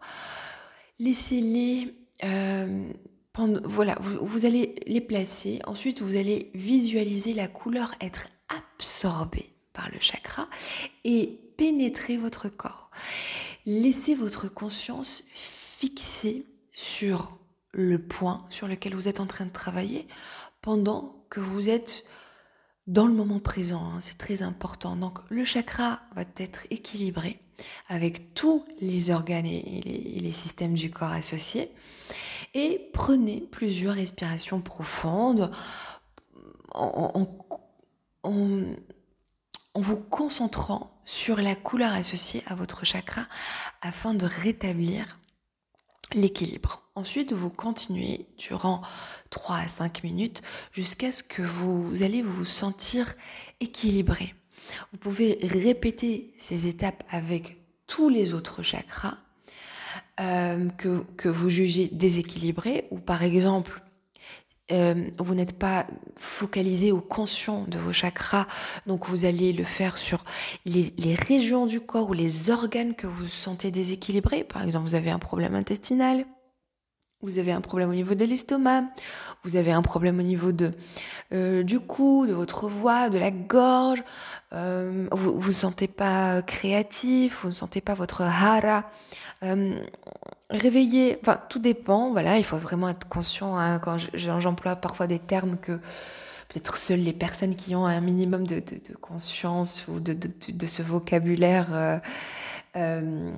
Laissez-les 0.98 1.94
euh, 2.24 2.92
voilà, 3.34 3.96
vous, 4.00 4.44
allez 4.44 4.76
les 4.86 5.00
placer. 5.00 5.60
Ensuite, 5.66 6.02
vous 6.02 6.16
allez 6.16 6.50
visualiser 6.54 7.32
la 7.32 7.48
couleur 7.48 7.94
être 8.00 8.26
absorbée 8.48 9.50
par 9.72 9.90
le 9.90 9.98
chakra 10.00 10.48
et 11.04 11.40
pénétrer 11.56 12.18
votre 12.18 12.48
corps. 12.48 12.90
Laissez 13.64 14.14
votre 14.14 14.48
conscience 14.48 15.24
fixée 15.32 16.44
sur 16.72 17.38
le 17.72 17.98
point 17.98 18.46
sur 18.50 18.68
lequel 18.68 18.94
vous 18.94 19.08
êtes 19.08 19.20
en 19.20 19.26
train 19.26 19.46
de 19.46 19.52
travailler 19.52 20.06
pendant 20.60 21.24
que 21.30 21.40
vous 21.40 21.70
êtes 21.70 22.04
dans 22.86 23.06
le 23.06 23.14
moment 23.14 23.40
présent. 23.40 23.92
Hein. 23.94 24.00
c'est 24.00 24.18
très 24.18 24.42
important. 24.42 24.96
Donc 24.96 25.20
le 25.30 25.44
chakra 25.44 26.00
va 26.14 26.24
être 26.36 26.66
équilibré 26.70 27.38
avec 27.88 28.34
tous 28.34 28.64
les 28.80 29.10
organes 29.10 29.46
et 29.46 30.20
les 30.20 30.32
systèmes 30.32 30.74
du 30.74 30.90
corps 30.90 31.12
associés 31.12 31.70
et 32.54 32.90
prenez 32.92 33.40
plusieurs 33.40 33.94
respirations 33.94 34.60
profondes 34.60 35.50
en, 36.74 37.26
vous 39.74 39.96
concentrant 39.96 41.00
sur 41.04 41.36
la 41.38 41.54
couleur 41.54 41.92
associée 41.92 42.42
à 42.46 42.54
votre 42.54 42.84
chakra 42.84 43.22
afin 43.80 44.14
de 44.14 44.26
rétablir 44.26 45.18
l'équilibre. 46.12 46.82
Ensuite, 46.94 47.32
vous 47.32 47.50
continuez 47.50 48.26
durant 48.36 48.82
3 49.30 49.56
à 49.56 49.68
5 49.68 50.04
minutes 50.04 50.42
jusqu'à 50.72 51.10
ce 51.10 51.22
que 51.22 51.42
vous 51.42 52.02
allez 52.02 52.22
vous 52.22 52.44
sentir 52.44 53.14
équilibré. 53.60 54.34
Vous 54.92 54.98
pouvez 54.98 55.38
répéter 55.42 56.34
ces 56.36 56.66
étapes 56.66 57.02
avec 57.10 57.56
tous 57.86 58.08
les 58.08 58.34
autres 58.34 58.62
chakras 58.62 59.18
euh, 60.20 60.68
que, 60.76 61.04
que, 61.16 61.28
vous 61.28 61.48
jugez 61.48 61.88
déséquilibré 61.90 62.86
ou 62.90 62.98
par 62.98 63.22
exemple 63.22 63.82
euh, 64.70 64.94
vous 65.18 65.34
n'êtes 65.34 65.58
pas 65.58 65.86
focalisé 66.16 66.92
ou 66.92 67.00
conscient 67.00 67.64
de 67.66 67.78
vos 67.78 67.92
chakras, 67.92 68.46
donc 68.86 69.06
vous 69.06 69.24
allez 69.24 69.52
le 69.52 69.64
faire 69.64 69.98
sur 69.98 70.24
les, 70.64 70.92
régions 71.14 71.66
du 71.66 71.80
corps 71.80 72.08
ou 72.08 72.12
les 72.12 72.50
organes 72.50 72.94
que 72.94 73.06
vous 73.06 73.26
sentez 73.26 73.70
déséquilibrés. 73.70 74.44
Par 74.44 74.62
exemple, 74.62 74.88
vous 74.88 74.94
avez 74.94 75.10
un 75.10 75.18
problème 75.18 75.54
intestinal, 75.54 76.24
vous 77.20 77.38
avez 77.38 77.52
un 77.52 77.60
problème 77.60 77.90
au 77.90 77.94
niveau 77.94 78.14
de 78.14 78.24
l'estomac, 78.24 78.84
vous 79.44 79.56
avez 79.56 79.72
un 79.72 79.82
problème 79.82 80.18
au 80.18 80.22
niveau 80.22 80.52
de, 80.52 80.72
euh, 81.34 81.62
du 81.62 81.80
cou, 81.80 82.26
de 82.26 82.32
votre 82.32 82.68
voix, 82.68 83.10
de 83.10 83.18
la 83.18 83.30
gorge, 83.30 84.02
vous 84.52 84.58
ne 84.58 85.08
vous 85.10 85.52
sentez 85.52 85.88
pas 85.88 86.40
créatif, 86.42 87.40
vous 87.42 87.48
ne 87.48 87.52
sentez 87.52 87.80
pas 87.80 87.94
votre 87.94 88.22
hara. 88.22 88.84
Euh, 89.42 89.78
réveiller, 90.50 91.18
enfin 91.20 91.40
tout 91.48 91.58
dépend, 91.58 92.12
voilà, 92.12 92.38
il 92.38 92.44
faut 92.44 92.58
vraiment 92.58 92.88
être 92.88 93.08
conscient 93.08 93.56
hein, 93.56 93.78
quand 93.78 93.96
j'emploie 94.14 94.76
parfois 94.76 95.06
des 95.06 95.18
termes 95.18 95.56
que 95.56 95.80
peut-être 96.48 96.76
seules 96.76 97.00
les 97.00 97.12
personnes 97.12 97.56
qui 97.56 97.74
ont 97.74 97.86
un 97.86 98.00
minimum 98.00 98.46
de, 98.46 98.62
conscience 99.00 99.86
ou 99.88 100.00
de, 100.00 100.66
ce 100.66 100.82
vocabulaire 100.82 101.68
euh, 101.72 101.98
euh, 102.76 103.30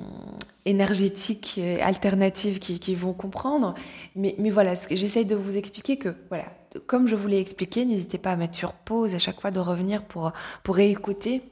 énergétique 0.64 1.58
et 1.58 1.80
alternatif 1.80 2.58
qui, 2.58 2.94
vont 2.94 3.12
comprendre. 3.12 3.74
Mais, 4.16 4.34
mais 4.38 4.50
voilà, 4.50 4.74
j'essaye 4.90 5.24
de 5.24 5.36
vous 5.36 5.56
expliquer 5.56 5.96
que, 5.96 6.14
voilà, 6.28 6.46
comme 6.86 7.06
je 7.06 7.14
vous 7.14 7.28
l'ai 7.28 7.38
expliqué, 7.38 7.84
n'hésitez 7.84 8.18
pas 8.18 8.32
à 8.32 8.36
mettre 8.36 8.56
sur 8.56 8.72
pause 8.72 9.14
à 9.14 9.18
chaque 9.18 9.40
fois 9.40 9.52
de 9.52 9.60
revenir 9.60 10.04
pour, 10.04 10.32
pour 10.64 10.74
réécouter 10.74 11.42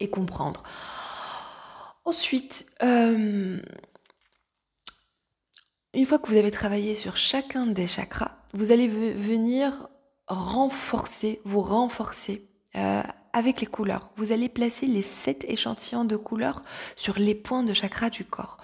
et 0.00 0.08
comprendre. 0.08 0.62
Ensuite, 2.08 2.64
euh, 2.82 3.60
une 5.92 6.06
fois 6.06 6.18
que 6.18 6.26
vous 6.28 6.38
avez 6.38 6.50
travaillé 6.50 6.94
sur 6.94 7.18
chacun 7.18 7.66
des 7.66 7.86
chakras, 7.86 8.38
vous 8.54 8.72
allez 8.72 8.88
venir 8.88 9.90
renforcer, 10.26 11.42
vous 11.44 11.60
renforcer 11.60 12.48
euh, 12.76 13.02
avec 13.34 13.60
les 13.60 13.66
couleurs. 13.66 14.10
Vous 14.16 14.32
allez 14.32 14.48
placer 14.48 14.86
les 14.86 15.02
sept 15.02 15.44
échantillons 15.48 16.06
de 16.06 16.16
couleurs 16.16 16.64
sur 16.96 17.18
les 17.18 17.34
points 17.34 17.62
de 17.62 17.74
chakra 17.74 18.08
du 18.08 18.24
corps. 18.24 18.56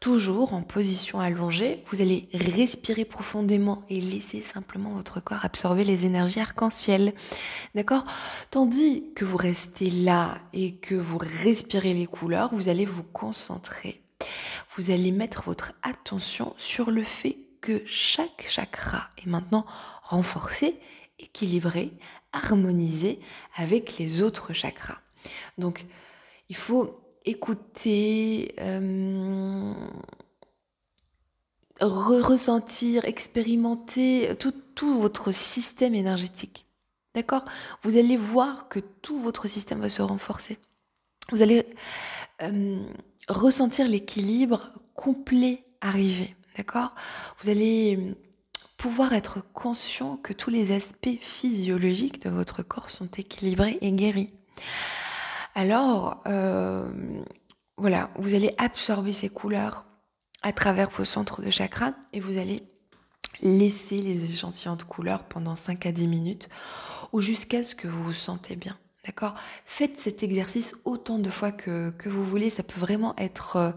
Toujours 0.00 0.54
en 0.54 0.62
position 0.62 1.20
allongée, 1.20 1.84
vous 1.90 2.00
allez 2.00 2.30
respirer 2.32 3.04
profondément 3.04 3.84
et 3.90 4.00
laisser 4.00 4.40
simplement 4.40 4.94
votre 4.94 5.20
corps 5.20 5.44
absorber 5.44 5.84
les 5.84 6.06
énergies 6.06 6.40
arc-en-ciel. 6.40 7.12
D'accord? 7.74 8.06
Tandis 8.50 9.12
que 9.14 9.26
vous 9.26 9.36
restez 9.36 9.90
là 9.90 10.38
et 10.54 10.76
que 10.76 10.94
vous 10.94 11.18
respirez 11.18 11.92
les 11.92 12.06
couleurs, 12.06 12.48
vous 12.54 12.70
allez 12.70 12.86
vous 12.86 13.02
concentrer. 13.02 14.00
Vous 14.74 14.90
allez 14.90 15.12
mettre 15.12 15.42
votre 15.42 15.74
attention 15.82 16.54
sur 16.56 16.90
le 16.90 17.02
fait 17.02 17.36
que 17.60 17.82
chaque 17.84 18.46
chakra 18.48 19.10
est 19.18 19.28
maintenant 19.28 19.66
renforcé, 20.02 20.80
équilibré, 21.18 21.92
harmonisé 22.32 23.20
avec 23.54 23.98
les 23.98 24.22
autres 24.22 24.54
chakras. 24.54 25.00
Donc, 25.58 25.84
il 26.48 26.56
faut 26.56 26.98
écouter, 27.30 28.54
euh, 28.60 29.72
ressentir, 31.80 33.04
expérimenter 33.04 34.34
tout, 34.38 35.00
votre 35.00 35.32
système 35.32 35.94
énergétique. 35.94 36.66
D'accord? 37.14 37.44
Vous 37.82 37.96
allez 37.96 38.16
voir 38.16 38.68
que 38.68 38.78
tout 38.78 39.20
votre 39.20 39.48
système 39.48 39.80
va 39.80 39.88
se 39.88 40.00
renforcer. 40.00 40.58
Vous 41.30 41.42
allez 41.42 41.66
euh, 42.42 42.82
ressentir 43.28 43.86
l'équilibre 43.86 44.72
complet 44.94 45.64
arriver. 45.80 46.34
D'accord? 46.56 46.94
Vous 47.42 47.50
allez 47.50 48.14
pouvoir 48.76 49.12
être 49.12 49.42
conscient 49.52 50.16
que 50.16 50.32
tous 50.32 50.50
les 50.50 50.72
aspects 50.72 51.18
physiologiques 51.20 52.22
de 52.22 52.30
votre 52.30 52.62
corps 52.62 52.90
sont 52.90 53.10
équilibrés 53.18 53.78
et 53.82 53.92
guéris 53.92 54.32
alors 55.54 56.22
euh, 56.26 56.88
voilà, 57.76 58.10
vous 58.16 58.34
allez 58.34 58.54
absorber 58.58 59.12
ces 59.12 59.28
couleurs 59.28 59.84
à 60.42 60.52
travers 60.52 60.90
vos 60.90 61.04
centres 61.04 61.42
de 61.42 61.50
chakra 61.50 61.94
et 62.12 62.20
vous 62.20 62.38
allez 62.38 62.62
laisser 63.40 63.98
les 63.98 64.24
échantillons 64.24 64.76
de 64.76 64.82
couleurs 64.82 65.24
pendant 65.24 65.56
5 65.56 65.86
à 65.86 65.92
10 65.92 66.08
minutes 66.08 66.48
ou 67.12 67.20
jusqu'à 67.20 67.64
ce 67.64 67.74
que 67.74 67.88
vous 67.88 68.02
vous 68.02 68.12
sentez 68.12 68.56
bien. 68.56 68.76
D'accord? 69.06 69.34
Faites 69.64 69.96
cet 69.96 70.22
exercice 70.22 70.76
autant 70.84 71.18
de 71.18 71.30
fois 71.30 71.52
que, 71.52 71.92
vous 72.04 72.24
voulez, 72.24 72.50
ça 72.50 72.62
peut 72.62 72.78
vraiment 72.78 73.14
être, 73.16 73.56
euh, 73.56 73.70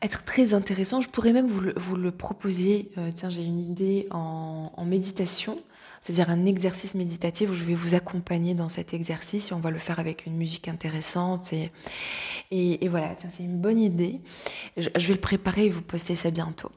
être 0.00 0.24
très 0.24 0.54
intéressant. 0.54 1.00
Je 1.00 1.08
pourrais 1.08 1.32
même 1.32 1.48
vous 1.48 1.96
le, 1.96 2.12
proposer, 2.12 2.92
euh, 2.98 3.10
tiens 3.12 3.30
j'ai 3.30 3.42
une 3.42 3.58
idée 3.58 4.06
en 4.12 4.84
méditation 4.84 5.58
c'est-à-dire 6.00 6.30
un 6.30 6.46
exercice 6.46 6.94
méditatif 6.94 7.50
où 7.50 7.54
je 7.54 7.64
vais 7.64 7.74
vous 7.74 7.94
accompagner 7.94 8.54
dans 8.54 8.68
cet 8.68 8.94
exercice 8.94 9.50
et 9.50 9.54
on 9.54 9.60
va 9.60 9.70
le 9.70 9.78
faire 9.78 9.98
avec 9.98 10.26
une 10.26 10.36
musique 10.36 10.68
intéressante. 10.68 11.52
Et, 11.52 11.70
et, 12.50 12.88
voilà, 12.88 13.14
c'est 13.18 13.42
une 13.42 13.60
bonne 13.60 13.78
idée. 13.78 14.20
Je, 14.76 14.88
vais 14.88 15.14
le 15.14 15.20
préparer 15.20 15.66
et 15.66 15.70
vous 15.70 15.82
postez 15.82 16.14
ça 16.14 16.30
bientôt. 16.30 16.70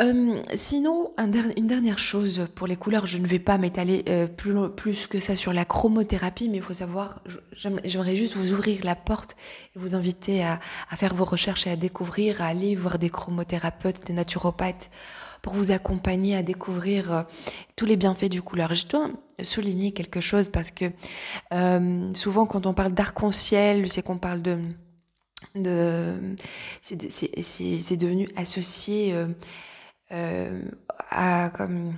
Euh, 0.00 0.38
sinon, 0.54 1.12
une 1.56 1.68
dernière 1.68 2.00
chose 2.00 2.48
pour 2.56 2.66
les 2.66 2.74
couleurs, 2.74 3.06
je 3.06 3.18
ne 3.18 3.28
vais 3.28 3.38
pas 3.38 3.58
m'étaler 3.58 4.04
euh, 4.08 4.26
plus, 4.26 4.68
plus 4.70 5.06
que 5.06 5.20
ça 5.20 5.36
sur 5.36 5.52
la 5.52 5.64
chromothérapie, 5.64 6.48
mais 6.48 6.56
il 6.56 6.62
faut 6.62 6.74
savoir, 6.74 7.22
j'aimerais 7.84 8.16
juste 8.16 8.34
vous 8.34 8.52
ouvrir 8.52 8.80
la 8.84 8.96
porte 8.96 9.36
et 9.74 9.78
vous 9.78 9.94
inviter 9.94 10.42
à, 10.44 10.58
faire 10.96 11.14
vos 11.14 11.24
recherches 11.24 11.68
et 11.68 11.70
à 11.70 11.76
découvrir, 11.76 12.42
à 12.42 12.46
aller 12.46 12.74
voir 12.74 12.98
des 12.98 13.08
chromothérapeutes, 13.08 14.04
des 14.04 14.14
naturopathes 14.14 14.90
pour 15.44 15.52
vous 15.52 15.72
accompagner 15.72 16.34
à 16.34 16.42
découvrir 16.42 17.12
euh, 17.12 17.22
tous 17.76 17.84
les 17.84 17.96
bienfaits 17.96 18.30
du 18.30 18.40
couleur. 18.40 18.74
Je 18.74 18.86
dois 18.86 19.10
souligner 19.42 19.92
quelque 19.92 20.22
chose 20.22 20.48
parce 20.48 20.70
que 20.70 20.86
euh, 21.52 22.08
souvent 22.14 22.46
quand 22.46 22.64
on 22.64 22.72
parle 22.72 22.92
d'arc-en-ciel, 22.92 23.90
c'est 23.90 24.00
qu'on 24.00 24.16
parle 24.16 24.40
de... 24.40 24.56
de 25.54 26.14
c'est 26.80 27.96
devenu 27.98 28.26
associé 28.36 29.14
euh, 30.12 30.62
à 31.10 31.50
comme... 31.54 31.92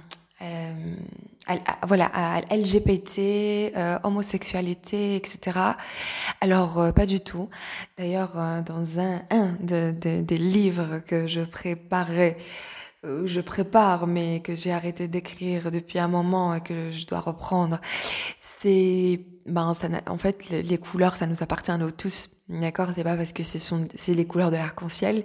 voilà, 1.86 2.10
à 2.12 2.40
LGBT, 2.52 3.72
homosexualité, 4.02 5.14
etc. 5.14 5.60
Alors, 6.40 6.92
pas 6.94 7.06
du 7.06 7.20
tout. 7.20 7.48
D'ailleurs, 7.96 8.36
dans 8.66 8.98
un, 8.98 9.22
un 9.30 9.56
de, 9.60 9.92
des 9.92 10.38
livres 10.38 11.00
que 11.06 11.28
je 11.28 11.42
préparais 11.42 12.36
je 13.24 13.40
prépare, 13.40 14.06
mais 14.06 14.40
que 14.40 14.54
j'ai 14.54 14.72
arrêté 14.72 15.08
d'écrire 15.08 15.70
depuis 15.70 15.98
un 15.98 16.08
moment 16.08 16.54
et 16.54 16.60
que 16.60 16.90
je 16.90 17.06
dois 17.06 17.20
reprendre. 17.20 17.80
c'est 18.40 19.20
ben 19.46 19.72
en 20.06 20.18
fait 20.18 20.48
les 20.50 20.78
couleurs 20.78 21.16
ça 21.16 21.26
nous 21.26 21.42
appartient 21.42 21.70
à 21.70 21.78
nous 21.78 21.90
tous 21.90 22.30
d'accord? 22.48 22.88
C'est 22.94 23.04
pas 23.04 23.16
parce 23.16 23.32
que 23.32 23.42
ce 23.42 23.58
sont 23.58 23.88
c'est 23.94 24.14
les 24.14 24.24
couleurs 24.24 24.50
de 24.50 24.56
l'arc-en-ciel. 24.56 25.24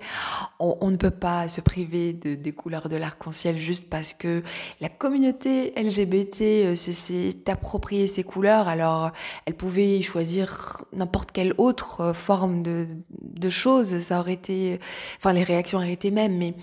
On, 0.59 0.89
ne 0.89 0.97
peut 0.97 1.11
pas 1.11 1.47
se 1.47 1.61
priver 1.61 2.13
de, 2.13 2.36
des 2.36 2.51
couleurs 2.51 2.89
de 2.89 2.95
l'arc-en-ciel 2.95 3.57
juste 3.57 3.89
parce 3.89 4.13
que 4.13 4.43
la 4.80 4.89
communauté 4.89 5.74
LGBT 5.78 6.41
euh, 6.41 6.76
s'est 6.76 7.36
approprié 7.47 8.07
ces 8.07 8.24
couleurs. 8.24 8.67
Alors 8.67 9.11
elle 9.45 9.53
pouvait 9.53 10.01
choisir 10.01 10.84
n'importe 10.93 11.32
quelle 11.32 11.53
autre 11.57 12.01
euh, 12.01 12.13
forme 12.13 12.63
de, 12.63 12.88
de 13.22 13.49
choses 13.49 13.99
ça 13.99 14.19
aurait 14.19 14.34
été 14.34 14.80
enfin 15.17 15.34
les 15.34 15.43
réactions 15.43 15.78
auraient 15.78 15.91
été 15.91 16.11
mêmes. 16.11 16.38
Mais 16.38 16.55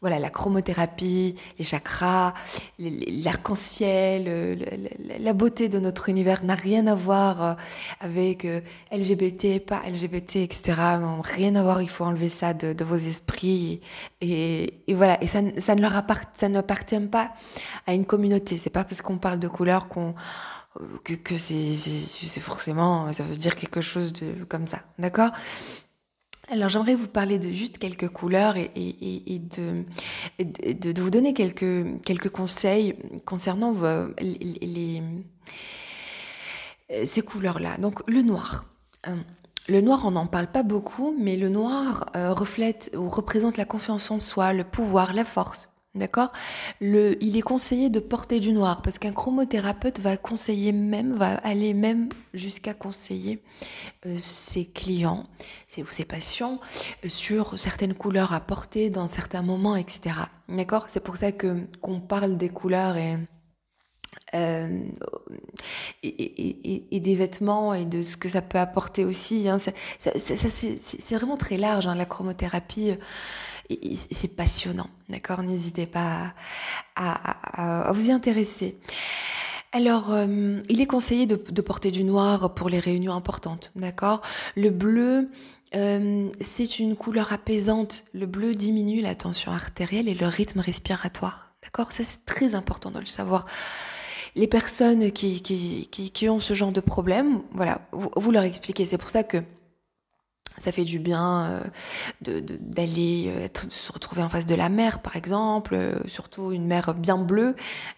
voilà, 0.00 0.18
la 0.18 0.30
chromothérapie, 0.30 1.34
les 1.58 1.64
chakras, 1.64 2.32
l'arc-en-ciel, 2.78 4.24
euh, 4.28 4.56
la 5.18 5.32
beauté 5.34 5.68
de 5.68 5.78
notre 5.78 6.08
univers 6.08 6.42
n'a 6.42 6.54
rien 6.54 6.86
à 6.86 6.94
voir 7.00 7.42
euh, 7.42 7.54
avec 8.00 8.44
euh, 8.44 8.60
LGBT, 8.92 9.64
pas 9.64 9.82
LGBT, 9.86 10.36
etc. 10.36 10.74
Rien 11.22 11.54
à 11.56 11.62
voir, 11.62 11.82
il 11.82 11.88
faut 11.88 12.04
enlever 12.04 12.28
ça 12.28 12.54
de, 12.54 12.84
vos 12.84 12.96
esprits. 12.96 13.80
Et, 14.20 14.82
voilà, 14.90 15.22
et 15.22 15.26
ça, 15.26 15.40
ça 15.58 15.74
ne 15.74 15.80
leur 15.80 15.96
appartient, 15.96 16.48
n'appartient 16.48 17.00
pas 17.00 17.32
à 17.86 17.94
une 17.94 18.04
communauté. 18.04 18.58
C'est 18.58 18.70
pas 18.70 18.84
parce 18.84 19.02
qu'on 19.02 19.18
parle 19.18 19.38
de 19.38 19.48
couleur 19.48 19.88
qu'on 19.88 20.14
que, 21.02 21.14
que 21.14 21.36
c'est 21.36 22.40
forcément, 22.40 23.12
ça 23.12 23.24
veut 23.24 23.34
dire 23.34 23.56
quelque 23.56 23.80
chose 23.80 24.12
de 24.12 24.44
comme 24.44 24.68
ça, 24.68 24.78
d'accord? 24.98 25.30
Alors 26.50 26.68
j'aimerais 26.68 26.96
vous 26.96 27.06
parler 27.06 27.38
de 27.38 27.50
juste 27.50 27.78
quelques 27.78 28.08
couleurs 28.08 28.56
et, 28.56 28.68
de, 29.38 29.84
de, 30.40 31.00
vous 31.00 31.10
donner 31.10 31.32
quelques, 31.32 32.02
quelques 32.02 32.30
conseils 32.30 32.96
concernant 33.24 33.72
les, 34.20 35.00
ces 37.04 37.22
couleurs-là. 37.22 37.76
Donc 37.78 38.02
le 38.08 38.22
noir. 38.22 38.64
Euh, 39.08 39.16
le 39.70 39.80
noir, 39.80 40.02
on 40.04 40.10
n'en 40.10 40.26
parle 40.26 40.48
pas 40.48 40.64
beaucoup, 40.64 41.14
mais 41.16 41.36
le 41.36 41.48
noir 41.48 42.06
euh, 42.16 42.32
reflète 42.32 42.90
ou 42.96 43.08
représente 43.08 43.56
la 43.56 43.64
confiance 43.64 44.10
en 44.10 44.18
soi, 44.18 44.52
le 44.52 44.64
pouvoir, 44.64 45.12
la 45.12 45.24
force. 45.24 45.68
D'accord? 45.94 46.32
Il 46.80 47.36
est 47.36 47.42
conseillé 47.42 47.90
de 47.90 47.98
porter 47.98 48.38
du 48.38 48.52
noir 48.52 48.80
parce 48.80 48.98
qu'un 48.98 49.12
chromothérapeute 49.12 49.98
va 49.98 50.16
conseiller 50.16 50.70
même, 50.70 51.14
va 51.14 51.34
aller 51.38 51.74
même 51.74 52.08
jusqu'à 52.32 52.74
conseiller 52.74 53.42
euh, 54.06 54.14
ses 54.18 54.66
clients, 54.66 55.26
ses, 55.66 55.84
ses 55.90 56.04
patients 56.04 56.60
euh, 57.04 57.08
sur 57.08 57.58
certaines 57.58 57.94
couleurs 57.94 58.32
à 58.32 58.40
porter 58.40 58.88
dans 58.88 59.08
certains 59.08 59.42
moments, 59.42 59.74
etc. 59.74 60.14
D'accord? 60.48 60.86
C'est 60.88 61.02
pour 61.02 61.16
ça 61.16 61.32
que 61.32 61.66
qu'on 61.80 62.00
parle 62.00 62.36
des 62.36 62.50
couleurs 62.50 62.96
et, 62.96 63.16
euh, 64.34 64.82
et, 66.02 67.00
des 67.00 67.14
vêtements 67.14 67.74
et 67.74 67.84
de 67.84 68.02
ce 68.02 68.16
que 68.16 68.28
ça 68.28 68.42
peut 68.42 68.58
apporter 68.58 69.04
aussi. 69.04 69.48
Hein. 69.48 69.58
c'est 69.98 71.14
vraiment 71.14 71.36
très 71.36 71.56
large, 71.56 71.86
hein, 71.86 71.94
la 71.94 72.06
chromothérapie 72.06 72.96
c'est 74.10 74.34
passionnant, 74.34 74.88
d'accord? 75.08 75.42
N'hésitez 75.42 75.86
pas 75.86 76.34
à, 76.96 77.90
vous 77.92 78.08
y 78.08 78.12
intéresser. 78.12 78.76
Alors, 79.72 80.10
euh, 80.10 80.60
il 80.68 80.80
est 80.80 80.86
conseillé 80.86 81.26
de, 81.26 81.36
porter 81.36 81.90
du 81.90 82.04
noir 82.04 82.54
pour 82.54 82.68
les 82.68 82.80
réunions 82.80 83.14
importantes, 83.14 83.72
d'accord? 83.76 84.20
Le 84.56 84.70
bleu, 84.70 85.30
euh, 85.76 86.28
c'est 86.40 86.80
une 86.80 86.96
couleur 86.96 87.32
apaisante. 87.32 88.04
Le 88.12 88.26
bleu 88.26 88.54
diminue 88.54 89.00
la 89.00 89.14
tension 89.14 89.52
artérielle 89.52 90.08
et 90.08 90.14
le 90.14 90.26
rythme 90.26 90.60
respiratoire, 90.60 91.52
d'accord? 91.62 91.92
Ça, 91.92 92.02
c'est 92.02 92.24
très 92.24 92.54
important 92.54 92.90
de 92.90 92.98
le 92.98 93.06
savoir. 93.06 93.46
Les 94.36 94.46
personnes 94.46 95.12
qui, 95.12 95.40
qui, 95.42 96.28
ont 96.28 96.40
ce 96.40 96.54
genre 96.54 96.72
de 96.72 96.80
problème, 96.80 97.42
voilà, 97.52 97.80
vous 97.92 98.30
leur 98.30 98.44
expliquez. 98.44 98.86
C'est 98.86 98.98
pour 98.98 99.10
ça 99.10 99.22
que 99.22 99.42
ça 100.62 100.72
fait 100.72 100.84
du 100.84 100.98
bien 100.98 101.62
euh, 102.26 102.40
d'aller 102.60 103.32
euh, 103.34 103.48
se 103.70 103.92
retrouver 103.92 104.22
en 104.22 104.28
face 104.28 104.46
de 104.46 104.54
la 104.54 104.68
mer, 104.68 105.00
par 105.00 105.16
exemple, 105.16 105.74
euh, 105.74 105.94
surtout 106.06 106.52
une 106.52 106.66
mer 106.66 106.94
bien 106.94 107.16
bleue, 107.16 107.54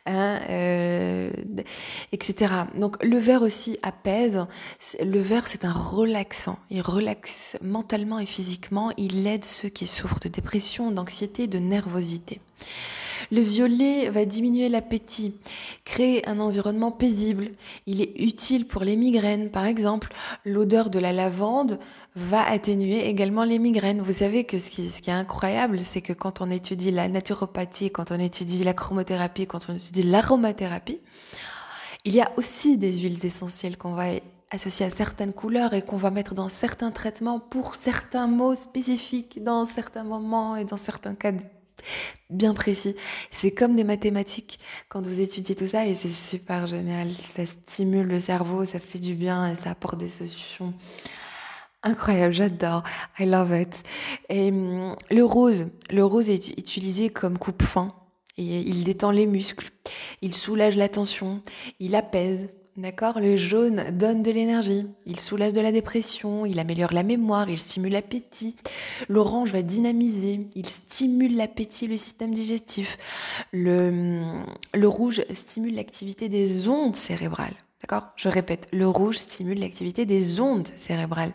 hein, 0.07 0.39
etc. 2.13 2.55
Donc 2.77 3.03
le 3.05 3.19
verre 3.19 3.43
aussi 3.43 3.79
apaise. 3.83 4.47
Le 5.03 5.19
verre, 5.19 5.49
c'est 5.49 5.65
un 5.65 5.73
relaxant. 5.73 6.59
Il 6.71 6.83
relaxe 6.83 7.59
mentalement 7.63 8.19
et 8.19 8.27
physiquement. 8.27 8.93
Il 8.97 9.27
aide 9.27 9.45
ceux 9.45 9.69
qui 9.69 9.87
souffrent 9.87 10.21
de 10.21 10.29
dépression, 10.29 10.91
d'anxiété, 10.93 11.47
de 11.47 11.59
nervosité. 11.59 12.41
Le 13.31 13.41
violet 13.41 14.09
va 14.11 14.25
diminuer 14.25 14.69
l'appétit, 14.69 15.35
créer 15.85 16.29
un 16.29 16.41
environnement 16.41 16.91
paisible. 16.91 17.51
Il 17.87 18.01
est 18.01 18.21
utile 18.21 18.67
pour 18.67 18.83
les 18.83 18.97
migraines, 18.97 19.51
par 19.51 19.67
exemple. 19.67 20.13
L'odeur 20.45 20.91
de 20.91 20.99
la 20.99 21.13
lavande 21.13 21.79
va 22.17 22.43
atténuer 22.49 23.09
également 23.09 23.45
les 23.45 23.59
migraines. 23.59 24.01
Vous 24.01 24.13
savez 24.13 24.45
que 24.45 24.59
ce 24.59 24.71
qui, 24.71 24.87
est 24.87 25.11
incroyable, 25.11 25.81
c'est 25.81 26.03
que 26.03 26.13
quand 26.13 26.41
on 26.41 26.51
étudie 26.51 26.91
la 26.91 27.09
naturopathie, 27.09 27.91
quand 27.91 28.11
on 28.11 28.19
étudie 28.19 28.65
la 28.65 28.75
chromothérapie, 28.75 29.47
quand 29.47 29.69
on 29.69 29.77
étudie 29.77 30.03
l'aromathérapie, 30.03 31.01
il 32.05 32.15
y 32.15 32.21
a 32.21 32.33
aussi 32.37 32.79
des 32.79 32.93
huiles 32.93 33.25
essentielles 33.25 33.77
qu'on 33.77 33.95
va 33.95 34.07
associer 34.51 34.85
à 34.85 34.91
certaines 34.91 35.33
couleurs 35.33 35.73
et 35.73 35.83
qu'on 35.83 35.97
va 35.97 36.11
mettre 36.11 36.35
dans 36.35 36.49
certains 36.49 36.91
traitements 36.91 37.41
pour 37.41 37.75
certains 37.75 38.27
mots 38.27 38.55
spécifiques 38.55 39.43
dans 39.43 39.65
certains 39.65 40.05
moments 40.05 40.57
et 40.57 40.65
dans 40.65 40.77
certains 40.77 41.15
cas 41.15 41.33
bien 42.31 42.55
précis. 42.55 42.95
C'est 43.31 43.53
comme 43.53 43.77
des 43.77 43.85
mathématiques 43.85 44.59
quand 44.89 45.07
vous 45.07 45.21
étudiez 45.21 45.55
tout 45.55 45.67
ça 45.67 45.87
et 45.87 45.95
c'est 45.95 46.09
super 46.09 46.67
génial. 46.67 47.09
Ça 47.11 47.47
stimule 47.47 48.07
le 48.07 48.21
cerveau, 48.21 48.65
ça 48.65 48.79
fait 48.79 48.99
du 48.99 49.15
bien 49.15 49.51
et 49.51 49.55
ça 49.55 49.71
apporte 49.71 49.99
des 49.99 50.09
solutions 50.09 50.75
incroyables. 51.83 52.35
J'adore. 52.35 52.83
I 53.19 53.27
love 53.27 53.55
it. 53.59 53.83
Et 54.29 54.51
hum, 54.51 54.97
le 55.11 55.25
rose, 55.25 55.69
le 55.91 56.05
rose 56.05 56.31
est 56.31 56.59
utilisé 56.59 57.11
comme 57.11 57.39
coupe-fin 57.39 57.95
et 58.39 58.61
il 58.61 58.85
détend 58.85 59.11
les 59.11 59.27
muscles, 59.27 59.69
il 60.23 60.35
soulage 60.35 60.77
la 60.77 60.89
tension, 60.89 61.43
il 61.81 61.95
apaise, 61.95 62.49
D'accord 62.79 63.21
Le 63.21 63.37
jaune 63.37 63.85
donne 63.93 64.23
de 64.23 64.31
l'énergie, 64.31 64.87
il 65.05 65.21
soulage 65.21 65.53
de 65.53 65.61
la 65.61 65.73
dépression, 65.73 66.47
il 66.47 66.59
améliore 66.59 66.95
la 66.95 67.03
mémoire, 67.03 67.51
il 67.51 67.59
stimule 67.59 67.93
l'appétit. 67.93 68.57
L'orange 69.11 69.53
va 69.53 69.61
dynamiser, 69.61 70.49
il 70.57 70.67
stimule 70.67 71.37
l'appétit, 71.37 71.87
le 71.87 71.99
système 71.99 72.33
digestif. 72.33 72.97
Le, 73.53 74.23
le 74.73 74.89
rouge 74.89 75.23
stimule 75.35 75.75
l'activité 75.75 76.31
des 76.31 76.67
ondes 76.67 76.97
cérébrales. 76.97 77.57
D'accord? 77.83 78.09
Je 78.17 78.31
répète, 78.31 78.69
le 78.73 78.89
rouge 78.89 79.19
stimule 79.19 79.59
l'activité 79.59 80.07
des 80.07 80.41
ondes 80.41 80.69
cérébrales. 80.77 81.35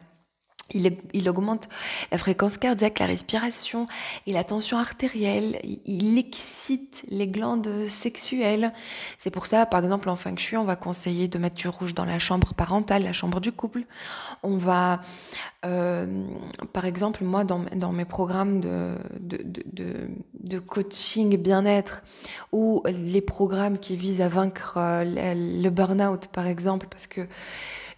Il, 0.73 1.29
augmente 1.29 1.69
la 2.11 2.17
fréquence 2.17 2.57
cardiaque, 2.57 2.99
la 2.99 3.05
respiration 3.05 3.87
et 4.25 4.33
la 4.33 4.43
tension 4.43 4.77
artérielle. 4.77 5.59
Il, 5.85 6.17
excite 6.17 7.05
les 7.09 7.27
glandes 7.27 7.69
sexuelles. 7.87 8.73
C'est 9.17 9.31
pour 9.31 9.45
ça, 9.45 9.65
par 9.65 9.79
exemple, 9.81 10.09
en 10.09 10.15
feng 10.15 10.37
shui, 10.37 10.57
on 10.57 10.65
va 10.65 10.75
conseiller 10.75 11.27
de 11.27 11.37
mettre 11.37 11.55
du 11.55 11.69
rouge 11.69 11.93
dans 11.93 12.05
la 12.05 12.19
chambre 12.19 12.53
parentale, 12.53 13.03
la 13.03 13.13
chambre 13.13 13.39
du 13.39 13.51
couple. 13.51 13.85
On 14.43 14.57
va, 14.57 15.01
euh, 15.65 16.25
par 16.73 16.85
exemple, 16.85 17.23
moi, 17.23 17.43
dans, 17.45 17.91
mes 17.91 18.05
programmes 18.05 18.59
de, 18.59 18.97
coaching 20.59 21.37
bien-être 21.37 22.03
ou 22.51 22.83
les 22.85 23.21
programmes 23.21 23.77
qui 23.77 23.95
visent 23.95 24.21
à 24.21 24.27
vaincre 24.27 24.75
euh, 24.77 25.03
le 25.05 25.69
burn-out, 25.69 26.27
par 26.27 26.47
exemple, 26.47 26.87
parce 26.89 27.07
que 27.07 27.21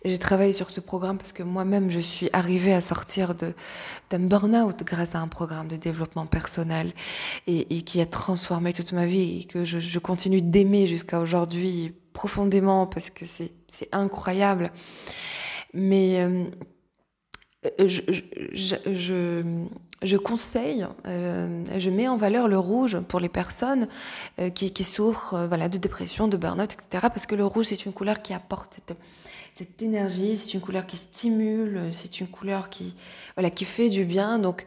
j'ai 0.05 0.17
travaillé 0.17 0.53
sur 0.53 0.69
ce 0.69 0.79
programme 0.79 1.17
parce 1.17 1.33
que 1.33 1.43
moi-même, 1.43 1.91
je 1.91 1.99
suis 1.99 2.29
arrivée 2.31 2.73
à 2.73 2.79
sortir 2.79 3.35
d'un 3.35 4.19
burn-out 4.19 4.83
grâce 4.85 5.13
à 5.13 5.19
un 5.19 5.27
programme 5.27 5.67
de 5.67 5.75
développement 5.75 6.25
personnel 6.25 6.93
et, 7.47 7.81
qui 7.81 7.99
a 7.99 8.05
transformé 8.05 8.71
toute 8.71 8.93
ma 8.93 9.05
vie 9.05 9.41
et 9.41 9.43
que 9.45 9.65
je, 9.65 9.99
continue 9.99 10.41
d'aimer 10.41 10.87
jusqu'à 10.87 11.19
aujourd'hui 11.19 11.93
profondément 12.13 12.87
parce 12.87 13.09
que 13.09 13.25
c'est 13.25 13.89
incroyable. 13.91 14.71
Mais 15.73 16.19
euh, 16.19 16.45
je, 17.87 18.01
je, 20.01 20.17
conseille, 20.17 20.87
euh, 21.07 21.65
je 21.77 21.89
mets 21.89 22.07
en 22.07 22.15
valeur 22.15 22.47
le 22.47 22.57
rouge 22.57 22.97
pour 23.01 23.19
les 23.19 23.27
personnes 23.27 23.89
euh, 24.39 24.49
qui, 24.49 24.83
souffrent 24.85 25.49
de 25.49 25.77
dépression, 25.77 26.29
de 26.29 26.37
burn-out, 26.37 26.73
etc. 26.73 27.07
Parce 27.09 27.25
que 27.25 27.35
le 27.35 27.45
rouge, 27.45 27.65
c'est 27.65 27.85
une 27.85 27.91
couleur 27.91 28.21
qui 28.21 28.33
apporte 28.33 28.75
cette 28.75 28.97
cette 29.53 29.81
énergie, 29.81 30.37
c'est 30.37 30.53
une 30.53 30.61
couleur 30.61 30.85
qui 30.85 30.97
stimule, 30.97 31.89
c'est 31.91 32.19
une 32.19 32.27
couleur 32.27 32.69
qui, 32.69 32.95
voilà, 33.35 33.49
qui 33.49 33.65
fait 33.65 33.89
du 33.89 34.05
bien. 34.05 34.39
Donc, 34.39 34.65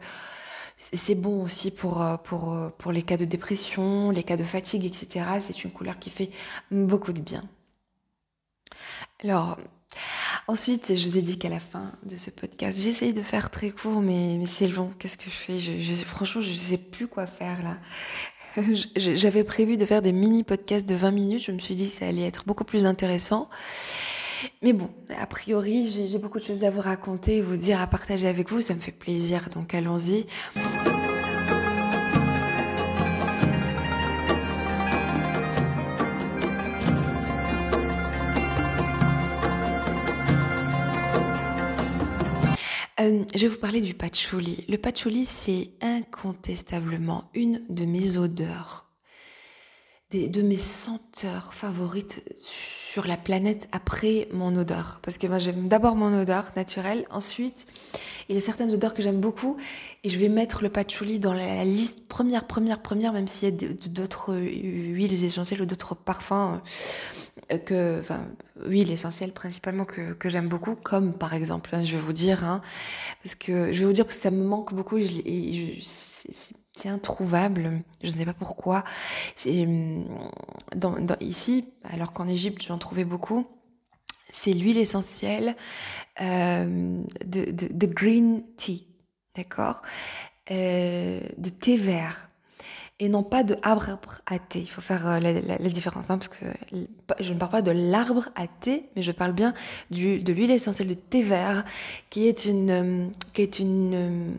c'est 0.77 1.15
bon 1.15 1.43
aussi 1.43 1.71
pour, 1.71 2.01
euh, 2.01 2.17
pour, 2.17 2.53
euh, 2.53 2.69
pour 2.77 2.91
les 2.91 3.03
cas 3.03 3.17
de 3.17 3.25
dépression, 3.25 4.11
les 4.11 4.23
cas 4.23 4.37
de 4.37 4.43
fatigue, 4.43 4.85
etc. 4.85 5.25
C'est 5.41 5.63
une 5.63 5.71
couleur 5.71 5.99
qui 5.99 6.09
fait 6.09 6.29
beaucoup 6.71 7.13
de 7.13 7.21
bien. 7.21 7.43
Alors, 9.23 9.57
ensuite, 10.47 10.95
je 10.95 11.07
vous 11.07 11.17
ai 11.17 11.21
dit 11.21 11.37
qu'à 11.37 11.49
la 11.49 11.59
fin 11.59 11.93
de 12.03 12.17
ce 12.17 12.29
podcast, 12.29 12.81
j'essaye 12.81 13.13
de 13.13 13.21
faire 13.21 13.49
très 13.49 13.69
court, 13.69 14.01
mais, 14.01 14.37
mais 14.39 14.45
c'est 14.45 14.67
long. 14.67 14.91
Qu'est-ce 14.99 15.17
que 15.17 15.25
je 15.25 15.29
fais? 15.29 15.59
Franchement, 16.05 16.41
je 16.41 16.51
ne 16.51 16.55
sais 16.55 16.77
plus 16.77 17.07
quoi 17.07 17.27
faire 17.27 17.63
là. 17.63 17.77
J'avais 18.95 19.43
prévu 19.43 19.77
de 19.77 19.85
faire 19.85 20.01
des 20.01 20.11
mini 20.11 20.43
podcasts 20.43 20.87
de 20.87 20.95
20 20.95 21.11
minutes. 21.11 21.43
Je 21.43 21.51
me 21.51 21.59
suis 21.59 21.75
dit 21.75 21.87
que 21.87 21.93
ça 21.93 22.07
allait 22.07 22.27
être 22.27 22.45
beaucoup 22.45 22.65
plus 22.65 22.85
intéressant. 22.85 23.49
Mais 24.61 24.73
bon, 24.73 24.89
a 25.19 25.27
priori, 25.27 25.89
j'ai 25.89 26.19
beaucoup 26.19 26.39
de 26.39 26.43
choses 26.43 26.63
à 26.63 26.71
vous 26.71 26.81
raconter, 26.81 27.41
vous 27.41 27.57
dire, 27.57 27.81
à 27.81 27.87
partager 27.87 28.27
avec 28.27 28.49
vous, 28.49 28.61
ça 28.61 28.73
me 28.73 28.79
fait 28.79 28.91
plaisir, 28.91 29.49
donc 29.53 29.73
allons-y. 29.73 30.25
Euh, 43.03 43.23
je 43.35 43.41
vais 43.41 43.47
vous 43.47 43.57
parler 43.57 43.81
du 43.81 43.93
patchouli. 43.95 44.65
Le 44.69 44.77
patchouli, 44.77 45.25
c'est 45.25 45.71
incontestablement 45.81 47.29
une 47.33 47.61
de 47.69 47.85
mes 47.85 48.17
odeurs, 48.17 48.92
de 50.13 50.41
mes 50.41 50.57
senteurs 50.57 51.53
favorites 51.53 52.23
sur 52.39 53.07
la 53.07 53.17
planète 53.17 53.67
après 53.71 54.27
mon 54.31 54.55
odeur. 54.55 54.99
Parce 55.01 55.17
que 55.17 55.25
moi, 55.25 55.39
j'aime 55.39 55.67
d'abord 55.67 55.95
mon 55.95 56.15
odeur 56.21 56.51
naturelle. 56.55 57.05
Ensuite, 57.09 57.65
il 58.29 58.35
y 58.35 58.37
a 58.37 58.41
certaines 58.41 58.71
odeurs 58.71 58.93
que 58.93 59.01
j'aime 59.01 59.19
beaucoup. 59.19 59.57
Et 60.03 60.09
je 60.09 60.19
vais 60.19 60.29
mettre 60.29 60.61
le 60.61 60.69
patchouli 60.69 61.19
dans 61.19 61.33
la 61.33 61.63
liste 61.63 62.07
première, 62.07 62.45
première, 62.45 62.81
première, 62.81 63.11
même 63.11 63.27
s'il 63.27 63.49
y 63.49 63.51
a 63.51 63.67
d'autres 63.89 64.35
huiles 64.35 65.23
essentielles 65.23 65.61
ou 65.61 65.65
d'autres 65.65 65.95
parfums 65.95 66.61
euh, 67.51 67.57
que, 67.57 67.99
enfin, 67.99 68.27
huiles 68.65 68.91
essentielles 68.91 69.31
principalement 69.31 69.85
que, 69.85 70.15
j'aime 70.25 70.47
beaucoup, 70.47 70.75
comme 70.75 71.13
par 71.13 71.33
exemple, 71.33 71.71
hein, 71.73 71.83
je 71.83 71.95
vais 71.95 72.01
vous 72.01 72.13
dire, 72.13 72.43
hein, 72.43 72.61
parce 73.23 73.35
que 73.35 73.73
je 73.73 73.79
vais 73.79 73.85
vous 73.85 73.93
dire 73.93 74.05
parce 74.05 74.17
que 74.17 74.23
ça 74.23 74.31
me 74.31 74.43
manque 74.43 74.73
beaucoup 74.73 74.97
c'est 76.75 76.89
introuvable, 76.89 77.83
je 78.01 78.07
ne 78.07 78.11
sais 78.11 78.25
pas 78.25 78.33
pourquoi. 78.33 78.83
Hum, 79.45 80.05
ici, 81.21 81.65
alors 81.83 82.13
qu'en 82.13 82.27
Égypte 82.27 82.63
j'en 82.63 82.77
trouvais 82.77 83.05
beaucoup, 83.05 83.45
c'est 84.27 84.53
l'huile 84.53 84.77
essentielle 84.77 85.55
euh, 86.21 87.01
de, 87.25 87.51
de, 87.51 87.87
green 87.87 88.43
tea, 88.57 88.87
d'accord? 89.35 89.81
Euh, 90.51 91.19
De 91.37 91.49
thé 91.49 91.77
vert 91.77 92.29
et 92.99 93.09
non 93.09 93.23
pas 93.23 93.43
de 93.43 93.55
arbre 93.63 93.99
à 94.25 94.39
thé. 94.39 94.59
Il 94.59 94.69
faut 94.69 94.81
faire 94.81 95.07
euh, 95.07 95.19
la, 95.19 95.69
différence, 95.69 96.09
hein, 96.09 96.17
parce 96.17 96.29
que 96.29 96.45
je 97.19 97.33
ne 97.33 97.37
parle 97.37 97.51
pas 97.51 97.61
de 97.61 97.71
l'arbre 97.71 98.29
à 98.35 98.47
thé, 98.47 98.89
mais 98.95 99.03
je 99.03 99.11
parle 99.11 99.33
bien 99.33 99.53
du, 99.91 100.19
de 100.19 100.31
l'huile 100.31 100.51
essentielle 100.51 100.87
de 100.87 100.93
thé 100.93 101.21
vert, 101.21 101.65
qui 102.09 102.27
est 102.27 102.45
une, 102.45 102.69
euh, 102.71 103.07
qui 103.33 103.41
est 103.41 103.59
une, 103.59 103.93
euh, 103.93 104.31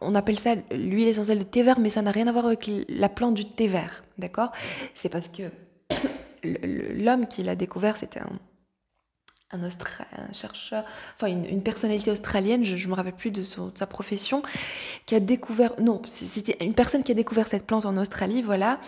on 0.00 0.14
appelle 0.14 0.38
ça 0.38 0.54
l'huile 0.70 1.08
essentielle 1.08 1.38
de 1.38 1.44
thé 1.44 1.62
vert, 1.62 1.78
mais 1.78 1.90
ça 1.90 2.02
n'a 2.02 2.10
rien 2.10 2.26
à 2.26 2.32
voir 2.32 2.46
avec 2.46 2.70
la 2.88 3.08
plante 3.08 3.34
du 3.34 3.46
thé 3.46 3.66
vert, 3.66 4.04
d'accord? 4.18 4.52
C'est 4.94 5.08
parce 5.08 5.28
que 5.28 5.44
l'homme 6.44 7.26
qui 7.26 7.42
l'a 7.42 7.56
découvert, 7.56 7.96
c'était 7.96 8.20
un 8.20 8.38
chercheur, 10.32 10.84
enfin 11.14 11.28
une, 11.28 11.62
personnalité 11.62 12.10
australienne, 12.10 12.64
je 12.64 12.74
ne 12.74 12.90
me 12.90 12.94
rappelle 12.94 13.14
plus 13.14 13.30
de, 13.30 13.42
sa 13.44 13.86
profession, 13.86 14.42
qui 15.06 15.14
a 15.14 15.20
découvert, 15.20 15.72
non, 15.80 16.02
c'était 16.08 16.62
une 16.64 16.74
personne 16.74 17.02
qui 17.02 17.12
a 17.12 17.14
découvert 17.14 17.46
cette 17.46 17.66
plante 17.66 17.86
en 17.86 17.96
Australie, 17.96 18.42
voilà. 18.42 18.80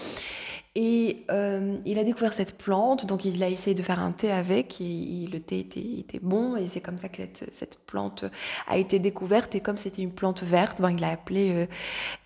Et 0.74 1.24
euh, 1.30 1.78
il 1.84 1.98
a 1.98 2.04
découvert 2.04 2.32
cette 2.32 2.56
plante, 2.56 3.06
donc 3.06 3.24
il 3.24 3.42
a 3.42 3.48
essayé 3.48 3.74
de 3.74 3.82
faire 3.82 3.98
un 3.98 4.12
thé 4.12 4.30
avec, 4.30 4.80
et, 4.80 5.28
le 5.30 5.40
thé 5.40 5.58
était, 5.60 6.20
bon, 6.20 6.56
et 6.56 6.68
c'est 6.68 6.80
comme 6.80 6.98
ça 6.98 7.08
que 7.08 7.22
cette, 7.50 7.78
plante 7.86 8.24
a 8.66 8.76
été 8.76 8.98
découverte, 8.98 9.54
et 9.54 9.60
comme 9.60 9.76
c'était 9.76 10.02
une 10.02 10.12
plante 10.12 10.42
verte, 10.42 10.80
ben, 10.80 10.90
il 10.90 11.00
l'a 11.00 11.10
appelée 11.10 11.66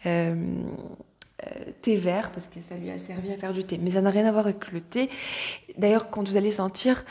euh, 0.07 0.35
euh, 1.45 1.49
thé 1.81 1.97
vert, 1.97 2.31
parce 2.33 2.49
que 2.49 2.61
ça 2.61 2.77
lui 2.77 2.91
a 2.91 2.99
servi 2.99 3.33
à 3.33 3.37
faire 3.37 3.53
du 3.53 3.65
thé. 3.65 3.79
Mais 3.81 3.93
ça 3.93 4.01
n'a 4.01 4.11
rien 4.11 4.27
à 4.27 4.33
voir 4.33 4.47
avec 4.47 4.71
le 4.73 4.81
thé. 4.81 5.09
D'ailleurs, 5.79 6.11
quand 6.11 6.29
vous 6.29 6.37
allez 6.37 6.53
sentir 6.53 7.05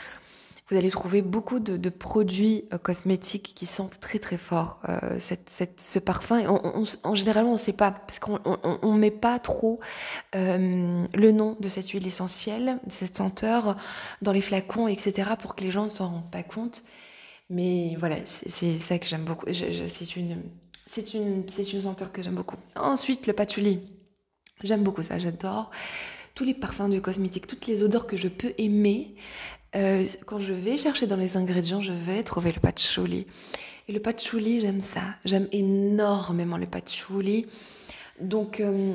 vous 0.72 0.78
allez 0.78 0.90
trouver 0.90 1.20
beaucoup 1.20 1.60
de, 1.60 1.88
produits 1.90 2.64
euh, 2.72 2.78
cosmétiques 2.78 3.52
qui 3.54 3.66
sentent 3.66 4.00
très 4.00 4.18
très 4.18 4.38
fort 4.38 4.80
euh, 4.88 5.18
ce 5.20 5.98
parfum. 5.98 6.38
Et 6.38 6.46
en 6.46 7.14
général, 7.14 7.44
on 7.44 7.52
ne 7.52 7.58
sait 7.58 7.74
pas, 7.74 7.90
parce 7.90 8.18
qu'on 8.18 8.38
ne 8.38 8.98
met 8.98 9.10
pas 9.10 9.38
trop 9.38 9.80
euh, 10.34 11.04
le 11.12 11.30
nom 11.30 11.58
de 11.60 11.68
cette 11.68 11.90
huile 11.90 12.06
essentielle, 12.06 12.78
de 12.86 12.92
cette 12.92 13.14
senteur 13.14 13.76
dans 14.22 14.32
les 14.32 14.40
flacons, 14.40 14.88
etc., 14.88 15.32
pour 15.38 15.54
que 15.54 15.62
les 15.62 15.70
gens 15.70 15.84
ne 15.84 15.90
s'en 15.90 16.08
rendent 16.08 16.30
pas 16.30 16.42
compte. 16.42 16.82
Mais 17.50 17.94
voilà, 17.98 18.16
c'est 18.24 18.78
ça 18.78 18.98
que 18.98 19.04
j'aime 19.04 19.24
beaucoup. 19.24 19.44
C'est 19.52 20.16
une, 20.16 20.42
une, 20.96 21.44
une 21.74 21.82
senteur 21.82 22.12
que 22.12 22.22
j'aime 22.22 22.36
beaucoup. 22.36 22.56
Ensuite, 22.76 23.26
le 23.26 23.34
patchouli. 23.34 23.80
J'aime 24.64 24.84
beaucoup 24.84 25.02
ça, 25.02 25.18
j'adore 25.18 25.70
tous 26.34 26.44
les 26.44 26.54
parfums 26.54 26.88
de 26.88 26.98
cosmétiques, 26.98 27.46
toutes 27.46 27.66
les 27.66 27.82
odeurs 27.82 28.06
que 28.06 28.16
je 28.16 28.28
peux 28.28 28.54
aimer. 28.56 29.14
Euh, 29.74 30.04
quand 30.26 30.38
je 30.38 30.52
vais 30.52 30.76
chercher 30.76 31.06
dans 31.06 31.16
les 31.16 31.36
ingrédients, 31.36 31.80
je 31.80 31.92
vais 31.92 32.22
trouver 32.22 32.52
le 32.52 32.60
patchouli. 32.60 33.26
Et 33.88 33.92
le 33.92 34.00
patchouli, 34.00 34.60
j'aime 34.60 34.80
ça. 34.80 35.02
J'aime 35.24 35.48
énormément 35.52 36.58
le 36.58 36.66
patchouli. 36.66 37.46
Donc, 38.20 38.60
euh, 38.60 38.94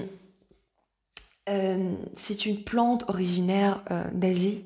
euh, 1.49 1.93
c'est 2.13 2.45
une 2.45 2.63
plante 2.63 3.05
originaire 3.07 3.81
d'Asie. 4.13 4.65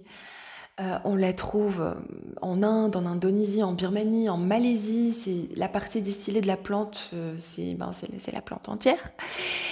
Euh, 0.81 0.97
on 1.03 1.15
la 1.15 1.33
trouve 1.33 1.81
euh, 1.81 1.93
en 2.41 2.63
Inde, 2.63 2.95
en 2.95 3.05
Indonésie, 3.05 3.61
en 3.61 3.73
Birmanie, 3.73 4.29
en 4.29 4.37
Malaisie. 4.37 5.13
C'est 5.13 5.55
la 5.55 5.67
partie 5.67 6.01
distillée 6.01 6.41
de 6.41 6.47
la 6.47 6.57
plante, 6.57 7.11
euh, 7.13 7.35
ben, 7.77 7.91
c'est 7.93 8.31
la 8.33 8.41
plante 8.41 8.67
entière. 8.67 9.11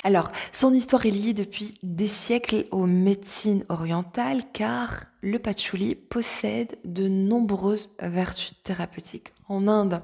Alors, 0.04 0.32
son 0.52 0.72
histoire 0.74 1.06
est 1.06 1.12
liée 1.12 1.34
depuis 1.34 1.74
des 1.82 2.08
siècles 2.08 2.66
aux 2.70 2.86
médecines 2.86 3.66
orientales, 3.70 4.44
car 4.54 5.06
le 5.22 5.40
patchouli 5.40 5.96
possède 5.96 6.78
de 6.86 7.08
nombreuses 7.08 7.90
vertus 8.00 8.54
thérapeutiques. 8.64 9.34
En 9.48 9.68
Inde, 9.68 10.02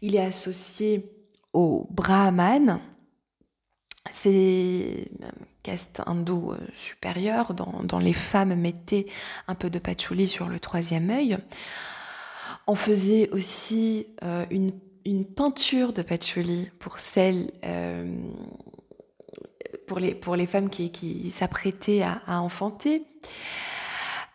il 0.00 0.16
est 0.16 0.24
associé 0.24 1.12
au 1.52 1.86
brahman. 1.90 2.80
C'est 4.10 5.08
caste 5.62 6.02
hindou 6.06 6.52
euh, 6.52 6.56
supérieur, 6.74 7.54
dont, 7.54 7.98
les 7.98 8.12
femmes 8.12 8.54
mettaient 8.54 9.06
un 9.48 9.54
peu 9.54 9.70
de 9.70 9.78
patchouli 9.78 10.26
sur 10.26 10.48
le 10.48 10.58
troisième 10.58 11.10
œil. 11.10 11.38
On 12.66 12.74
faisait 12.74 13.30
aussi 13.30 14.06
euh, 14.24 14.44
une, 14.50 14.72
peinture 15.24 15.92
de 15.92 16.02
patchouli 16.02 16.70
pour 16.78 16.98
celles, 16.98 17.50
euh, 17.64 18.12
pour, 19.86 19.98
les, 19.98 20.14
pour 20.14 20.36
les 20.36 20.46
femmes 20.46 20.68
qui, 20.68 21.30
s'apprêtaient 21.30 22.02
à, 22.02 22.40
enfanter. 22.40 23.04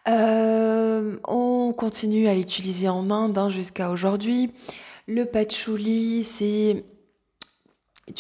on 0.06 1.74
continue 1.78 2.28
à 2.28 2.34
l'utiliser 2.34 2.88
en 2.90 3.10
Inde 3.12 3.38
hein, 3.38 3.50
jusqu'à 3.50 3.90
aujourd'hui. 3.90 4.52
Le 5.08 5.26
patchouli, 5.26 6.24
c'est 6.24 6.84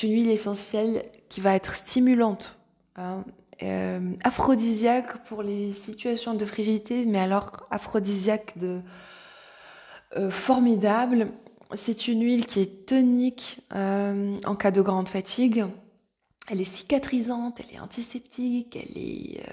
une 0.03 0.11
huile 0.11 0.29
essentielle 0.29 1.03
qui 1.29 1.41
va 1.41 1.55
être 1.55 1.75
stimulante 1.75 2.57
Hein, 2.97 3.23
euh, 3.61 4.13
aphrodisiaque 4.23 5.23
pour 5.27 5.43
les 5.43 5.71
situations 5.73 6.33
de 6.33 6.45
frigidité, 6.45 7.05
mais 7.05 7.19
alors 7.19 7.67
aphrodisiaque 7.69 8.55
euh, 8.63 10.31
formidable. 10.31 11.27
C'est 11.75 12.07
une 12.07 12.23
huile 12.23 12.45
qui 12.47 12.59
est 12.59 12.87
tonique 12.87 13.59
euh, 13.75 14.39
en 14.45 14.55
cas 14.55 14.71
de 14.71 14.81
grande 14.81 15.09
fatigue. 15.09 15.65
Elle 16.49 16.61
est 16.61 16.71
cicatrisante, 16.71 17.59
elle 17.59 17.75
est 17.75 17.79
antiseptique, 17.79 18.75
elle 18.75 18.97
est 18.97 19.43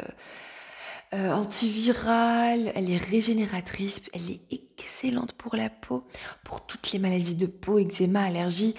antivirale, 1.12 2.72
elle 2.75 2.91
est 2.91 2.97
régénératrice, 2.97 4.01
elle 4.12 4.31
est 4.31 4.41
excellente 4.79 5.33
pour 5.33 5.55
la 5.55 5.70
peau, 5.70 6.05
pour 6.45 6.66
toutes 6.66 6.91
les 6.93 6.99
maladies 6.99 7.37
de 7.37 7.47
peau, 7.47 7.79
eczéma, 7.79 8.25
allergie, 8.25 8.75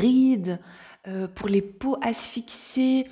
rides, 0.00 0.58
pour 1.34 1.48
les 1.48 1.62
peaux 1.62 1.98
asphyxiées. 2.02 3.06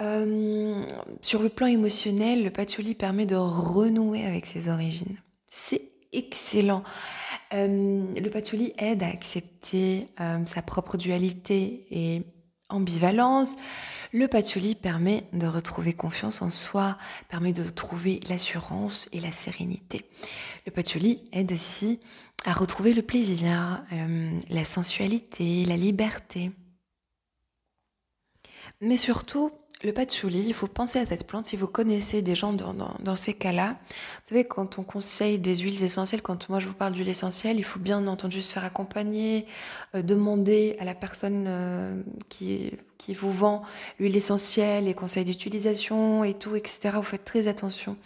Euh, 0.00 0.86
sur 1.22 1.42
le 1.42 1.48
plan 1.48 1.66
émotionnel, 1.66 2.44
le 2.44 2.50
patchouli 2.50 2.94
permet 2.94 3.26
de 3.26 3.34
renouer 3.34 4.24
avec 4.24 4.46
ses 4.46 4.68
origines. 4.68 5.16
C'est 5.50 5.82
excellent. 6.12 6.84
Euh, 7.52 8.04
le 8.14 8.30
patchouli 8.30 8.72
aide 8.78 9.02
à 9.02 9.08
accepter 9.08 10.08
euh, 10.20 10.44
sa 10.46 10.62
propre 10.62 10.96
dualité 10.96 11.86
et 11.90 12.22
ambivalence. 12.68 13.56
Le 14.12 14.28
patchouli 14.28 14.74
permet 14.74 15.24
de 15.32 15.46
retrouver 15.46 15.94
confiance 15.94 16.42
en 16.42 16.50
soi, 16.50 16.96
permet 17.28 17.52
de 17.52 17.68
trouver 17.68 18.20
l'assurance 18.28 19.08
et 19.12 19.20
la 19.20 19.32
sérénité. 19.32 20.04
Le 20.64 20.70
patchouli 20.70 21.28
aide 21.32 21.52
aussi 21.52 21.98
à 22.46 22.52
retrouver 22.52 22.94
le 22.94 23.02
plaisir, 23.02 23.82
la 24.48 24.64
sensualité, 24.64 25.64
la 25.66 25.76
liberté. 25.76 26.52
Mais 28.80 28.96
surtout, 28.96 29.50
le 29.84 29.92
patchouli, 29.92 30.44
il 30.46 30.54
faut 30.54 30.66
penser 30.66 30.98
à 30.98 31.06
cette 31.06 31.26
plante 31.26 31.46
si 31.46 31.56
vous 31.56 31.68
connaissez 31.68 32.20
des 32.20 32.34
gens 32.34 32.52
dans, 32.52 33.16
ces 33.16 33.34
cas-là. 33.34 33.76
Vous 33.88 34.28
savez, 34.30 34.44
quand 34.44 34.78
on 34.78 34.82
conseille 34.82 35.38
des 35.38 35.56
huiles 35.56 35.84
essentielles, 35.84 36.22
quand 36.22 36.48
moi 36.48 36.58
je 36.58 36.66
vous 36.66 36.74
parle 36.74 36.92
d'huile 36.92 37.08
essentielle, 37.08 37.58
il 37.58 37.64
faut 37.64 37.78
bien 37.78 38.06
entendu 38.08 38.42
se 38.42 38.52
faire 38.52 38.64
accompagner, 38.64 39.46
euh, 39.94 40.02
demander 40.02 40.76
à 40.80 40.84
la 40.84 40.94
personne 40.94 41.44
euh, 41.46 42.02
qui, 42.28 42.72
qui 42.98 43.14
vous 43.14 43.30
vend 43.30 43.62
l'huile 44.00 44.16
essentielle, 44.16 44.84
les 44.84 44.94
conseils 44.94 45.24
d'utilisation 45.24 46.24
et 46.24 46.34
tout, 46.34 46.56
etc. 46.56 46.90
Vous 46.94 47.02
faites 47.02 47.24
très 47.24 47.46
attention. 47.46 47.96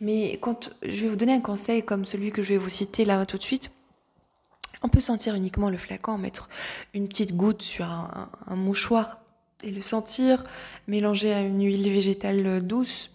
Mais 0.00 0.38
quand 0.40 0.70
je 0.82 1.02
vais 1.02 1.08
vous 1.08 1.16
donner 1.16 1.34
un 1.34 1.40
conseil 1.40 1.82
comme 1.82 2.04
celui 2.04 2.30
que 2.30 2.42
je 2.42 2.50
vais 2.50 2.58
vous 2.58 2.68
citer 2.68 3.04
là 3.04 3.26
tout 3.26 3.36
de 3.36 3.42
suite, 3.42 3.72
on 4.82 4.88
peut 4.88 5.00
sentir 5.00 5.34
uniquement 5.34 5.68
le 5.68 5.76
flacon, 5.76 6.18
mettre 6.18 6.48
une 6.94 7.08
petite 7.08 7.36
goutte 7.36 7.62
sur 7.62 7.86
un, 7.86 8.30
mouchoir 8.56 9.19
et 9.62 9.70
le 9.70 9.82
sentir, 9.82 10.44
mélanger 10.88 11.32
à 11.32 11.40
une 11.40 11.64
huile 11.64 11.90
végétale 11.90 12.66
douce 12.66 13.10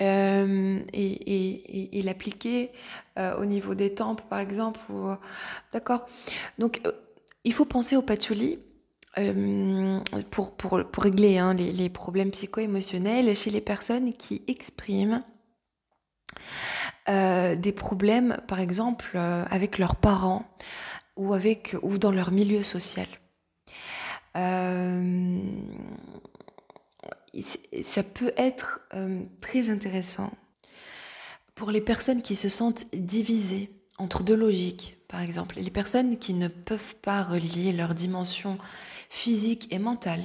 euh, 0.00 0.80
et, 0.92 2.02
l'appliquer 2.02 2.70
euh, 3.18 3.36
au 3.38 3.44
niveau 3.44 3.74
des 3.74 3.94
tempes 3.94 4.22
par 4.28 4.40
exemple. 4.40 4.80
D'accord 5.72 6.06
Donc 6.58 6.80
euh, 6.86 6.92
il 7.44 7.52
faut 7.52 7.64
penser 7.64 7.96
au 7.96 8.02
patchouli. 8.02 8.58
pour, 10.30 10.56
pour, 10.56 10.84
pour, 10.90 11.04
régler 11.04 11.38
hein, 11.38 11.54
les, 11.54 11.88
problèmes 11.88 12.32
psycho-émotionnels 12.32 13.34
chez 13.36 13.50
les 13.50 13.60
personnes 13.60 14.12
qui 14.12 14.42
expriment 14.48 15.22
des 17.06 17.72
problèmes, 17.76 18.38
par 18.48 18.58
exemple, 18.58 19.16
avec 19.16 19.78
leurs 19.78 19.94
parents 19.94 20.44
ou 21.16 21.98
dans 21.98 22.10
leur 22.10 22.32
milieu 22.32 22.62
social. 22.64 23.06
Euh, 24.36 25.42
ça 27.82 28.02
peut 28.02 28.32
être 28.36 28.80
euh, 28.94 29.22
très 29.40 29.70
intéressant 29.70 30.32
pour 31.54 31.70
les 31.70 31.80
personnes 31.80 32.22
qui 32.22 32.36
se 32.36 32.48
sentent 32.48 32.86
divisées 32.92 33.70
entre 33.98 34.24
deux 34.24 34.34
logiques, 34.34 34.96
par 35.08 35.22
exemple, 35.22 35.56
les 35.58 35.70
personnes 35.70 36.18
qui 36.18 36.34
ne 36.34 36.48
peuvent 36.48 36.96
pas 36.96 37.22
relier 37.22 37.72
leur 37.72 37.94
dimension 37.94 38.58
physique 39.08 39.72
et 39.72 39.78
mentale. 39.78 40.24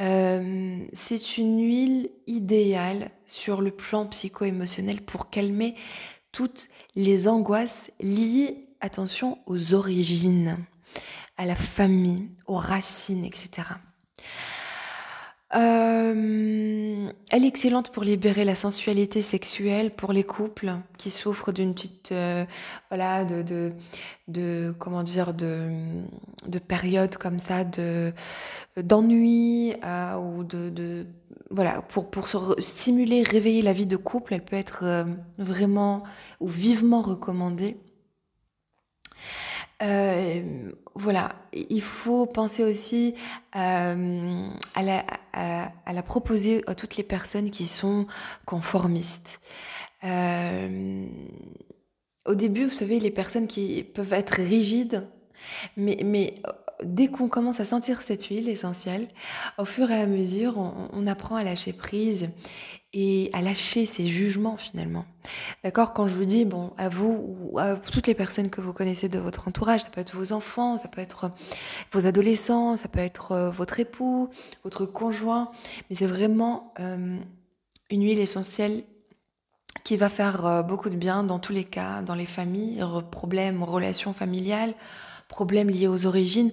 Euh, 0.00 0.78
c'est 0.92 1.36
une 1.36 1.60
huile 1.60 2.10
idéale 2.26 3.10
sur 3.26 3.60
le 3.60 3.70
plan 3.70 4.06
psycho-émotionnel 4.06 5.02
pour 5.02 5.28
calmer 5.28 5.74
toutes 6.32 6.68
les 6.94 7.28
angoisses 7.28 7.90
liées 8.00 8.68
attention 8.80 9.38
aux 9.46 9.74
origines, 9.74 10.56
à 11.40 11.46
la 11.46 11.56
famille, 11.56 12.28
aux 12.46 12.58
racines, 12.58 13.24
etc. 13.24 13.62
Euh, 15.54 17.10
elle 17.30 17.44
est 17.44 17.48
excellente 17.48 17.90
pour 17.92 18.04
libérer 18.04 18.44
la 18.44 18.54
sensualité 18.54 19.22
sexuelle 19.22 19.90
pour 19.90 20.12
les 20.12 20.22
couples 20.22 20.74
qui 20.98 21.10
souffrent 21.10 21.50
d'une 21.50 21.72
petite 21.74 22.12
euh, 22.12 22.44
voilà 22.88 23.24
de, 23.24 23.72
de, 24.28 24.74
comment 24.78 25.02
dire 25.02 25.34
de, 25.34 25.70
de 26.46 26.58
période 26.60 27.16
comme 27.16 27.40
ça 27.40 27.64
de 27.64 28.12
d'ennui 28.76 29.74
euh, 29.82 30.14
ou 30.18 30.44
de, 30.44 31.06
voilà 31.50 31.82
pour 31.82 32.10
pour 32.10 32.28
stimuler 32.58 33.24
réveiller 33.24 33.62
la 33.62 33.72
vie 33.72 33.86
de 33.86 33.96
couple 33.96 34.34
elle 34.34 34.44
peut 34.44 34.56
être 34.56 35.04
vraiment 35.36 36.04
ou 36.38 36.46
vivement 36.46 37.02
recommandée 37.02 37.76
euh, 39.82 40.72
voilà, 40.94 41.30
il 41.52 41.80
faut 41.80 42.26
penser 42.26 42.62
aussi 42.62 43.14
euh, 43.56 44.48
à, 44.74 44.82
la, 44.82 46.02
proposer 46.02 46.62
à 46.66 46.74
toutes 46.74 46.96
les 46.96 47.02
personnes 47.02 47.50
qui 47.50 47.66
sont 47.66 48.06
conformistes. 48.44 49.40
Euh, 50.04 51.06
au 52.26 52.34
début, 52.34 52.66
vous 52.66 52.74
savez, 52.74 53.00
les 53.00 53.10
personnes 53.10 53.46
qui 53.46 53.82
peuvent 53.82 54.12
être 54.12 54.34
rigides, 54.34 55.06
mais, 55.76 55.98
mais 56.04 56.34
dès 56.84 57.08
qu'on 57.08 57.28
commence 57.28 57.60
à 57.60 57.64
sentir 57.64 58.02
cette 58.02 58.24
huile 58.26 58.48
essentielle, 58.48 59.08
au 59.58 59.64
fur 59.64 59.90
et 59.90 60.00
à 60.00 60.06
mesure, 60.06 60.58
on 60.92 61.06
apprend 61.06 61.36
à 61.36 61.44
lâcher 61.44 61.72
prise 61.72 62.30
et 62.92 63.30
à 63.32 63.40
lâcher 63.40 63.86
ses 63.86 64.08
jugements 64.08 64.56
finalement. 64.56 65.04
D'accord? 65.62 65.92
Quand 65.92 66.06
je 66.06 66.16
vous 66.16 66.24
dis, 66.24 66.44
bon, 66.44 66.72
à 66.76 66.88
vous 66.88 67.36
ou 67.52 67.58
à 67.58 67.76
toutes 67.76 68.06
les 68.06 68.14
personnes 68.14 68.50
que 68.50 68.60
vous 68.60 68.72
connaissez 68.72 69.08
de 69.08 69.18
votre 69.18 69.46
entourage, 69.46 69.82
ça 69.82 69.90
peut 69.90 70.00
être 70.00 70.14
vos 70.14 70.32
enfants, 70.32 70.76
ça 70.76 70.88
peut 70.88 71.00
être 71.00 71.30
vos 71.92 72.06
adolescents, 72.06 72.76
ça 72.76 72.88
peut 72.88 73.00
être 73.00 73.32
euh, 73.32 73.50
votre 73.50 73.78
époux, 73.78 74.28
votre 74.64 74.86
conjoint, 74.86 75.52
mais 75.88 75.96
c'est 75.96 76.06
vraiment 76.06 76.74
euh, 76.80 77.16
une 77.90 78.02
huile 78.02 78.18
essentielle 78.18 78.82
qui 79.84 79.96
va 79.96 80.08
faire 80.08 80.44
euh, 80.44 80.62
beaucoup 80.62 80.90
de 80.90 80.96
bien 80.96 81.22
dans 81.22 81.38
tous 81.38 81.52
les 81.52 81.64
cas, 81.64 82.02
dans 82.02 82.16
les 82.16 82.26
familles, 82.26 82.82
problèmes, 83.12 83.62
relations 83.62 84.12
familiales, 84.12 84.74
problèmes 85.30 85.70
liés 85.70 85.88
aux 85.88 86.04
origines 86.04 86.50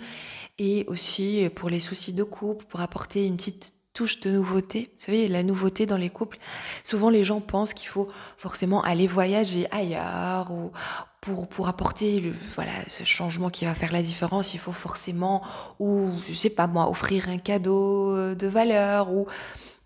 et 0.58 0.86
aussi 0.88 1.50
pour 1.54 1.70
les 1.70 1.82
soucis 1.82 2.14
de 2.14 2.24
couple, 2.24 2.66
pour 2.66 2.80
apporter 2.80 3.26
une 3.26 3.36
petite 3.36 3.74
touche 3.94 4.20
de 4.20 4.30
nouveauté. 4.30 4.92
Vous 4.98 5.06
savez, 5.06 5.28
la 5.28 5.44
nouveauté 5.44 5.86
dans 5.88 5.98
les 5.98 6.12
couples, 6.12 6.38
souvent 6.84 7.10
les 7.10 7.24
gens 7.24 7.42
pensent 7.42 7.74
qu'il 7.74 7.88
faut 7.88 8.08
forcément 8.38 8.84
aller 8.84 9.08
voyager 9.08 9.68
ailleurs 9.72 10.52
ou 10.52 10.72
pour, 11.20 11.48
pour 11.48 11.68
apporter 11.68 12.20
le, 12.20 12.32
voilà, 12.56 12.72
ce 12.88 13.04
changement 13.04 13.50
qui 13.50 13.66
va 13.66 13.74
faire 13.74 13.92
la 13.92 14.04
différence, 14.04 14.54
il 14.54 14.60
faut 14.60 14.72
forcément, 14.72 15.42
ou 15.80 16.10
je 16.30 16.34
sais 16.34 16.52
pas 16.52 16.68
moi, 16.68 16.90
offrir 16.90 17.28
un 17.28 17.40
cadeau 17.40 18.36
de 18.36 18.48
valeur. 18.48 19.12
Ou... 19.12 19.26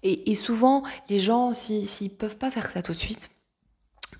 Et, 0.04 0.30
et 0.32 0.36
souvent, 0.36 0.84
les 1.10 1.20
gens, 1.20 1.54
s'ils 1.54 1.88
ne 2.04 2.10
peuvent 2.10 2.38
pas 2.38 2.52
faire 2.52 2.70
ça 2.70 2.82
tout 2.82 2.92
de 2.92 2.98
suite, 2.98 3.30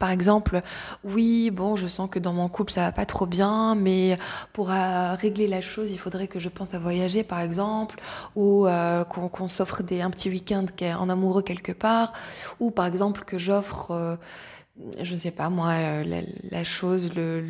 par 0.02 0.10
exemple, 0.10 0.64
oui, 1.04 1.52
bon, 1.52 1.76
je 1.76 1.86
sens 1.86 2.10
que 2.10 2.18
dans 2.18 2.34
mon 2.34 2.50
couple 2.50 2.72
ça 2.72 2.82
va 2.82 2.92
pas 2.92 3.06
trop 3.06 3.28
bien, 3.28 3.76
mais 3.76 4.18
pour 4.52 4.72
euh, 4.72 5.14
régler 5.14 5.48
la 5.48 5.62
chose, 5.62 5.92
il 5.92 6.00
faudrait 6.00 6.28
que 6.28 6.40
je 6.40 6.50
pense 6.50 6.74
à 6.74 6.80
voyager, 6.80 7.22
par 7.24 7.40
exemple, 7.40 8.02
ou 8.36 8.66
euh, 8.66 9.04
qu'on 9.04 9.48
s'offre 9.48 9.84
un 9.92 10.10
petit 10.10 10.32
week-end 10.32 10.66
en 10.98 11.08
amoureux 11.08 11.44
quelque 11.44 11.72
part, 11.72 12.14
ou 12.60 12.72
par 12.72 12.88
exemple 12.88 13.26
que 13.26 13.38
j'offre 13.38 13.92
euh, 13.92 14.16
je 15.04 15.14
ne 15.14 15.20
sais 15.20 15.30
pas 15.30 15.52
moi, 15.52 15.76
la, 16.52 16.64
chose, 16.64 17.14
le, 17.14 17.44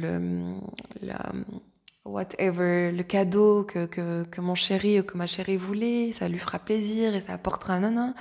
whatever, 2.06 2.91
le 2.91 3.04
cadeau 3.04 3.64
que, 3.64 3.86
que, 3.86 4.24
que, 4.24 4.41
mon 4.41 4.56
chéri 4.56 4.99
ou 4.99 5.04
que 5.04 5.18
ma 5.18 5.28
chérie 5.28 5.58
voulait, 5.58 6.12
ça 6.12 6.28
lui 6.28 6.39
fera 6.39 6.58
plaisir 6.58 7.16
et 7.16 7.20
ça 7.20 7.34
apportera 7.34 7.74
un 7.74 7.82
nanan. 7.82 8.14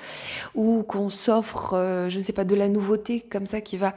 Ou 0.54 0.82
qu'on 0.82 1.08
s'offre, 1.08 1.74
euh, 1.74 2.10
je 2.10 2.18
ne 2.18 2.22
sais 2.22 2.32
pas, 2.32 2.44
de 2.44 2.54
la 2.54 2.68
nouveauté 2.68 3.20
comme 3.20 3.46
ça 3.46 3.62
qui 3.62 3.78
va, 3.78 3.94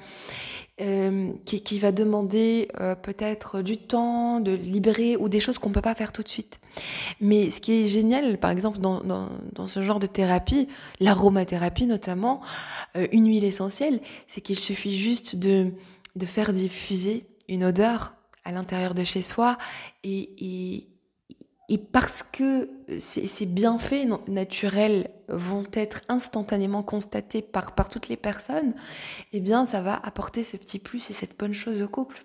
euh, 0.81 1.31
qui, 1.45 1.61
qui, 1.61 1.79
va 1.79 1.91
demander 1.91 2.69
euh, 2.79 2.95
peut-être 2.95 3.61
du 3.61 3.77
temps, 3.77 4.39
de 4.39 4.51
libérer 4.51 5.17
ou 5.17 5.27
des 5.27 5.41
choses 5.41 5.57
qu'on 5.57 5.69
ne 5.69 5.73
peut 5.73 5.81
pas 5.81 5.95
faire 5.95 6.13
tout 6.13 6.23
de 6.23 6.29
suite. 6.29 6.61
Mais 7.19 7.49
ce 7.49 7.59
qui 7.59 7.83
est 7.83 7.87
génial, 7.87 8.37
par 8.37 8.51
exemple, 8.51 8.79
dans, 8.79 9.01
dans, 9.01 9.27
dans 9.51 9.67
ce 9.67 9.81
genre 9.81 9.99
de 9.99 10.07
thérapie, 10.07 10.69
l'aromathérapie 11.01 11.87
notamment, 11.87 12.41
une 13.11 13.27
huile 13.27 13.43
essentielle, 13.43 13.99
c'est 14.27 14.41
qu'il 14.41 14.57
suffit 14.57 14.97
juste 14.97 15.35
de, 15.35 15.73
de 16.15 16.25
faire 16.25 16.53
diffuser 16.53 17.25
une 17.49 17.65
odeur 17.65 18.15
à 18.45 18.51
l'intérieur 18.51 18.93
de 18.93 19.03
chez 19.03 19.21
soi 19.21 19.57
et, 20.03 20.85
et, 21.69 21.77
parce 21.91 22.21
que 22.21 22.69
ces, 22.99 23.45
bienfaits 23.47 24.05
naturels 24.27 25.09
vont 25.27 25.65
être 25.73 26.01
instantanément 26.07 26.83
constatés 26.83 27.41
par, 27.41 27.73
par 27.73 27.89
toutes 27.89 28.09
les 28.09 28.17
personnes, 28.17 28.75
eh 29.31 29.39
bien 29.39 29.65
ça 29.65 29.81
va 29.81 29.95
apporter 29.95 30.43
ce 30.43 30.55
petit 30.55 30.77
plus 30.77 31.09
et 31.09 31.13
cette 31.13 31.37
bonne 31.37 31.53
chose 31.53 31.81
au 31.81 31.87
couple. 31.87 32.23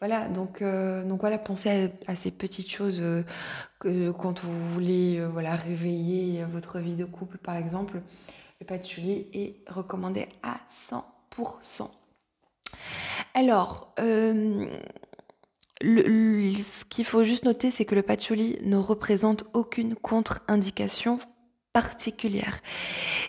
Voilà, 0.00 0.28
donc, 0.28 0.62
euh, 0.62 1.04
donc 1.04 1.20
voilà, 1.20 1.38
pensez 1.38 1.90
à, 2.06 2.16
ces 2.16 2.30
petites 2.30 2.70
choses 2.70 3.00
euh, 3.00 3.22
que, 3.80 4.10
quand 4.12 4.40
vous 4.42 4.68
voulez 4.72 5.18
euh, 5.18 5.28
voilà, 5.28 5.56
réveiller 5.56 6.44
votre 6.44 6.78
vie 6.78 6.96
de 6.96 7.04
couple 7.04 7.38
par 7.38 7.56
exemple. 7.56 8.00
Le 8.60 8.66
patchouli 8.66 9.26
est 9.34 9.56
recommandé 9.68 10.28
à 10.42 10.58
100%. 10.66 11.90
Alors, 13.34 13.94
ce 15.82 16.84
qu'il 16.84 17.04
faut 17.04 17.24
juste 17.24 17.44
noter, 17.44 17.70
c'est 17.70 17.84
que 17.84 17.94
le 17.94 18.02
patchouli 18.02 18.58
ne 18.62 18.76
représente 18.76 19.44
aucune 19.52 19.94
contre-indication 19.94 21.18
particulière. 21.76 22.60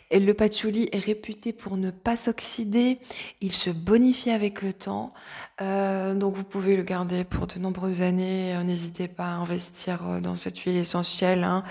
Le 0.09 0.31
patchouli 0.31 0.87
est 0.93 1.03
réputé 1.03 1.51
pour 1.51 1.75
ne 1.75 1.91
pas 1.91 2.15
s'oxyder, 2.15 2.97
il 3.41 3.51
se 3.51 3.69
bonifie 3.69 4.29
avec 4.29 4.61
le 4.61 4.71
temps, 4.71 5.13
euh, 5.61 6.15
donc 6.15 6.33
vous 6.35 6.45
pouvez 6.45 6.77
le 6.77 6.83
garder 6.83 7.25
pour 7.25 7.47
de 7.47 7.59
nombreuses 7.59 8.01
années. 8.01 8.55
Euh, 8.55 8.63
n'hésitez 8.63 9.09
pas 9.09 9.25
à 9.25 9.31
investir 9.31 9.99
euh, 10.07 10.19
dans 10.21 10.37
cette 10.37 10.57
huile 10.59 10.77
essentielle. 10.77 11.43
Hein. 11.43 11.65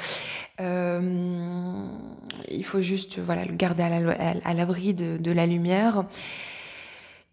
il 2.51 2.62
faut 2.62 2.83
juste 2.83 3.20
voilà, 3.20 3.47
le 3.47 3.55
garder 3.55 3.83
à 3.83 4.53
l'abri 4.53 4.93
de 4.93 5.33
la 5.33 5.47
lumière. 5.47 6.05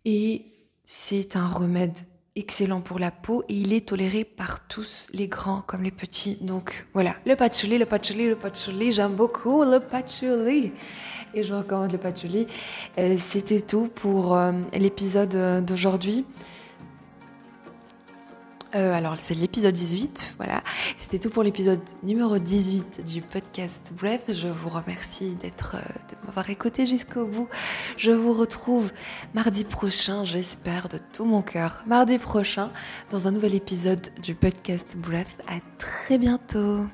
Et 0.05 0.45
c'est 0.85 1.35
un 1.35 1.47
remède 1.47 1.99
excellent 2.36 2.81
pour 2.81 2.97
la 2.97 3.11
peau 3.11 3.43
et 3.47 3.53
il 3.53 3.73
est 3.73 3.88
toléré 3.88 4.23
par 4.23 4.67
tous 4.67 5.07
les 5.13 5.27
grands 5.27 5.61
comme 5.61 5.84
les 5.84 5.91
petits. 5.91 6.38
Donc 6.41 6.88
voilà, 6.93 7.15
le 7.25 7.36
patchouli, 7.36 7.77
le 7.77 7.86
patchouli, 7.86 8.27
le 8.27 8.36
patchouli, 8.36 8.91
j'aime 8.91 9.13
beaucoup 9.13 9.63
le 9.63 9.79
patchouli. 9.79 10.71
Et 11.36 11.43
je 11.43 11.53
recommande 11.53 11.91
le 11.91 11.97
patchouli. 11.97 12.47
Euh, 12.97 13.15
c'était 13.17 13.61
tout 13.61 13.88
pour 13.93 14.36
euh, 14.36 14.51
l'épisode 14.73 15.63
d'aujourd'hui. 15.65 16.25
Euh, 18.76 18.93
alors 18.93 19.15
c'est 19.17 19.36
l'épisode 19.36 19.74
18, 19.74 20.36
voilà. 20.38 20.63
C'était 20.97 21.19
tout 21.19 21.30
pour 21.30 21.43
l'épisode 21.43 21.82
numéro 22.01 22.39
18 22.39 23.03
du 23.05 23.21
podcast 23.21 23.93
Breath. 23.95 24.34
Je 24.34 24.47
vous 24.47 24.69
remercie 24.69 25.36
d'être, 25.36 25.76
euh, 25.76 25.80
de 25.80 26.26
m'avoir 26.26 26.49
écouté 26.49 26.86
jusqu'au 26.86 27.26
bout. 27.26 27.47
Je 27.97 28.11
vous 28.11 28.34
retrouve 28.34 28.91
mardi 29.36 29.63
prochain, 29.63 30.26
j'espère 30.26 30.89
de 30.89 30.97
tout 31.13 31.26
mon 31.26 31.41
cœur, 31.41 31.84
mardi 31.86 32.17
prochain 32.17 32.71
dans 33.11 33.28
un 33.28 33.32
nouvel 33.32 33.53
épisode 33.53 34.07
du 34.21 34.34
podcast 34.34 34.97
Breath. 34.97 35.41
À 35.47 35.59
très 35.78 36.17
bientôt. 36.17 36.86